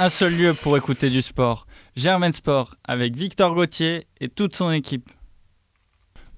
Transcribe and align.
un 0.00 0.08
seul 0.08 0.34
lieu 0.34 0.54
pour 0.54 0.78
écouter 0.78 1.10
du 1.10 1.20
sport. 1.20 1.66
Germain 1.94 2.32
Sport 2.32 2.74
avec 2.84 3.14
Victor 3.14 3.54
Gauthier 3.54 4.06
et 4.18 4.30
toute 4.30 4.56
son 4.56 4.70
équipe. 4.70 5.10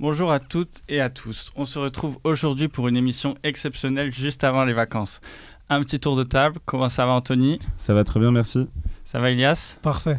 Bonjour 0.01 0.33
à 0.33 0.41
toutes 0.41 0.83
et 0.89 1.01
à 1.01 1.11
tous. 1.11 1.53
On 1.55 1.65
se 1.65 1.79
retrouve 1.79 2.19
aujourd'hui 2.25 2.67
pour 2.67 2.89
une 2.89 2.97
émission 2.97 3.37
exceptionnelle 3.45 4.13
juste 4.13 4.43
avant 4.43 4.65
les 4.65 4.73
vacances. 4.73 5.21
Un 5.69 5.81
petit 5.85 6.01
tour 6.01 6.17
de 6.17 6.25
table. 6.25 6.59
Comment 6.65 6.89
ça 6.89 7.07
va 7.07 7.13
Anthony? 7.13 7.61
Ça 7.77 7.95
va 7.95 8.03
très 8.03 8.19
bien, 8.19 8.33
merci. 8.33 8.67
Ça 9.05 9.21
va 9.21 9.31
Elias? 9.31 9.77
Parfait. 9.81 10.19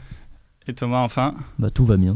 Et 0.65 0.73
Thomas 0.73 1.01
enfin? 1.01 1.35
Bah 1.59 1.69
tout 1.69 1.83
va 1.83 1.97
bien. 1.97 2.15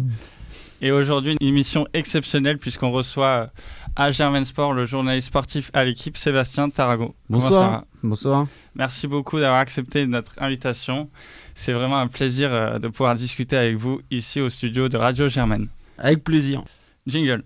Et 0.79 0.91
aujourd'hui, 0.91 1.35
une 1.39 1.47
émission 1.47 1.87
exceptionnelle 1.93 2.57
puisqu'on 2.57 2.91
reçoit 2.91 3.25
euh, 3.25 3.47
à 3.95 4.11
Germain 4.11 4.43
Sport 4.43 4.73
le 4.73 4.85
journaliste 4.85 5.27
sportif 5.27 5.71
à 5.73 5.83
l'équipe 5.83 6.15
Sébastien 6.17 6.69
Tarago. 6.69 7.15
Bonsoir. 7.29 7.85
Bonsoir. 8.03 8.45
Merci 8.75 9.07
beaucoup 9.07 9.39
d'avoir 9.39 9.59
accepté 9.59 10.05
notre 10.05 10.33
invitation. 10.37 11.09
C'est 11.55 11.73
vraiment 11.73 11.97
un 11.97 12.07
plaisir 12.07 12.53
euh, 12.53 12.77
de 12.77 12.87
pouvoir 12.89 13.15
discuter 13.15 13.57
avec 13.57 13.75
vous 13.77 14.01
ici 14.11 14.39
au 14.39 14.49
studio 14.49 14.87
de 14.87 14.97
Radio 14.97 15.29
Germaine. 15.29 15.67
Avec 15.97 16.23
plaisir. 16.23 16.63
Jingle. 17.07 17.43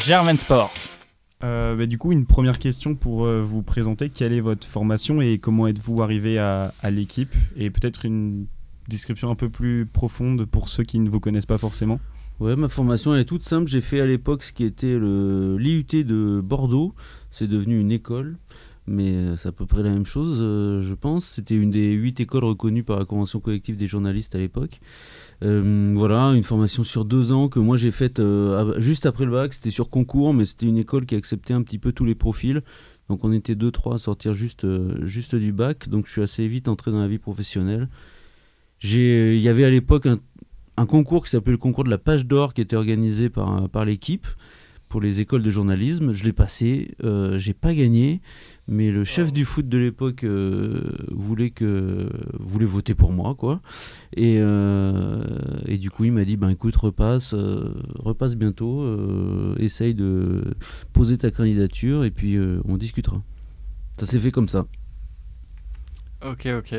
Germain 0.00 0.38
Sport. 0.38 0.72
Euh, 1.42 1.76
bah, 1.76 1.84
du 1.84 1.98
coup, 1.98 2.12
une 2.12 2.24
première 2.24 2.58
question 2.58 2.94
pour 2.94 3.26
euh, 3.26 3.42
vous 3.42 3.62
présenter. 3.62 4.08
Quelle 4.08 4.32
est 4.32 4.40
votre 4.40 4.66
formation 4.66 5.20
et 5.20 5.36
comment 5.36 5.66
êtes-vous 5.66 6.02
arrivé 6.02 6.38
à, 6.38 6.72
à 6.82 6.90
l'équipe? 6.90 7.34
Et 7.56 7.68
peut-être 7.68 8.06
une 8.06 8.46
description 8.88 9.30
un 9.30 9.34
peu 9.34 9.48
plus 9.48 9.86
profonde 9.86 10.44
pour 10.44 10.68
ceux 10.68 10.84
qui 10.84 10.98
ne 10.98 11.08
vous 11.08 11.20
connaissent 11.20 11.46
pas 11.46 11.58
forcément. 11.58 12.00
Ouais, 12.40 12.56
ma 12.56 12.68
formation 12.68 13.14
est 13.14 13.24
toute 13.24 13.44
simple. 13.44 13.68
J'ai 13.68 13.80
fait 13.80 14.00
à 14.00 14.06
l'époque 14.06 14.42
ce 14.42 14.52
qui 14.52 14.64
était 14.64 14.98
l'IUT 14.98 16.04
de 16.04 16.40
Bordeaux. 16.42 16.94
C'est 17.30 17.46
devenu 17.46 17.78
une 17.78 17.92
école, 17.92 18.38
mais 18.88 19.12
euh, 19.12 19.36
c'est 19.36 19.48
à 19.48 19.52
peu 19.52 19.66
près 19.66 19.84
la 19.84 19.90
même 19.90 20.04
chose, 20.04 20.38
euh, 20.40 20.82
je 20.82 20.94
pense. 20.94 21.26
C'était 21.26 21.54
une 21.54 21.70
des 21.70 21.92
huit 21.92 22.18
écoles 22.18 22.44
reconnues 22.44 22.82
par 22.82 22.98
la 22.98 23.04
Convention 23.04 23.38
collective 23.38 23.76
des 23.76 23.86
journalistes 23.86 24.34
à 24.34 24.38
l'époque. 24.38 24.80
Euh, 25.44 25.92
voilà, 25.96 26.32
une 26.32 26.42
formation 26.42 26.82
sur 26.82 27.04
deux 27.04 27.32
ans 27.32 27.48
que 27.48 27.60
moi 27.60 27.76
j'ai 27.76 27.92
faite 27.92 28.20
juste 28.78 29.06
après 29.06 29.26
le 29.26 29.30
bac. 29.30 29.54
C'était 29.54 29.70
sur 29.70 29.88
concours, 29.88 30.34
mais 30.34 30.44
c'était 30.44 30.66
une 30.66 30.78
école 30.78 31.06
qui 31.06 31.14
acceptait 31.14 31.54
un 31.54 31.62
petit 31.62 31.78
peu 31.78 31.92
tous 31.92 32.04
les 32.04 32.16
profils. 32.16 32.62
Donc 33.08 33.22
on 33.22 33.32
était 33.32 33.54
deux, 33.54 33.70
trois 33.70 33.96
à 33.96 33.98
sortir 33.98 34.32
juste, 34.32 34.66
juste 35.04 35.36
du 35.36 35.52
bac. 35.52 35.88
Donc 35.88 36.06
je 36.06 36.12
suis 36.12 36.22
assez 36.22 36.48
vite 36.48 36.66
entré 36.66 36.90
dans 36.90 37.00
la 37.00 37.08
vie 37.08 37.18
professionnelle. 37.18 37.88
J'ai- 38.78 39.36
Il 39.36 39.42
y 39.42 39.48
avait 39.48 39.64
à 39.64 39.70
l'époque 39.70 40.06
un, 40.06 40.18
un 40.76 40.86
concours 40.86 41.24
qui 41.24 41.30
s'appelait 41.30 41.52
le 41.52 41.58
concours 41.58 41.84
de 41.84 41.90
la 41.90 41.98
page 41.98 42.26
d'or 42.26 42.54
qui 42.54 42.60
était 42.60 42.76
organisé 42.76 43.30
par, 43.30 43.68
par 43.68 43.84
l'équipe 43.84 44.26
pour 44.88 45.00
les 45.00 45.20
écoles 45.20 45.42
de 45.42 45.50
journalisme. 45.50 46.12
Je 46.12 46.22
l'ai 46.24 46.32
passé, 46.32 46.94
euh, 47.02 47.36
j'ai 47.38 47.54
pas 47.54 47.74
gagné, 47.74 48.20
mais 48.68 48.92
le 48.92 49.04
chef 49.04 49.32
du 49.32 49.44
foot 49.44 49.68
de 49.68 49.78
l'époque 49.78 50.22
euh, 50.22 50.80
voulait 51.10 51.50
que 51.50 52.08
voulait 52.38 52.66
voter 52.66 52.94
pour 52.94 53.12
moi, 53.12 53.34
quoi. 53.34 53.60
Et, 54.16 54.36
euh, 54.38 55.24
et 55.66 55.78
du 55.78 55.90
coup, 55.90 56.04
il 56.04 56.12
m'a 56.12 56.24
dit, 56.24 56.36
ben 56.36 56.48
écoute, 56.50 56.76
repasse, 56.76 57.34
euh, 57.34 57.74
repasse 57.98 58.36
bientôt, 58.36 58.82
euh, 58.82 59.56
essaye 59.58 59.94
de 59.94 60.22
poser 60.92 61.18
ta 61.18 61.30
candidature 61.32 62.04
et 62.04 62.10
puis 62.12 62.36
euh, 62.36 62.60
on 62.66 62.76
discutera. 62.76 63.20
Ça 63.98 64.06
s'est 64.06 64.18
fait 64.20 64.30
comme 64.32 64.48
ça. 64.48 64.66
Ok, 66.24 66.46
ok. 66.58 66.74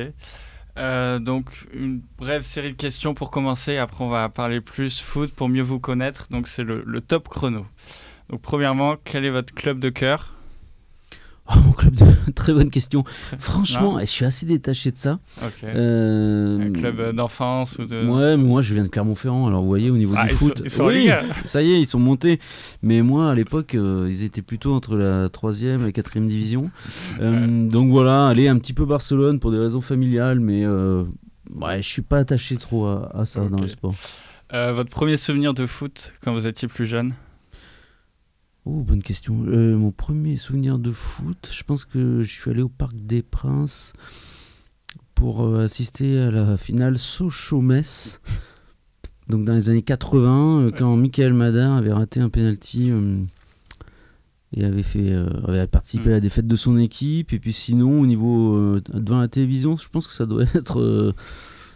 Euh, 0.77 1.19
donc, 1.19 1.45
une 1.73 2.01
brève 2.17 2.41
série 2.43 2.71
de 2.71 2.77
questions 2.77 3.13
pour 3.13 3.31
commencer. 3.31 3.77
Après, 3.77 4.03
on 4.03 4.09
va 4.09 4.27
parler 4.29 4.61
plus 4.61 5.01
foot 5.01 5.33
pour 5.33 5.49
mieux 5.49 5.63
vous 5.63 5.79
connaître. 5.79 6.27
Donc, 6.29 6.47
c'est 6.47 6.63
le, 6.63 6.83
le 6.85 7.01
top 7.01 7.29
chrono. 7.29 7.65
Donc, 8.29 8.41
premièrement, 8.41 8.95
quel 9.03 9.25
est 9.25 9.29
votre 9.29 9.53
club 9.53 9.79
de 9.79 9.89
cœur? 9.89 10.34
Oh, 11.47 11.59
mon 11.63 11.71
club 11.73 11.93
de... 11.95 12.05
Très 12.35 12.53
bonne 12.53 12.71
question. 12.71 13.03
Franchement, 13.37 13.99
je 13.99 14.05
suis 14.05 14.25
assez 14.25 14.45
détaché 14.47 14.91
de 14.91 14.97
ça. 14.97 15.19
Ok. 15.43 15.63
Euh, 15.63 16.59
Un 16.59 16.71
club 16.73 16.99
euh, 16.99 17.13
d'enfance 17.13 17.77
ou 17.77 17.85
de. 17.85 18.03
Ouais, 18.07 18.35
mais 18.35 18.43
moi 18.43 18.61
je 18.61 18.73
viens 18.73 18.83
de 18.83 18.87
Clermont-Ferrand, 18.87 19.45
alors 19.47 19.61
vous 19.61 19.67
voyez 19.67 19.89
au 19.91 19.97
niveau 19.97 20.15
Ah, 20.17 20.25
du 20.25 20.33
ils 20.33 20.37
sont- 20.37 20.45
foot. 20.47 20.61
ils 20.63 20.69
sont 20.71 20.85
oui, 20.87 21.09
ça 21.45 21.61
y 21.61 21.71
est, 21.73 21.79
ils 21.81 21.87
sont 21.87 21.99
montés. 21.99 22.39
Mais 22.81 23.01
moi 23.03 23.29
à 23.31 23.35
l'époque, 23.35 23.75
euh, 23.75 24.07
ils 24.09 24.23
étaient 24.23 24.41
plutôt 24.41 24.73
entre 24.73 24.95
la 24.95 25.29
3 25.29 25.61
et 25.63 25.77
la 25.77 25.91
4 25.91 26.19
division. 26.19 26.71
Euh, 27.21 27.67
donc 27.69 27.91
voilà, 27.91 28.27
allez, 28.27 28.47
un 28.47 28.57
petit 28.57 28.73
peu 28.73 28.85
Barcelone 28.85 29.39
pour 29.39 29.51
des 29.51 29.59
raisons 29.59 29.81
familiales, 29.81 30.39
mais 30.39 30.65
ouais, 30.65 31.81
je 31.81 31.87
suis 31.87 32.01
pas 32.01 32.17
attaché 32.17 32.57
trop 32.57 32.87
à, 32.87 33.11
à 33.13 33.25
ça 33.25 33.41
dans 33.47 33.61
le 33.61 33.67
sport. 33.67 33.93
Votre 34.51 34.89
premier 34.89 35.17
souvenir 35.17 35.53
de 35.53 35.67
foot 35.67 36.11
quand 36.23 36.33
vous 36.33 36.47
étiez 36.47 36.67
plus 36.67 36.87
jeune? 36.87 37.13
Oh, 38.65 38.81
bonne 38.81 39.03
question. 39.03 39.43
Euh, 39.47 39.77
mon 39.77 39.91
premier 39.91 40.37
souvenir 40.37 40.79
de 40.79 40.91
foot, 40.91 41.49
je 41.51 41.63
pense 41.63 41.85
que 41.85 42.23
je 42.23 42.31
suis 42.31 42.49
allé 42.49 42.63
au 42.63 42.69
Parc 42.69 42.95
des 42.95 43.21
Princes 43.21 43.93
pour 45.13 45.43
euh, 45.45 45.65
assister 45.65 46.19
à 46.19 46.31
la 46.31 46.57
finale 46.57 46.97
Sochaux-Metz. 46.97 48.21
Donc 49.29 49.45
dans 49.45 49.53
les 49.53 49.69
années 49.69 49.83
80, 49.83 50.59
euh, 50.59 50.71
quand 50.71 50.95
Michael 50.95 51.33
Madin 51.33 51.77
avait 51.77 51.93
raté 51.93 52.19
un 52.19 52.29
penalty 52.29 52.91
et 54.55 54.63
avait, 54.65 54.83
fait, 54.83 55.13
avait 55.47 55.67
participé 55.67 56.05
Mm. 56.09 56.11
à 56.11 56.15
la 56.15 56.19
défaite 56.19 56.47
de 56.47 56.55
son 56.55 56.77
équipe. 56.79 57.33
Et 57.33 57.39
puis 57.39 57.53
sinon, 57.53 58.01
au 58.01 58.05
niveau 58.07 58.79
devant 58.89 59.19
la 59.19 59.27
télévision, 59.27 59.75
je 59.75 59.89
pense 59.89 60.07
que 60.07 60.13
ça 60.13 60.25
doit 60.25 60.43
être 60.55 61.13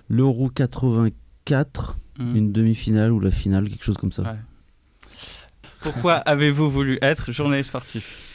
l'Euro 0.10 0.50
84, 0.50 1.98
Hmm. 2.20 2.36
une 2.36 2.52
demi-finale 2.52 3.14
ou 3.14 3.22
la 3.22 3.32
finale, 3.32 3.70
quelque 3.70 3.86
chose 3.86 3.96
comme 3.96 4.12
ça. 4.12 4.24
Ouais. 4.24 4.38
Pourquoi 5.82 6.14
avez-vous 6.16 6.70
voulu 6.70 6.98
être 7.02 7.32
journaliste 7.32 7.70
sportif 7.70 8.26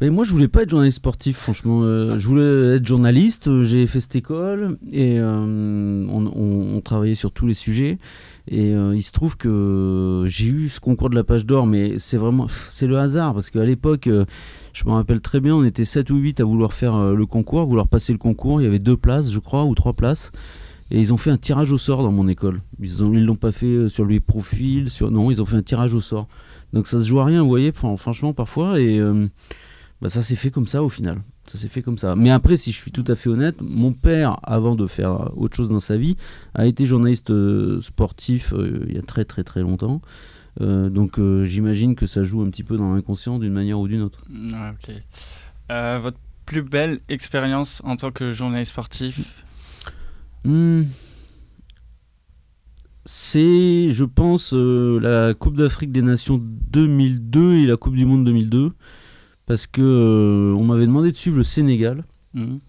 Mais 0.00 0.10
moi, 0.10 0.24
je 0.24 0.30
voulais 0.32 0.48
pas 0.48 0.62
être 0.62 0.70
journaliste 0.70 0.96
sportif, 0.96 1.36
franchement. 1.38 1.82
Euh, 1.84 2.18
je 2.18 2.26
voulais 2.26 2.76
être 2.76 2.86
journaliste. 2.86 3.48
euh, 3.48 3.62
J'ai 3.62 3.86
fait 3.86 4.00
cette 4.00 4.16
école 4.16 4.76
et 4.90 5.18
euh, 5.18 5.36
on, 6.08 6.26
on- 6.26 6.76
on 6.76 6.80
travaillait 6.80 7.14
sur 7.14 7.30
tous 7.32 7.46
les 7.46 7.54
sujets. 7.54 7.98
Et 8.48 8.74
euh, 8.74 8.94
il 8.94 9.02
se 9.02 9.12
trouve 9.12 9.36
que 9.38 10.24
j'ai 10.26 10.46
eu 10.48 10.68
ce 10.68 10.78
concours 10.80 11.08
de 11.08 11.14
la 11.14 11.24
page 11.24 11.46
d'or, 11.46 11.66
mais 11.66 11.98
c'est 11.98 12.18
vraiment 12.18 12.46
c'est 12.68 12.86
le 12.86 12.98
hasard 12.98 13.32
parce 13.32 13.48
qu'à 13.50 13.64
l'époque, 13.64 14.06
je 14.08 14.84
me 14.84 14.90
rappelle 14.90 15.20
très 15.22 15.40
bien, 15.40 15.54
on 15.54 15.64
était 15.64 15.86
7 15.86 16.10
ou 16.10 16.16
8 16.16 16.40
à 16.40 16.44
vouloir 16.44 16.72
faire 16.74 17.14
le 17.14 17.24
concours, 17.26 17.60
à 17.60 17.64
vouloir 17.64 17.88
passer 17.88 18.12
le 18.12 18.18
concours. 18.18 18.60
Il 18.60 18.64
y 18.64 18.66
avait 18.66 18.80
deux 18.80 18.96
places, 18.98 19.30
je 19.32 19.38
crois, 19.38 19.64
ou 19.64 19.74
trois 19.74 19.94
places. 19.94 20.30
Et 20.90 21.00
ils 21.00 21.12
ont 21.12 21.16
fait 21.16 21.30
un 21.30 21.38
tirage 21.38 21.72
au 21.72 21.78
sort 21.78 22.02
dans 22.02 22.12
mon 22.12 22.28
école. 22.28 22.60
Ils 22.80 23.00
ils 23.00 23.24
l'ont 23.24 23.36
pas 23.36 23.52
fait 23.52 23.66
euh, 23.66 23.88
sur 23.88 24.04
les 24.04 24.20
profils, 24.20 24.90
sur 24.90 25.10
non, 25.10 25.30
ils 25.30 25.40
ont 25.40 25.46
fait 25.46 25.56
un 25.56 25.62
tirage 25.62 25.94
au 25.94 26.00
sort. 26.00 26.26
Donc 26.72 26.86
ça 26.86 27.00
se 27.00 27.06
joue 27.06 27.20
à 27.20 27.24
rien, 27.24 27.42
vous 27.42 27.48
voyez, 27.48 27.72
fran- 27.72 27.96
franchement 27.96 28.32
parfois. 28.32 28.78
Et 28.80 28.98
euh, 28.98 29.26
bah, 30.02 30.08
ça 30.08 30.22
s'est 30.22 30.36
fait 30.36 30.50
comme 30.50 30.66
ça 30.66 30.82
au 30.82 30.88
final. 30.88 31.22
Ça 31.50 31.58
s'est 31.58 31.68
fait 31.68 31.82
comme 31.82 31.98
ça. 31.98 32.16
Mais 32.16 32.30
après, 32.30 32.56
si 32.56 32.72
je 32.72 32.76
suis 32.76 32.90
tout 32.90 33.04
à 33.06 33.14
fait 33.14 33.28
honnête, 33.28 33.56
mon 33.60 33.92
père, 33.92 34.38
avant 34.42 34.74
de 34.76 34.86
faire 34.86 35.30
autre 35.36 35.56
chose 35.56 35.68
dans 35.68 35.80
sa 35.80 35.96
vie, 35.96 36.16
a 36.54 36.66
été 36.66 36.86
journaliste 36.86 37.30
euh, 37.30 37.80
sportif 37.80 38.52
il 38.88 38.94
y 38.94 38.98
a 38.98 39.02
très 39.02 39.24
très 39.24 39.44
très 39.44 39.60
longtemps. 39.62 40.00
Donc 40.60 41.18
j'imagine 41.42 41.96
que 41.96 42.06
ça 42.06 42.22
joue 42.22 42.40
un 42.42 42.48
petit 42.48 42.62
peu 42.62 42.76
dans 42.76 42.94
l'inconscient 42.94 43.40
d'une 43.40 43.52
manière 43.52 43.80
ou 43.80 43.88
d'une 43.88 44.02
autre. 44.02 44.22
Ah, 45.68 45.98
votre 45.98 46.18
plus 46.46 46.62
belle 46.62 47.00
expérience 47.08 47.82
en 47.84 47.96
tant 47.96 48.12
que 48.12 48.32
journaliste 48.32 48.70
sportif 48.70 49.43
Hmm. 50.44 50.84
C'est, 53.06 53.90
je 53.90 54.04
pense, 54.04 54.54
euh, 54.54 54.98
la 55.00 55.34
Coupe 55.34 55.56
d'Afrique 55.56 55.92
des 55.92 56.02
Nations 56.02 56.40
2002 56.40 57.54
et 57.56 57.66
la 57.66 57.76
Coupe 57.76 57.96
du 57.96 58.06
Monde 58.06 58.24
2002. 58.24 58.72
Parce 59.46 59.66
que 59.66 59.82
euh, 59.82 60.54
on 60.56 60.64
m'avait 60.64 60.86
demandé 60.86 61.12
de 61.12 61.16
suivre 61.16 61.36
le 61.36 61.42
Sénégal. 61.42 62.04
Mhm. 62.32 62.60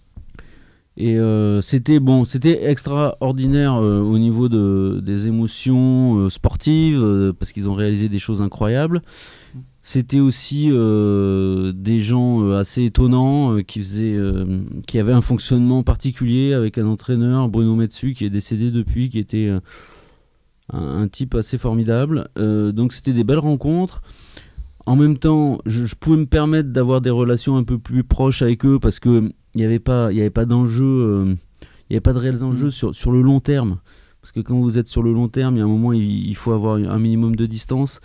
Et 0.98 1.18
euh, 1.20 1.60
c'était 1.60 2.00
bon, 2.00 2.24
c'était 2.24 2.70
extraordinaire 2.70 3.76
au 3.76 4.18
niveau 4.18 4.48
de, 4.48 5.02
des 5.04 5.28
émotions 5.28 6.30
sportives 6.30 7.34
parce 7.38 7.52
qu'ils 7.52 7.68
ont 7.70 7.74
réalisé 7.74 8.08
des 8.08 8.20
choses 8.20 8.42
incroyables. 8.42 9.02
C'était 9.88 10.20
aussi 10.20 10.70
euh, 10.72 11.72
des 11.72 12.00
gens 12.00 12.42
euh, 12.42 12.58
assez 12.58 12.86
étonnants 12.86 13.54
euh, 13.54 13.62
qui 13.62 13.78
faisaient, 13.78 14.18
qui 14.88 14.98
avaient 14.98 15.14
un 15.14 15.22
fonctionnement 15.22 15.84
particulier 15.84 16.54
avec 16.54 16.80
un 16.80 16.88
entraîneur 16.88 17.50
Bruno 17.50 17.76
Metsu 17.76 18.14
qui 18.14 18.26
est 18.26 18.32
décédé 18.32 18.72
depuis, 18.72 19.10
qui 19.10 19.20
était 19.20 19.48
un, 19.48 19.62
un 20.74 21.08
type 21.08 21.36
assez 21.36 21.60
formidable. 21.60 22.30
Donc 22.36 22.94
c'était 22.94 23.14
des 23.14 23.24
belles 23.24 23.38
rencontres. 23.38 24.02
En 24.88 24.96
même 24.96 25.20
temps, 25.20 25.60
je, 25.68 25.86
je 25.86 25.94
pouvais 25.96 26.18
me 26.18 26.26
permettre 26.26 26.70
d'avoir 26.70 27.00
des 27.00 27.12
relations 27.12 27.56
un 27.56 27.64
peu 27.64 27.78
plus 27.78 28.04
proches 28.04 28.42
avec 28.42 28.66
eux 28.66 28.80
parce 28.80 29.00
que 29.00 29.32
il 29.54 29.58
n'y 29.60 29.66
avait 29.66 29.78
pas, 29.78 30.12
y 30.12 30.20
avait 30.20 30.32
pas 30.32 30.46
d'enjeu, 30.46 31.28
il 31.28 31.92
n'y 31.92 31.96
avait 31.96 32.02
pas 32.02 32.14
de 32.14 32.18
réels 32.18 32.44
enjeux 32.44 32.72
sur, 32.72 32.96
sur 32.96 33.12
le 33.12 33.22
long 33.22 33.40
terme. 33.40 33.78
Parce 34.20 34.32
que 34.32 34.40
quand 34.40 34.60
vous 34.60 34.80
êtes 34.80 34.88
sur 34.88 35.04
le 35.04 35.14
long 35.14 35.28
terme, 35.28 35.58
il 35.58 35.60
y 35.60 35.62
a 35.62 35.66
un 35.66 35.68
moment, 35.68 35.94
il, 35.94 36.28
il 36.28 36.36
faut 36.36 36.54
avoir 36.54 36.78
un 36.78 36.98
minimum 36.98 37.36
de 37.36 37.46
distance. 37.46 38.02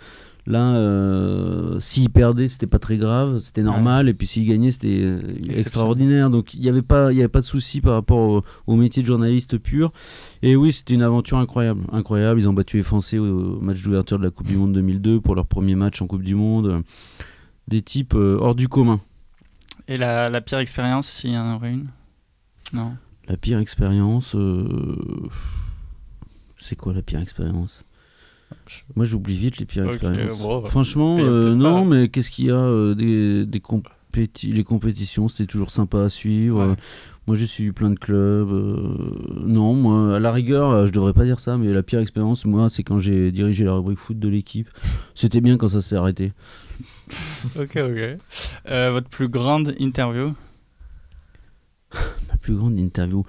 Là, 0.47 0.75
euh, 0.75 1.79
s'il 1.79 2.09
perdait, 2.09 2.47
c'était 2.47 2.65
pas 2.67 2.79
très 2.79 2.97
grave, 2.97 3.39
c'était 3.39 3.61
normal. 3.61 4.09
Et 4.09 4.13
puis 4.15 4.25
s'il 4.25 4.47
gagnait, 4.47 4.71
c'était 4.71 5.01
euh, 5.03 5.21
extraordinaire. 5.49 6.29
Donc 6.31 6.55
il 6.55 6.61
n'y 6.61 6.69
avait 6.69 6.81
pas, 6.81 7.11
il 7.11 7.17
y 7.17 7.21
avait 7.21 7.27
pas 7.27 7.41
de 7.41 7.45
souci 7.45 7.79
par 7.79 7.93
rapport 7.93 8.17
au, 8.17 8.43
au 8.65 8.75
métier 8.75 9.03
de 9.03 9.07
journaliste 9.07 9.57
pur. 9.59 9.93
Et 10.41 10.55
oui, 10.55 10.71
c'était 10.71 10.95
une 10.95 11.03
aventure 11.03 11.37
incroyable, 11.37 11.83
incroyable. 11.91 12.39
Ils 12.39 12.49
ont 12.49 12.53
battu 12.53 12.77
les 12.77 12.83
Français 12.83 13.19
au, 13.19 13.57
au 13.57 13.61
match 13.61 13.83
d'ouverture 13.83 14.17
de 14.17 14.23
la 14.23 14.31
Coupe 14.31 14.47
du 14.47 14.57
Monde 14.57 14.73
2002 14.73 15.21
pour 15.21 15.35
leur 15.35 15.45
premier 15.45 15.75
match 15.75 16.01
en 16.01 16.07
Coupe 16.07 16.23
du 16.23 16.33
Monde. 16.35 16.81
Des 17.67 17.83
types 17.83 18.15
euh, 18.15 18.37
hors 18.39 18.55
du 18.55 18.67
commun. 18.67 18.99
Et 19.87 19.97
la, 19.97 20.29
la 20.29 20.41
pire 20.41 20.57
expérience, 20.57 21.07
s'il 21.07 21.31
y 21.33 21.37
en 21.37 21.55
aurait 21.55 21.71
une? 21.71 21.87
Non. 22.73 22.93
La 23.27 23.37
pire 23.37 23.59
expérience. 23.59 24.33
euh, 24.35 24.65
C'est 26.57 26.75
quoi 26.75 26.93
la 26.93 27.01
pire 27.03 27.19
expérience? 27.19 27.83
Moi, 28.95 29.05
j'oublie 29.05 29.37
vite 29.37 29.57
les 29.57 29.65
pires 29.65 29.85
expériences. 29.85 30.41
bon, 30.41 30.61
bah, 30.61 30.69
Franchement, 30.69 31.17
euh, 31.19 31.55
non, 31.55 31.85
mais 31.85 32.09
qu'est-ce 32.09 32.31
qu'il 32.31 32.45
y 32.45 32.51
a 32.51 32.55
euh, 32.55 32.93
des, 32.95 33.45
des 33.45 33.59
compéti- 33.59 34.53
Les 34.53 34.63
compétitions, 34.63 35.27
c'était 35.27 35.45
toujours 35.47 35.71
sympa 35.71 36.01
à 36.03 36.09
suivre. 36.09 36.67
Ouais. 36.69 36.75
Moi, 37.27 37.35
j'ai 37.35 37.45
suivi 37.45 37.71
plein 37.71 37.91
de 37.91 37.99
clubs. 37.99 38.49
euh, 38.51 39.15
Non, 39.45 39.73
moi, 39.75 40.15
à 40.15 40.19
la 40.19 40.31
rigueur, 40.31 40.69
euh, 40.71 40.85
je 40.87 40.91
devrais 40.91 41.13
pas 41.13 41.23
dire 41.23 41.39
ça, 41.39 41.57
mais 41.57 41.71
la 41.71 41.83
pire 41.83 41.99
expérience, 41.99 42.45
moi, 42.45 42.69
c'est 42.69 42.83
quand 42.83 42.99
j'ai 42.99 43.31
dirigé 43.31 43.63
la 43.63 43.73
rubrique 43.73 43.99
foot 43.99 44.17
de 44.19 44.27
l'équipe. 44.27 44.67
C'était 45.15 45.39
bien 45.41 45.57
quand 45.57 45.67
ça 45.69 45.81
s'est 45.81 45.95
arrêté. 45.95 46.33
Ok, 47.59 47.77
ok. 47.77 48.17
Euh, 48.69 48.91
votre 48.91 49.07
plus 49.09 49.27
grande 49.29 49.75
interview? 49.79 50.33
Ma 51.93 52.37
plus 52.41 52.55
grande 52.55 52.79
interview. 52.79 53.23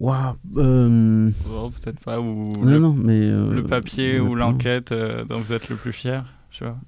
Waouh 0.00 0.34
euh, 0.56 1.30
Bon, 1.46 1.70
peut-être 1.70 2.00
pas. 2.00 2.20
Ou 2.20 2.52
Non, 2.64 2.64
le, 2.64 2.78
non, 2.78 2.94
mais. 2.94 3.20
euh, 3.30 3.52
le 3.54 3.62
papier 3.64 4.18
ou 4.20 4.34
l'enquête 4.34 4.92
euh, 4.92 5.24
dont 5.24 5.38
vous 5.38 5.52
êtes 5.52 5.68
le 5.68 5.76
plus 5.76 5.92
fier. 5.92 6.24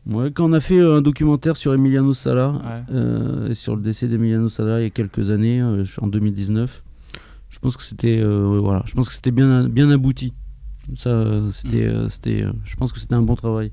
Ouais, 0.06 0.30
quand 0.30 0.48
on 0.48 0.52
a 0.52 0.60
fait 0.60 0.80
un 0.80 1.00
documentaire 1.00 1.56
sur 1.56 1.74
Emiliano 1.74 2.14
Sala, 2.14 2.50
Ouais. 2.52 2.94
euh, 2.94 3.48
et 3.48 3.54
sur 3.54 3.74
le 3.74 3.82
décès 3.82 4.06
d'Emiliano 4.06 4.48
Sala 4.48 4.80
il 4.80 4.84
y 4.84 4.86
a 4.86 4.90
quelques 4.90 5.30
années, 5.30 5.60
euh, 5.60 5.84
en 6.00 6.06
2019, 6.06 6.84
je 7.50 7.58
pense 7.58 7.76
que 7.76 7.82
c'était 7.82 8.20
euh, 8.20 8.60
voilà, 8.62 8.82
je 8.86 8.94
pense 8.94 9.08
que 9.08 9.14
c'était 9.14 9.32
bien 9.32 9.68
bien 9.68 9.90
abouti. 9.90 10.34
Ça, 10.96 11.08
euh, 11.10 11.50
c'était, 11.50 11.84
Mm. 11.88 11.90
euh, 11.90 12.08
c'était, 12.10 12.42
euh, 12.44 12.52
je 12.64 12.76
pense 12.76 12.92
que 12.92 13.00
c'était 13.00 13.14
un 13.14 13.22
bon 13.22 13.34
travail. 13.34 13.72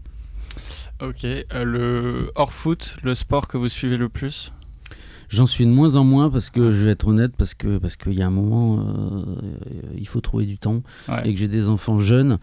Ok. 0.99 1.25
euh, 1.25 1.43
le 1.63 2.31
hors 2.33 2.53
foot, 2.53 2.95
le 3.03 3.13
sport 3.13 3.47
que 3.47 3.57
vous 3.57 3.69
suivez 3.69 3.97
le 3.97 4.09
plus? 4.09 4.51
J'en 5.33 5.47
suis 5.47 5.65
de 5.65 5.71
moins 5.71 5.95
en 5.95 6.03
moins 6.03 6.29
parce 6.29 6.51
que 6.51 6.71
je 6.71 6.85
vais 6.85 6.91
être 6.91 7.07
honnête 7.07 7.31
parce 7.35 7.55
que 7.55 7.79
parce 7.79 7.95
qu'il 7.95 8.13
y 8.13 8.21
a 8.21 8.27
un 8.27 8.29
moment 8.29 8.85
euh, 8.85 9.25
il 9.97 10.07
faut 10.07 10.21
trouver 10.21 10.45
du 10.45 10.59
temps 10.59 10.83
Ouais. 11.09 11.27
et 11.27 11.33
que 11.33 11.39
j'ai 11.39 11.47
des 11.47 11.69
enfants 11.69 11.97
jeunes 11.97 12.37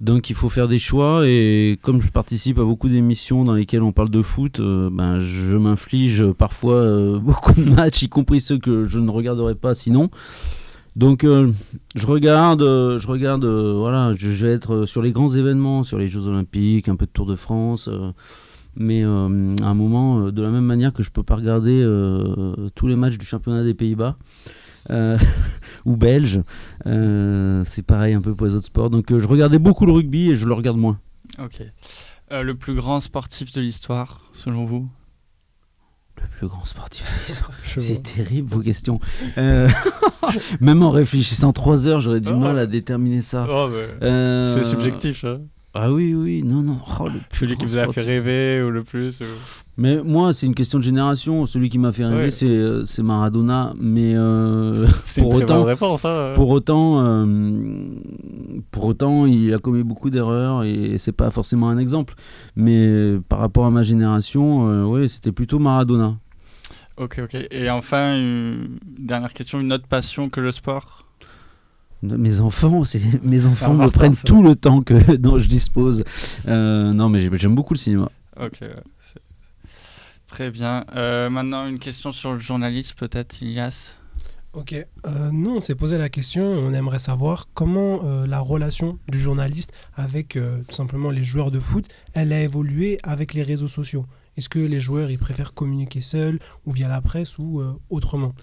donc 0.00 0.30
il 0.30 0.36
faut 0.36 0.48
faire 0.48 0.68
des 0.68 0.78
choix 0.78 1.22
et 1.26 1.76
comme 1.82 2.00
je 2.00 2.08
participe 2.08 2.60
à 2.60 2.62
beaucoup 2.62 2.88
d'émissions 2.88 3.42
dans 3.42 3.52
lesquelles 3.52 3.82
on 3.82 3.90
parle 3.90 4.10
de 4.10 4.22
foot 4.22 4.60
euh, 4.60 4.90
ben 4.92 5.18
je 5.18 5.56
m'inflige 5.56 6.24
parfois 6.38 6.74
euh, 6.74 7.18
beaucoup 7.22 7.52
de 7.52 7.68
matchs 7.68 8.04
y 8.04 8.08
compris 8.08 8.40
ceux 8.40 8.58
que 8.58 8.84
je 8.84 9.00
ne 9.00 9.10
regarderai 9.10 9.56
pas 9.56 9.74
sinon 9.74 10.08
donc 10.94 11.24
je 11.24 12.06
regarde 12.06 12.60
je 12.62 13.06
regarde 13.08 13.44
voilà 13.44 14.14
je, 14.14 14.28
vais 14.28 14.52
être 14.52 14.86
sur 14.86 15.02
les 15.02 15.10
grands 15.10 15.34
événements 15.34 15.82
sur 15.82 15.98
les 15.98 16.06
Jeux 16.06 16.28
Olympiques 16.28 16.88
un 16.88 16.94
peu 16.94 17.06
de 17.06 17.10
Tour 17.10 17.26
de 17.26 17.34
France 17.34 17.90
mais 18.76 19.02
euh, 19.04 19.54
à 19.62 19.66
un 19.66 19.74
moment, 19.74 20.20
euh, 20.26 20.32
de 20.32 20.42
la 20.42 20.50
même 20.50 20.64
manière 20.64 20.92
que 20.92 21.02
je 21.02 21.10
peux 21.10 21.22
pas 21.22 21.36
regarder 21.36 21.80
euh, 21.82 22.68
tous 22.74 22.86
les 22.86 22.96
matchs 22.96 23.18
du 23.18 23.24
championnat 23.26 23.64
des 23.64 23.74
Pays-Bas 23.74 24.16
euh, 24.90 25.18
ou 25.84 25.96
belges, 25.96 26.40
euh, 26.86 27.62
c'est 27.64 27.84
pareil 27.84 28.14
un 28.14 28.20
peu 28.20 28.34
pour 28.34 28.46
les 28.46 28.54
autres 28.54 28.66
sports. 28.66 28.90
Donc 28.90 29.10
euh, 29.12 29.18
je 29.18 29.26
regardais 29.26 29.58
beaucoup 29.58 29.86
le 29.86 29.92
rugby 29.92 30.30
et 30.30 30.34
je 30.36 30.46
le 30.46 30.54
regarde 30.54 30.76
moins. 30.78 30.98
Ok. 31.42 31.60
Euh, 32.32 32.42
le 32.42 32.54
plus 32.56 32.74
grand 32.74 33.00
sportif 33.00 33.52
de 33.52 33.60
l'histoire, 33.60 34.22
selon 34.32 34.64
vous? 34.64 34.88
Le 36.20 36.28
plus 36.38 36.48
grand 36.48 36.64
sportif 36.64 37.04
de 37.04 37.26
l'histoire. 37.28 37.50
C'est 37.78 38.02
terrible 38.02 38.48
vos 38.50 38.60
questions. 38.60 39.00
Euh, 39.38 39.68
même 40.60 40.82
en 40.82 40.90
réfléchissant 40.90 41.52
trois 41.52 41.86
heures, 41.86 42.00
j'aurais 42.00 42.20
du 42.20 42.30
Oh. 42.32 42.36
mal 42.38 42.58
à 42.58 42.66
déterminer 42.66 43.20
ça. 43.22 43.46
Oh, 43.50 43.68
Euh, 44.02 44.54
C'est 44.54 44.64
subjectif. 44.64 45.24
hein. 45.24 45.40
Ah 45.78 45.92
oui, 45.92 46.14
oui, 46.14 46.42
non, 46.42 46.62
non. 46.62 46.78
Oh, 47.00 47.04
le 47.08 47.20
plus 47.28 47.38
Celui 47.40 47.56
qui 47.58 47.66
vous 47.66 47.76
a 47.76 47.86
fait 47.92 48.00
rêver 48.00 48.62
ou 48.62 48.70
le 48.70 48.82
plus 48.82 49.20
ou- 49.20 49.24
Mais 49.76 50.02
moi, 50.02 50.32
c'est 50.32 50.46
une 50.46 50.54
question 50.54 50.78
de 50.78 50.84
génération. 50.84 51.44
Celui 51.44 51.68
qui 51.68 51.78
m'a 51.78 51.92
fait 51.92 52.06
rêver, 52.06 52.16
Ouais. 52.24 52.30
c'est 52.30 52.46
euh, 52.48 52.86
c'est 52.86 53.02
Maradona. 53.02 53.74
Mais 53.78 54.14
euh, 54.14 54.74
une 55.18 55.22
pour 55.24 55.32
très 55.34 55.42
autant, 55.42 55.58
bonne 55.58 55.66
réponse. 55.66 56.04
Hein. 56.06 56.32
Pour 56.34 56.48
autant, 56.50 57.00
euh, 57.04 57.26
pour 58.70 58.84
autant, 58.86 59.26
il 59.26 59.52
a 59.52 59.58
commis 59.58 59.82
beaucoup 59.82 60.08
d'erreurs 60.08 60.64
et 60.64 60.96
c'est 60.98 61.12
pas 61.12 61.30
forcément 61.30 61.68
un 61.68 61.78
exemple. 61.78 62.14
Mais 62.56 62.86
euh, 62.88 63.20
par 63.28 63.40
rapport 63.40 63.66
à 63.66 63.70
ma 63.70 63.82
génération, 63.82 64.68
euh, 64.70 64.84
ouais, 64.84 65.08
c'était 65.08 65.32
plutôt 65.32 65.58
Maradona. 65.58 66.16
Ok, 66.96 67.20
ok. 67.24 67.36
Et 67.50 67.68
enfin, 67.68 68.16
une 68.16 68.78
dernière 68.98 69.34
question, 69.34 69.60
une 69.60 69.72
autre 69.74 69.86
passion 69.86 70.30
que 70.30 70.40
le 70.40 70.50
sport? 70.52 71.05
Mes 72.02 72.40
enfants, 72.40 72.84
c'est 72.84 73.00
mes 73.24 73.46
enfants 73.46 73.74
me 73.74 73.88
prennent 73.88 74.12
ça. 74.12 74.22
tout 74.24 74.42
le 74.42 74.54
temps 74.54 74.82
que 74.82 75.16
dont 75.16 75.38
je 75.38 75.48
dispose. 75.48 76.04
Euh, 76.46 76.92
non, 76.92 77.08
mais 77.08 77.18
j'ai- 77.20 77.38
j'aime 77.38 77.54
beaucoup 77.54 77.74
le 77.74 77.78
cinéma. 77.78 78.10
Ok, 78.40 78.60
très 80.26 80.50
bien. 80.50 80.84
Euh, 80.94 81.30
maintenant, 81.30 81.66
une 81.66 81.78
question 81.78 82.12
sur 82.12 82.32
le 82.32 82.38
journalisme, 82.38 82.94
peut-être, 82.98 83.40
Ilias? 83.42 83.94
Ok. 84.52 84.72
Euh, 84.74 85.30
nous, 85.32 85.56
on 85.56 85.60
s'est 85.60 85.74
posé 85.74 85.98
la 85.98 86.08
question, 86.08 86.44
on 86.46 86.72
aimerait 86.72 86.98
savoir 86.98 87.48
comment 87.54 88.00
euh, 88.04 88.26
la 88.26 88.40
relation 88.40 88.98
du 89.08 89.18
journaliste 89.18 89.72
avec 89.94 90.36
euh, 90.36 90.62
tout 90.68 90.74
simplement 90.74 91.10
les 91.10 91.24
joueurs 91.24 91.50
de 91.50 91.60
foot, 91.60 91.86
elle 92.14 92.32
a 92.32 92.40
évolué 92.42 92.98
avec 93.02 93.34
les 93.34 93.42
réseaux 93.42 93.68
sociaux. 93.68 94.06
Est-ce 94.36 94.48
que 94.48 94.58
les 94.58 94.80
joueurs, 94.80 95.10
ils 95.10 95.18
préfèrent 95.18 95.52
communiquer 95.54 96.00
seuls 96.00 96.38
ou 96.66 96.72
via 96.72 96.88
la 96.88 97.00
presse 97.00 97.38
ou 97.38 97.60
euh, 97.60 97.72
autrement? 97.90 98.34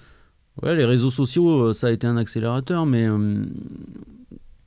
Ouais, 0.61 0.75
les 0.75 0.85
réseaux 0.85 1.09
sociaux, 1.09 1.69
euh, 1.69 1.73
ça 1.73 1.88
a 1.88 1.91
été 1.91 2.05
un 2.05 2.15
accélérateur, 2.15 2.85
mais 2.85 3.07
euh, 3.07 3.44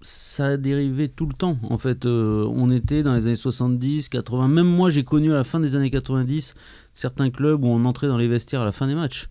ça 0.02 0.46
a 0.46 0.56
dérivé 0.56 1.08
tout 1.08 1.26
le 1.26 1.32
temps. 1.32 1.58
En 1.70 1.78
fait, 1.78 2.06
euh, 2.06 2.44
on 2.50 2.72
était 2.72 3.04
dans 3.04 3.14
les 3.14 3.26
années 3.26 3.36
70, 3.36 4.08
80. 4.08 4.48
Même 4.48 4.66
moi, 4.66 4.90
j'ai 4.90 5.04
connu 5.04 5.32
à 5.32 5.36
la 5.36 5.44
fin 5.44 5.60
des 5.60 5.76
années 5.76 5.90
90 5.90 6.54
certains 6.92 7.30
clubs 7.30 7.62
où 7.62 7.68
on 7.68 7.84
entrait 7.84 8.08
dans 8.08 8.16
les 8.16 8.26
vestiaires 8.26 8.62
à 8.62 8.64
la 8.64 8.72
fin 8.72 8.88
des 8.88 8.96
matchs. 8.96 9.28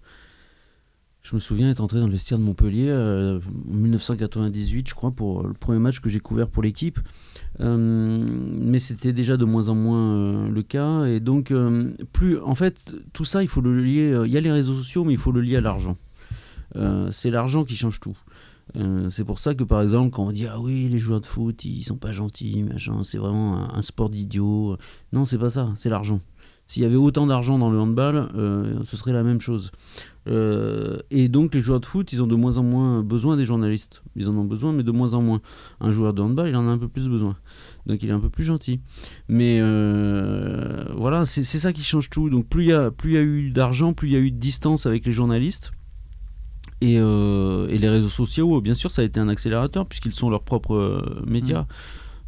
Je 1.23 1.35
me 1.35 1.41
souviens 1.41 1.71
être 1.71 1.81
entré 1.81 1.99
dans 1.99 2.05
le 2.05 2.11
vestiaire 2.11 2.37
de 2.37 2.43
Montpellier 2.43 2.93
en 2.93 3.39
1998, 3.73 4.87
je 4.87 4.93
crois, 4.93 5.09
pour 5.09 5.41
le 5.41 5.53
premier 5.53 5.79
match 5.79 5.99
que 5.99 6.07
j'ai 6.07 6.19
couvert 6.19 6.47
pour 6.47 6.61
l'équipe. 6.61 6.99
Mais 7.59 8.77
c'était 8.77 9.11
déjà 9.11 9.35
de 9.35 9.43
moins 9.43 9.69
en 9.69 9.73
moins 9.73 10.47
le 10.47 10.61
cas. 10.61 11.05
Et 11.05 11.19
donc, 11.19 11.51
plus, 12.13 12.39
en 12.39 12.53
fait, 12.53 12.93
tout 13.11 13.25
ça, 13.25 13.41
il 13.41 13.47
faut 13.47 13.61
le 13.61 13.75
lier. 13.81 14.21
Il 14.27 14.31
y 14.31 14.37
a 14.37 14.41
les 14.41 14.51
réseaux 14.51 14.77
sociaux, 14.77 15.03
mais 15.03 15.13
il 15.13 15.19
faut 15.19 15.31
le 15.31 15.41
lier 15.41 15.55
à 15.55 15.61
l'argent. 15.61 15.97
Euh, 16.75 17.09
c'est 17.11 17.31
l'argent 17.31 17.63
qui 17.63 17.75
change 17.75 17.99
tout. 17.99 18.17
Euh, 18.75 19.09
c'est 19.11 19.23
pour 19.23 19.37
ça 19.37 19.53
que 19.53 19.63
par 19.63 19.81
exemple 19.81 20.09
quand 20.09 20.23
on 20.23 20.31
dit 20.31 20.47
ah 20.47 20.59
oui 20.59 20.89
les 20.89 20.97
joueurs 20.97 21.21
de 21.21 21.27
foot 21.27 21.63
ils 21.65 21.83
sont 21.83 21.97
pas 21.97 22.11
gentils 22.11 22.63
machin 22.63 23.03
c'est 23.03 23.19
vraiment 23.19 23.73
un, 23.73 23.81
sport 23.81 24.09
d'idiot. 24.09 24.77
Non 25.13 25.25
c'est 25.25 25.37
pas 25.37 25.49
ça 25.49 25.71
c'est 25.75 25.89
l'argent. 25.89 26.19
S'il 26.67 26.81
y 26.81 26.85
avait 26.85 26.95
autant 26.95 27.27
d'argent 27.27 27.59
dans 27.59 27.69
le 27.69 27.79
handball 27.79 28.31
euh, 28.35 28.79
ce 28.87 28.97
serait 28.97 29.13
la 29.13 29.23
même 29.23 29.39
chose. 29.39 29.71
Et 30.27 31.29
donc 31.29 31.53
les 31.53 31.59
joueurs 31.59 31.79
de 31.79 31.85
foot 31.85 32.11
ils 32.11 32.23
ont 32.23 32.27
de 32.27 32.35
moins 32.35 32.57
en 32.57 32.63
moins 32.63 33.03
besoin 33.03 33.37
des 33.37 33.45
journalistes. 33.45 34.01
Ils 34.15 34.27
en 34.27 34.35
ont 34.35 34.45
besoin 34.45 34.73
mais 34.73 34.81
de 34.81 34.91
moins 34.91 35.13
en 35.13 35.21
moins. 35.21 35.41
Un 35.79 35.91
joueur 35.91 36.15
de 36.15 36.23
handball 36.23 36.49
il 36.49 36.55
en 36.55 36.67
a 36.67 36.71
un 36.71 36.79
peu 36.79 36.87
plus 36.87 37.07
besoin. 37.07 37.37
Donc 37.85 38.01
il 38.01 38.09
est 38.09 38.13
un 38.13 38.19
peu 38.19 38.31
plus 38.31 38.45
gentil. 38.45 38.81
Mais 39.29 39.61
voilà 39.61 41.27
c'est 41.27 41.43
ça 41.43 41.71
qui 41.71 41.83
change 41.83 42.09
tout. 42.09 42.31
Donc 42.31 42.47
plus 42.47 42.63
il 42.63 42.69
y 42.69 42.73
a 42.73 42.89
plus 42.89 43.11
il 43.11 43.13
y 43.13 43.17
a 43.17 43.21
eu 43.21 43.51
d'argent 43.51 43.93
plus 43.93 44.09
il 44.09 44.13
y 44.13 44.17
a 44.17 44.19
eu 44.19 44.31
de 44.31 44.39
distance 44.39 44.87
avec 44.87 45.05
les 45.05 45.11
journalistes 45.11 45.71
et, 46.81 46.97
euh, 46.99 47.67
et 47.69 47.77
les 47.77 47.89
réseaux 47.89 48.09
sociaux, 48.09 48.61
bien 48.61 48.73
sûr, 48.73 48.91
ça 48.91 49.01
a 49.01 49.05
été 49.05 49.19
un 49.19 49.29
accélérateur 49.29 49.85
puisqu'ils 49.85 50.13
sont 50.13 50.29
leurs 50.29 50.43
propres 50.43 50.75
euh, 50.75 51.23
médias. 51.25 51.65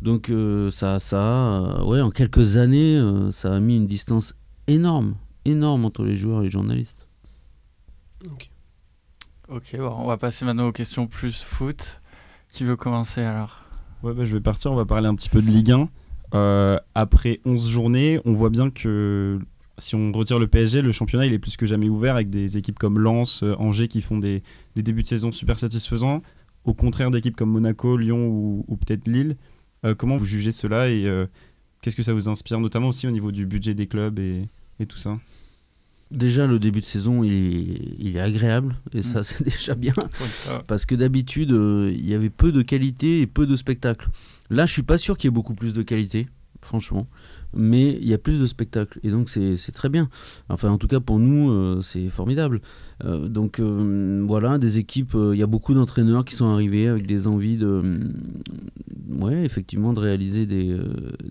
Donc 0.01 0.30
euh, 0.30 0.70
ça, 0.72 1.00
ça, 1.00 1.20
a, 1.20 1.80
euh, 1.80 1.84
ouais, 1.84 2.01
en 2.01 2.12
quelques 2.12 2.58
années, 2.58 2.98
euh, 2.98 3.32
ça 3.32 3.54
a 3.54 3.60
mis 3.60 3.75
une 3.75 3.88
distance 3.88 4.36
énorme, 4.68 5.16
énorme 5.46 5.86
entre 5.86 6.04
les 6.04 6.16
joueurs 6.16 6.42
et 6.42 6.46
les 6.46 6.50
journalistes. 6.50 7.08
Ok. 8.25 8.50
Ok, 9.50 9.77
bon, 9.77 9.96
on 10.00 10.08
va 10.08 10.18
passer 10.18 10.44
maintenant 10.44 10.68
aux 10.68 10.74
questions 10.74 11.08
plus 11.08 11.42
foot. 11.42 12.01
Qui 12.50 12.63
veut 12.63 12.75
commencer 12.75 13.22
alors? 13.22 13.63
Ouais, 14.04 14.13
bah, 14.13 14.25
je 14.25 14.34
vais 14.34 14.42
partir, 14.42 14.72
on 14.72 14.75
va 14.75 14.86
parler 14.86 15.08
un 15.08 15.16
petit 15.16 15.30
peu 15.30 15.42
de 15.42 15.48
Ligue 15.48 15.72
1. 15.72 15.89
Euh, 16.34 16.80
après 16.96 17.39
11 17.46 17.70
journées, 17.70 18.20
on 18.25 18.34
voit 18.34 18.50
bien 18.50 18.70
que 18.70 19.39
si 19.78 19.96
on 19.96 20.12
retire 20.12 20.40
le 20.40 20.48
PSG, 20.48 20.82
le 20.82 20.92
championnat 20.92 21.26
il 21.26 21.34
est 21.34 21.40
plus 21.40 21.58
que 21.58 21.66
jamais 21.66 21.90
ouvert 21.90 22.16
avec 22.16 22.30
des 22.30 22.58
équipes 22.58 22.80
comme 22.80 23.00
Lens, 23.00 23.44
euh, 23.44 23.56
Angers 23.60 23.88
qui 23.88 24.02
font 24.02 24.18
des, 24.18 24.44
des 24.76 24.84
débuts 24.84 25.04
de 25.04 25.08
saison 25.08 25.32
super 25.32 25.60
satisfaisants, 25.60 26.22
au 26.66 26.74
contraire 26.74 27.12
d'équipes 27.12 27.36
comme 27.36 27.52
Monaco, 27.52 27.98
Lyon 27.98 28.28
ou, 28.28 28.66
ou 28.68 28.76
peut-être 28.78 29.08
Lille. 29.08 29.38
Euh, 29.86 29.94
comment 29.96 30.18
vous 30.18 30.26
jugez 30.26 30.52
cela 30.52 30.90
et 30.90 31.06
euh, 31.06 31.28
qu'est-ce 31.82 31.96
que 31.96 32.04
ça 32.04 32.14
vous 32.14 32.28
inspire, 32.30 32.60
notamment 32.60 32.88
aussi 32.90 33.08
au 33.08 33.12
niveau 33.12 33.32
du 33.32 33.46
budget 33.46 33.74
des 33.76 33.88
clubs 33.88 34.18
et, 34.20 34.48
et 34.80 34.86
tout 34.88 34.98
ça? 34.98 35.20
Déjà, 36.10 36.48
le 36.48 36.58
début 36.58 36.80
de 36.80 36.86
saison, 36.86 37.22
il 37.22 37.34
est, 37.34 37.96
il 38.00 38.16
est 38.16 38.20
agréable 38.22 38.78
et 38.94 39.04
ça, 39.04 39.20
Mm. 39.20 39.24
c'est 39.24 39.44
déjà 39.44 39.76
bien. 39.76 39.94
Parce 40.66 40.86
que 40.86 40.96
d'habitude, 40.96 41.52
euh, 41.52 41.92
il 41.94 42.08
y 42.08 42.14
avait 42.14 42.30
peu 42.30 42.52
de 42.54 42.62
qualité 42.62 43.20
et 43.22 43.28
peu 43.28 43.46
de 43.46 43.56
spectacles. 43.58 44.08
Là, 44.50 44.66
je 44.66 44.72
suis 44.72 44.84
pas 44.84 44.98
sûr 44.98 45.18
qu'il 45.18 45.28
y 45.28 45.32
ait 45.32 45.36
beaucoup 45.36 45.54
plus 45.54 45.74
de 45.74 45.84
qualité, 45.84 46.28
franchement. 46.62 47.08
Mais 47.56 47.94
il 47.94 48.08
y 48.08 48.13
a 48.13 48.18
plus 48.18 48.39
de 48.39 48.46
spectacles. 48.46 49.00
Et 49.04 49.10
donc, 49.10 49.30
c'est 49.30 49.72
très 49.74 49.89
bien. 49.89 50.10
Enfin, 50.50 50.70
en 50.70 50.77
tout 50.77 50.88
cas, 50.88 51.00
pour 51.00 51.18
nous, 51.20 51.50
euh, 51.51 51.82
c'est 51.82 52.08
formidable. 52.10 52.62
Euh, 53.06 53.27
donc, 53.30 53.60
euh, 53.60 54.24
voilà, 54.27 54.58
des 54.58 54.77
équipes. 54.77 55.16
Il 55.16 55.38
y 55.38 55.44
a 55.44 55.48
beaucoup 55.48 55.74
d'entraîneurs 55.74 56.25
qui 56.25 56.36
sont 56.36 56.48
arrivés 56.48 56.88
avec 56.88 57.08
des 57.08 57.25
envies 57.27 57.58
de. 57.58 57.66
euh, 57.68 58.10
ouais, 59.22 59.44
effectivement, 59.46 59.94
de 59.94 60.00
réaliser 60.00 60.46
des, 60.46 60.77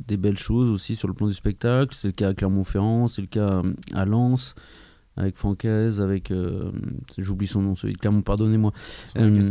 des 0.06 0.16
belles 0.16 0.38
choses 0.38 0.70
aussi 0.70 0.96
sur 0.96 1.08
le 1.08 1.14
plan 1.14 1.26
du 1.28 1.35
spectacle. 1.35 1.94
C'est 1.94 2.08
le 2.08 2.12
cas 2.12 2.28
à 2.30 2.35
Clermont-Ferrand, 2.35 3.08
c'est 3.08 3.23
le 3.23 3.28
cas 3.28 3.62
euh, 3.64 3.73
à 3.92 4.04
Lens. 4.06 4.54
avec 5.16 5.37
Francaise, 5.37 6.00
avec. 6.00 6.30
euh, 6.30 6.70
J'oublie 7.18 7.46
son 7.46 7.62
nom, 7.62 7.76
celui 7.76 7.92
de 7.94 7.99
Clermont, 7.99 8.23
pardonnez-moi. 8.23 8.73
Euh. 9.18 9.42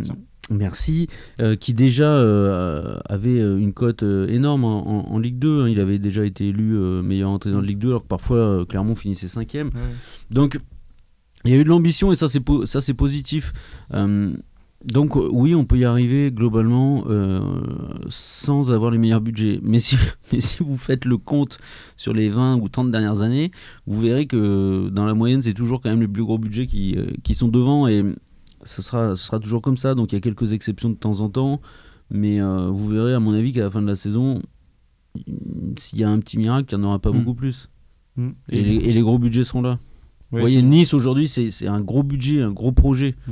Merci. 0.51 1.07
Euh, 1.41 1.55
qui 1.55 1.73
déjà 1.73 2.05
euh, 2.17 2.97
avait 3.09 3.39
euh, 3.41 3.57
une 3.57 3.73
cote 3.73 4.03
euh, 4.03 4.27
énorme 4.27 4.63
en, 4.63 4.87
en- 5.09 5.11
en 5.13 5.17
Ligue 5.19 5.39
2. 5.39 5.61
hein. 5.61 5.69
Il 5.69 5.79
avait 5.79 5.97
déjà 5.99 6.23
été 6.23 6.47
élu 6.49 6.75
meilleur 7.03 7.31
entraîneur 7.31 7.61
de 7.61 7.65
Ligue 7.67 7.79
2, 7.79 7.87
alors 7.89 8.03
que 8.03 8.07
parfois 8.07 8.63
Clermont 8.69 8.95
finissait 8.95 9.27
cinquième. 9.27 9.67
Ouais. 9.69 9.81
Donc, 10.29 10.59
il 11.45 11.51
y 11.51 11.53
a 11.55 11.57
eu 11.57 11.63
de 11.63 11.69
l'ambition 11.69 12.11
et 12.11 12.15
ça, 12.15 12.27
c'est 12.27 12.39
po- 12.39 12.63
positif. 12.97 13.53
Donc, 14.83 15.15
oui, 15.15 15.55
on 15.55 15.65
peut 15.65 15.79
y 15.79 15.85
arriver 15.85 16.31
globalement 16.31 17.05
sans 18.09 18.71
avoir 18.71 18.91
les 18.91 18.97
meilleurs 18.99 19.21
budgets. 19.21 19.59
Mais 19.63 19.79
si, 19.79 19.95
mais 20.33 20.39
si 20.39 20.57
vous 20.63 20.77
faites 20.77 21.05
le 21.05 21.17
compte 21.17 21.57
sur 21.97 22.13
les 22.13 22.29
20 22.29 22.57
ou 22.57 22.69
30 22.69 22.91
dernières 22.91 23.21
années, 23.21 23.51
vous 23.87 23.99
verrez 24.01 24.27
que 24.27 24.89
dans 24.89 25.05
la 25.05 25.13
moyenne, 25.15 25.41
c'est 25.41 25.53
toujours 25.53 25.81
quand 25.81 25.89
même 25.89 26.01
les 26.01 26.07
plus 26.07 26.23
gros 26.23 26.37
budgets 26.37 26.67
qui, 26.67 26.95
qui 27.23 27.33
sont 27.33 27.47
devant 27.47 27.87
et 27.87 28.03
ce 28.65 28.81
sera, 28.81 29.15
ce 29.15 29.25
sera 29.25 29.39
toujours 29.39 29.61
comme 29.61 29.77
ça. 29.77 29.95
Donc, 29.95 30.11
il 30.11 30.15
y 30.15 30.17
a 30.17 30.21
quelques 30.21 30.51
exceptions 30.53 30.89
de 30.89 30.95
temps 30.95 31.21
en 31.21 31.29
temps. 31.29 31.61
Mais 32.11 32.39
euh, 32.41 32.67
vous 32.69 32.87
verrez, 32.89 33.13
à 33.13 33.19
mon 33.19 33.33
avis, 33.33 33.51
qu'à 33.51 33.61
la 33.61 33.71
fin 33.71 33.81
de 33.81 33.87
la 33.87 33.95
saison, 33.95 34.41
s'il 35.79 35.99
y 35.99 36.03
a 36.03 36.09
un 36.09 36.19
petit 36.19 36.37
miracle, 36.37 36.67
il 36.73 36.77
n'y 36.77 36.83
en 36.83 36.87
aura 36.89 36.99
pas 36.99 37.11
Mm. 37.11 37.17
beaucoup 37.19 37.33
plus. 37.35 37.69
Mm. 38.17 38.29
Et, 38.49 38.61
les, 38.61 38.75
et 38.75 38.93
les 38.93 39.01
gros 39.01 39.17
budgets 39.17 39.43
seront 39.43 39.61
là. 39.61 39.79
Ouais, 40.31 40.39
Vous 40.39 40.47
voyez, 40.47 40.61
Nice 40.61 40.93
aujourd'hui, 40.93 41.27
c'est 41.27 41.67
un 41.67 41.81
gros 41.81 42.03
budget, 42.03 42.41
un 42.41 42.51
gros 42.51 42.71
projet. 42.71 43.15
Mm. 43.27 43.31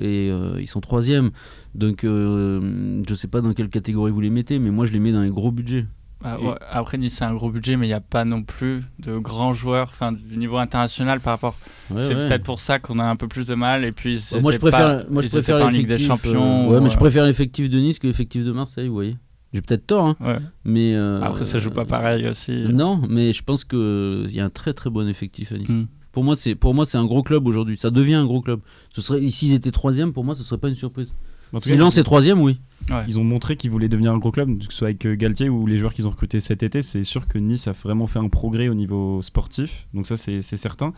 Et 0.00 0.30
euh, 0.30 0.60
ils 0.60 0.66
sont 0.68 0.80
troisième. 0.80 1.30
Donc, 1.74 2.04
euh, 2.04 3.02
je 3.08 3.14
sais 3.14 3.26
pas 3.28 3.40
dans 3.40 3.52
quelle 3.52 3.68
catégorie 3.68 4.12
vous 4.12 4.20
les 4.20 4.30
mettez, 4.30 4.58
mais 4.58 4.70
moi, 4.70 4.86
je 4.86 4.92
les 4.92 5.00
mets 5.00 5.12
dans 5.12 5.22
les 5.22 5.30
gros 5.30 5.50
budgets. 5.50 5.86
Ah, 6.24 6.40
ouais, 6.40 6.54
Après, 6.70 6.98
Nice, 6.98 7.14
c'est 7.16 7.24
un 7.24 7.34
gros 7.34 7.50
budget, 7.50 7.76
mais 7.76 7.86
il 7.86 7.90
n'y 7.90 7.94
a 7.94 8.00
pas 8.00 8.24
non 8.24 8.42
plus 8.42 8.82
de 8.98 9.18
grands 9.18 9.54
joueurs 9.54 9.88
enfin, 9.90 10.10
du 10.12 10.36
niveau 10.36 10.56
international 10.56 11.20
par 11.20 11.34
rapport. 11.34 11.56
Ouais, 11.90 12.00
c'est 12.00 12.14
ouais. 12.14 12.26
peut-être 12.26 12.42
pour 12.42 12.58
ça 12.58 12.78
qu'on 12.80 12.98
a 12.98 13.04
un 13.04 13.14
peu 13.16 13.28
plus 13.28 13.46
de 13.46 13.54
mal. 13.54 13.84
Et 13.84 13.92
puis, 13.92 14.20
moi, 14.40 14.50
je 14.50 14.58
préfère, 14.58 15.04
pas, 15.04 15.10
moi, 15.10 15.22
je 15.22 15.28
préfère 15.28 15.58
Ligue 15.70 15.86
des 15.86 15.96
l'effectif, 15.96 16.06
Champions. 16.08 16.66
euh, 16.66 16.70
ouais, 16.72 16.78
ou, 16.78 16.82
mais 16.82 16.90
je 16.90 16.96
euh, 16.96 16.98
préfère 16.98 17.24
l'effectif 17.24 17.70
de 17.70 17.78
Nice 17.78 17.98
que 18.00 18.06
l'effectif 18.08 18.44
de 18.44 18.50
Marseille, 18.52 18.88
vous 18.88 18.94
voyez. 18.94 19.16
J'ai 19.54 19.62
peut-être 19.62 19.86
tort, 19.86 20.06
hein, 20.20 20.40
mais. 20.64 20.94
euh, 20.94 21.22
Après, 21.22 21.46
ça 21.46 21.58
joue 21.58 21.70
pas 21.70 21.84
pareil 21.84 22.26
aussi. 22.28 22.52
Non, 22.68 23.00
mais 23.08 23.32
je 23.32 23.42
pense 23.42 23.64
qu'il 23.64 24.28
y 24.30 24.40
a 24.40 24.44
un 24.44 24.50
très 24.50 24.74
très 24.74 24.90
bon 24.90 25.08
effectif 25.08 25.52
à 25.52 25.56
Nice. 25.56 25.68
Mm. 25.68 25.84
Pour 26.12 26.24
moi, 26.24 26.34
c'est 26.36 26.54
pour 26.54 26.74
moi 26.74 26.84
c'est 26.84 26.98
un 26.98 27.04
gros 27.04 27.22
club 27.22 27.46
aujourd'hui. 27.46 27.78
Ça 27.78 27.90
devient 27.90 28.14
un 28.14 28.26
gros 28.26 28.40
club. 28.42 28.60
Ce 28.90 29.00
serait 29.00 29.26
s'ils 29.30 29.54
étaient 29.54 29.70
troisième, 29.70 30.12
pour 30.12 30.24
moi, 30.24 30.34
ce 30.34 30.42
serait 30.42 30.58
pas 30.58 30.68
une 30.68 30.74
surprise. 30.74 31.14
En 31.52 31.58
tout 31.58 31.64
Si 31.64 31.70
cas, 31.70 31.76
Lens 31.78 31.96
est 31.98 32.02
troisième, 32.04 32.40
oui. 32.40 32.58
Ouais. 32.90 33.04
Ils 33.06 33.18
ont 33.18 33.24
montré 33.24 33.56
qu'ils 33.56 33.70
voulaient 33.70 33.88
devenir 33.88 34.12
un 34.12 34.18
gros 34.18 34.30
club, 34.30 34.58
que 34.58 34.72
ce 34.72 34.78
soit 34.78 34.88
avec 34.88 35.04
euh, 35.06 35.14
Galtier 35.14 35.48
ou 35.48 35.66
les 35.66 35.76
joueurs 35.76 35.92
qu'ils 35.92 36.06
ont 36.06 36.10
recrutés 36.10 36.40
cet 36.40 36.62
été. 36.62 36.80
C'est 36.82 37.04
sûr 37.04 37.28
que 37.28 37.38
Nice 37.38 37.68
a 37.68 37.72
vraiment 37.72 38.06
fait 38.06 38.18
un 38.18 38.28
progrès 38.28 38.68
au 38.68 38.74
niveau 38.74 39.20
sportif, 39.22 39.88
donc 39.94 40.06
ça 40.06 40.16
c'est 40.16 40.42
certain. 40.42 40.92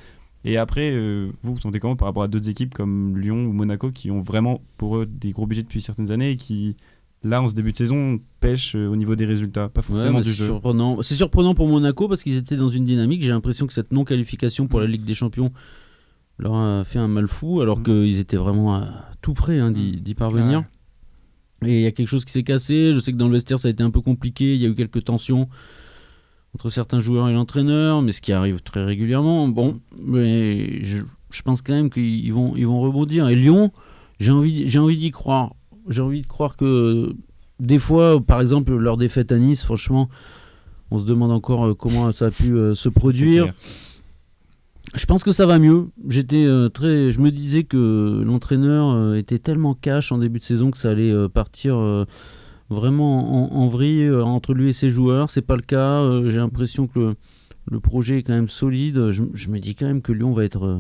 Et 0.44 0.56
après, 0.56 0.90
euh, 0.92 1.30
vous 1.42 1.54
vous 1.54 1.60
sentez 1.60 1.80
comment 1.80 1.96
par 1.96 2.06
rapport 2.06 2.22
à 2.22 2.28
d'autres 2.28 2.48
équipes 2.48 2.72
comme 2.74 3.18
Lyon 3.18 3.44
ou 3.44 3.52
Monaco 3.52 3.90
qui 3.90 4.10
ont 4.10 4.20
vraiment 4.22 4.62
pour 4.78 4.96
eux 4.98 5.06
des 5.06 5.32
gros 5.32 5.46
budgets 5.46 5.62
depuis 5.62 5.82
certaines 5.82 6.10
années 6.12 6.30
et 6.30 6.36
qui, 6.36 6.76
là 7.24 7.42
en 7.42 7.48
ce 7.48 7.54
début 7.54 7.72
de 7.72 7.76
saison, 7.76 8.18
pêchent 8.40 8.74
euh, 8.74 8.86
au 8.86 8.96
niveau 8.96 9.16
des 9.16 9.26
résultats, 9.26 9.68
pas 9.68 9.82
forcément 9.82 10.20
du 10.20 10.30
c'est 10.30 10.36
jeu. 10.38 10.44
surprenant. 10.46 11.02
C'est 11.02 11.16
surprenant 11.16 11.54
pour 11.54 11.68
Monaco 11.68 12.08
parce 12.08 12.22
qu'ils 12.22 12.36
étaient 12.36 12.56
dans 12.56 12.70
une 12.70 12.84
dynamique. 12.84 13.22
J'ai 13.22 13.30
l'impression 13.30 13.66
que 13.66 13.72
cette 13.74 13.92
non-qualification 13.92 14.66
pour 14.66 14.80
la 14.80 14.86
Ligue 14.86 15.04
des 15.04 15.14
Champions 15.14 15.52
leur 16.40 16.54
a 16.54 16.84
fait 16.84 16.98
un 16.98 17.08
mal 17.08 17.28
fou, 17.28 17.60
alors 17.60 17.78
Mm. 17.78 17.82
qu'ils 17.84 18.18
étaient 18.18 18.36
vraiment 18.36 18.74
à 18.74 18.86
tout 19.22 19.34
près 19.34 19.58
hein, 19.58 19.70
d'y 19.70 20.00
d'y 20.00 20.14
parvenir. 20.14 20.64
Et 21.64 21.76
il 21.76 21.82
y 21.82 21.86
a 21.86 21.92
quelque 21.92 22.08
chose 22.08 22.24
qui 22.24 22.32
s'est 22.32 22.42
cassé. 22.42 22.92
Je 22.94 23.00
sais 23.00 23.12
que 23.12 23.18
dans 23.18 23.26
le 23.28 23.34
vestiaire, 23.34 23.58
ça 23.60 23.68
a 23.68 23.70
été 23.70 23.82
un 23.82 23.90
peu 23.90 24.00
compliqué. 24.00 24.54
Il 24.54 24.60
y 24.62 24.64
a 24.66 24.68
eu 24.70 24.74
quelques 24.74 25.04
tensions 25.04 25.48
entre 26.54 26.70
certains 26.70 27.00
joueurs 27.00 27.28
et 27.28 27.32
l'entraîneur, 27.34 28.00
mais 28.02 28.12
ce 28.12 28.20
qui 28.22 28.32
arrive 28.32 28.60
très 28.62 28.82
régulièrement. 28.84 29.46
Bon, 29.46 29.78
mais 29.96 30.82
je, 30.82 31.02
je 31.30 31.42
pense 31.42 31.60
quand 31.62 31.74
même 31.74 31.90
qu'ils 31.90 32.32
vont, 32.32 32.54
ils 32.56 32.66
vont 32.66 32.80
rebondir. 32.80 33.28
Et 33.28 33.36
Lyon, 33.36 33.72
j'ai 34.18 34.32
envie, 34.32 34.68
j'ai 34.68 34.78
envie 34.78 34.96
d'y 34.96 35.10
croire. 35.10 35.54
J'ai 35.88 36.00
envie 36.02 36.22
de 36.22 36.26
croire 36.26 36.56
que 36.56 37.14
des 37.58 37.78
fois, 37.78 38.20
par 38.24 38.40
exemple, 38.40 38.74
leur 38.74 38.96
défaite 38.96 39.30
à 39.30 39.38
Nice, 39.38 39.62
franchement, 39.62 40.08
on 40.90 40.98
se 40.98 41.04
demande 41.04 41.30
encore 41.30 41.66
euh, 41.66 41.74
comment 41.74 42.10
ça 42.12 42.26
a 42.26 42.30
pu 42.30 42.54
euh, 42.54 42.74
se 42.74 42.88
produire. 42.88 43.52
Je 44.94 45.06
pense 45.06 45.22
que 45.22 45.32
ça 45.32 45.46
va 45.46 45.58
mieux. 45.58 45.88
J'étais 46.08 46.44
euh, 46.44 46.68
très, 46.68 47.12
je 47.12 47.20
me 47.20 47.30
disais 47.30 47.62
que 47.64 48.22
l'entraîneur 48.24 48.90
euh, 48.90 49.14
était 49.14 49.38
tellement 49.38 49.74
cash 49.74 50.10
en 50.12 50.18
début 50.18 50.40
de 50.40 50.44
saison 50.44 50.70
que 50.70 50.78
ça 50.78 50.90
allait 50.90 51.12
euh, 51.12 51.28
partir 51.28 51.76
euh, 51.78 52.04
vraiment 52.70 53.52
en, 53.54 53.56
en 53.62 53.68
vrille 53.68 54.02
euh, 54.04 54.24
entre 54.24 54.52
lui 54.52 54.68
et 54.70 54.72
ses 54.72 54.90
joueurs. 54.90 55.30
C'est 55.30 55.42
pas 55.42 55.56
le 55.56 55.62
cas. 55.62 56.00
Euh, 56.02 56.28
J'ai 56.28 56.38
l'impression 56.38 56.86
que 56.88 56.98
le, 56.98 57.14
le 57.70 57.80
projet 57.80 58.18
est 58.18 58.22
quand 58.24 58.32
même 58.32 58.48
solide. 58.48 59.10
Je, 59.10 59.22
je 59.32 59.48
me 59.48 59.60
dis 59.60 59.74
quand 59.76 59.86
même 59.86 60.02
que 60.02 60.12
Lyon 60.12 60.32
va 60.32 60.44
être, 60.44 60.64
euh, 60.66 60.78